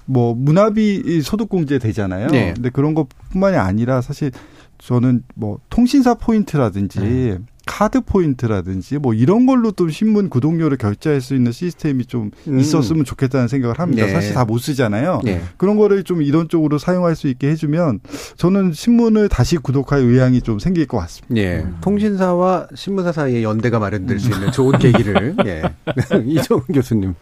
[0.06, 2.28] 뭐 문화비 소득공제 되잖아요.
[2.34, 2.54] 예.
[2.54, 4.32] 근데 그런 것뿐만이 아니라 사실
[4.78, 7.46] 저는 뭐 통신사 포인트라든지 음.
[7.68, 12.60] 카드 포인트라든지 뭐 이런 걸로 또 신문 구독료를 결제할 수 있는 시스템이 좀 음.
[12.60, 14.06] 있었으면 좋겠다는 생각을 합니다.
[14.08, 14.12] 네.
[14.12, 15.20] 사실 다 못 쓰잖아요.
[15.26, 15.42] 네.
[15.58, 18.00] 그런 거를 좀 이런 쪽으로 사용할 수 있게 해주면
[18.38, 21.36] 저는 신문을 다시 구독할 의향이 좀 생길 것 같습니다.
[21.36, 21.58] 예.
[21.60, 21.78] 음.
[21.82, 25.62] 통신사와 신문사 사이에 연대가 마련될 수 있는 좋은 계기를 예.
[26.26, 27.14] 이정훈 교수님.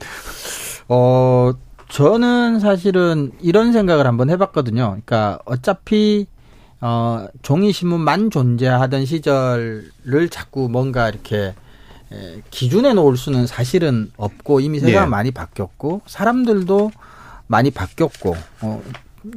[0.88, 1.52] 어
[1.90, 4.86] 저는 사실은 이런 생각을 한번 해봤거든요.
[5.06, 6.28] 그러니까 어차피
[6.82, 11.54] 어, 종이 신문만 존재하던 시절을 자꾸 뭔가 이렇게
[12.12, 15.10] 에, 기준에 놓을 수는 사실은 없고 이미 세상은 네.
[15.10, 16.92] 많이 바뀌었고 사람들도
[17.48, 18.84] 많이 바뀌었고 어,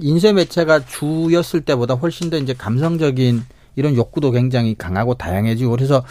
[0.00, 3.44] 인쇄 매체가 주였을 때보다 훨씬 더 이제 감성적인
[3.76, 6.04] 이런 욕구도 굉장히 강하고 다양해지고 그래서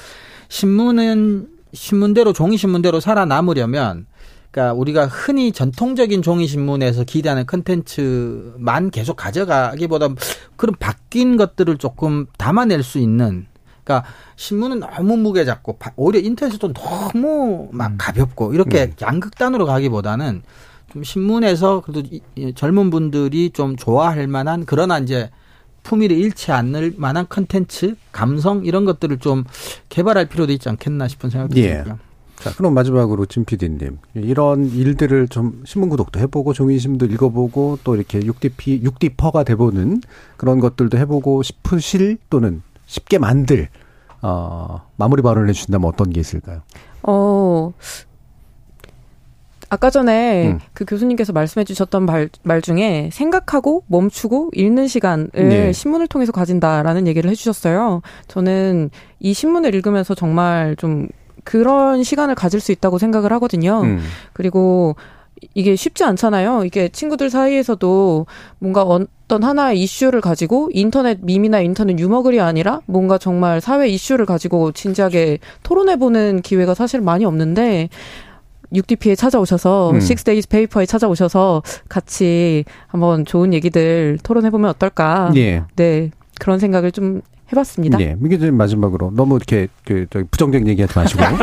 [0.50, 4.08] 신문은 신문대로 종이 신문대로 살아남으려면
[4.52, 10.10] 그러니까 우리가 흔히 전통적인 종이 신문에서 기대하는 컨텐츠만 계속 가져가기보다
[10.56, 13.46] 그런 바뀐 것들을 조금 담아낼 수 있는
[13.84, 17.96] 그러니까 신문은 너무 무게 잡고 오히려 인터넷도 너무 막 음.
[17.98, 18.94] 가볍고 이렇게 음.
[19.02, 20.44] 양극단으로 가기보다는
[20.92, 22.10] 좀 신문에서 그래도
[22.56, 25.30] 젊은 분들이 좀 좋아할 만한 그러나 이제
[25.84, 29.46] 품위를 잃지 않을 만한 컨텐츠, 감성 이런 것들을 좀
[29.88, 31.76] 개발할 필요도 있지 않겠나 싶은 생각이 예.
[31.76, 31.98] 듭니다.
[32.38, 33.98] 자, 그럼 마지막으로 진 PD님.
[34.14, 40.02] 이런 일들을 좀 신문 구독도 해보고 종이신문도 읽어보고 또 이렇게 6DP, 6D퍼가 돼보는
[40.38, 43.70] 그런 것들도 해보고 싶으실 또는 쉽게 만들,
[44.22, 46.62] 어, 마무리 발언을 해주신다면 어떤 게 있을까요?
[47.04, 47.74] 어,
[49.70, 50.60] 아까 전에 음.
[50.74, 55.74] 그 교수님께서 말씀해 주셨던 말, 말 중에 생각하고 멈추고 읽는 시간을 네.
[55.74, 58.02] 신문을 통해서 가진다라는 얘기를 해 주셨어요.
[58.28, 61.08] 저는 이 신문을 읽으면서 정말 좀
[61.48, 63.80] 그런 시간을 가질 수 있다고 생각을 하거든요.
[63.80, 64.02] 음.
[64.34, 64.98] 그리고
[65.54, 66.66] 이게 쉽지 않잖아요.
[66.66, 68.26] 이게 친구들 사이에서도
[68.60, 74.74] 뭔가 어떤 하나의 이슈를 가지고 인터넷 밈이나 인터넷 유머글이 아니라 뭔가 정말 사회 이슈를 가지고
[74.74, 77.88] 진지하게 토론해보는 기회가 사실 많이 없는데
[78.74, 80.00] 6DP에 찾아오셔서 음.
[80.00, 85.32] 6days 페이퍼에 찾아오셔서 같이 한번 좋은 얘기들 토론해보면 어떨까.
[85.38, 85.64] 예.
[85.78, 86.12] 네.
[86.42, 87.22] 그런 생각을 좀
[87.52, 88.00] 해봤습니다.
[88.02, 91.24] 예, 민기 님 마지막으로 너무 이렇게 그 저기 부정적인 얘기하지 마시고.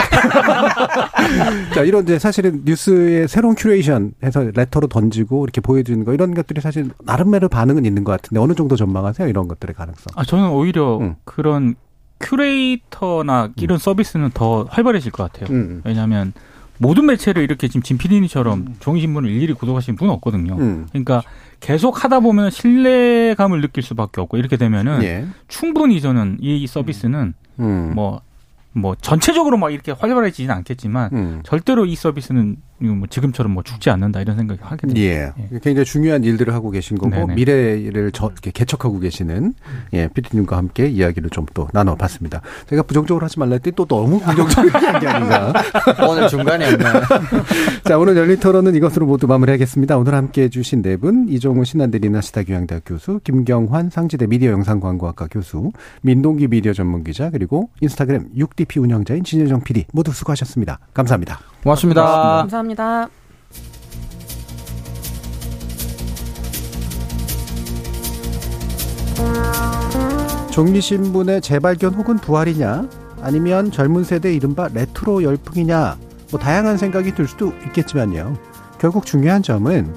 [1.74, 6.60] 자, 이런 이제 사실은 뉴스의 새로운 큐레이션 해서 letter로 던지고 이렇게 보여주는 거 이런 것들이
[6.60, 9.28] 사실 나름대로 반응은 있는 것 같은데 어느 정도 전망하세요?
[9.28, 10.12] 이런 것들의 가능성?
[10.14, 11.16] 아, 저는 오히려 음.
[11.24, 11.74] 그런
[12.20, 13.78] 큐레이터나 이런 음.
[13.78, 15.54] 서비스는 더 활발해질 것 같아요.
[15.54, 15.56] 음.
[15.56, 15.82] 음.
[15.84, 16.32] 왜냐하면
[16.84, 18.74] 모든 매체를 이렇게 지금 진 PD님처럼 음.
[18.78, 20.54] 종이신문을 일일이 구독하시는 분은 없거든요.
[20.58, 20.86] 음.
[20.90, 21.22] 그러니까
[21.60, 25.26] 계속 하다 보면 신뢰감을 느낄 수밖에 없고 이렇게 되면은 예.
[25.48, 27.94] 충분히 저는 이 서비스는 음.
[27.94, 31.40] 뭐뭐 전체적으로 막 이렇게 활발해지지는 않겠지만 음.
[31.42, 32.56] 절대로 이 서비스는
[32.92, 35.00] 뭐 지금처럼 뭐 죽지 않는다 이런 생각이 하게 됩니다.
[35.00, 35.32] 예.
[35.52, 35.58] 예.
[35.60, 37.34] 굉장히 중요한 일들을 하고 계신 거고 네네.
[37.34, 39.54] 미래를 저, 이렇게 개척하고 계시는
[39.94, 42.42] 예, 피디님과 함께 이야기를 좀 또 나눠봤습니다.
[42.68, 45.52] 제가 부정적으로 하지 말라 했더니 또 너무 긍정적인 이야기 아닌가.
[46.08, 46.84] 오늘 중간이었네.
[47.84, 49.96] 자, 오늘 열린 토론은 이것으로 모두 마무리하겠습니다.
[49.96, 55.28] 오늘 함께 해주신 네 분, 이종우 신한대 리나 시다 교양대학 교수, 김경환 상지대 미디어 영상광고학과
[55.30, 55.70] 교수,
[56.02, 60.78] 민동기 미디어 전문기자, 그리고 인스타그램 6DP 운영자인 진여정 PD 모두 수고하셨습니다.
[60.92, 61.53] 감사합니다.
[61.64, 62.04] 고맙습니다.
[62.04, 63.08] 감사합니다.
[70.52, 72.86] 종리신문의 재발견 혹은 부활이냐
[73.22, 75.96] 아니면 젊은 세대 이른바 레트로 열풍이냐
[76.30, 78.36] 뭐 다양한 생각이 들 수도 있겠지만요.
[78.78, 79.92] 결국 중요한 점은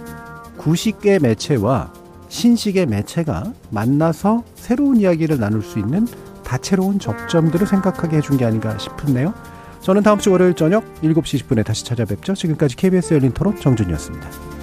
[0.57, 1.91] 90개 매체와
[2.29, 6.07] 신식의 매체가 만나서 새로운 이야기를 나눌 수 있는
[6.45, 9.33] 다채로운 접점들을 생각하게 해준 게 아닌가 싶은데요.
[9.81, 12.33] 저는 다음 주 월요일 저녁 7시 10분에 다시 찾아뵙죠.
[12.33, 14.56] 지금까지 KBS 열린 토론 정준이었습니다.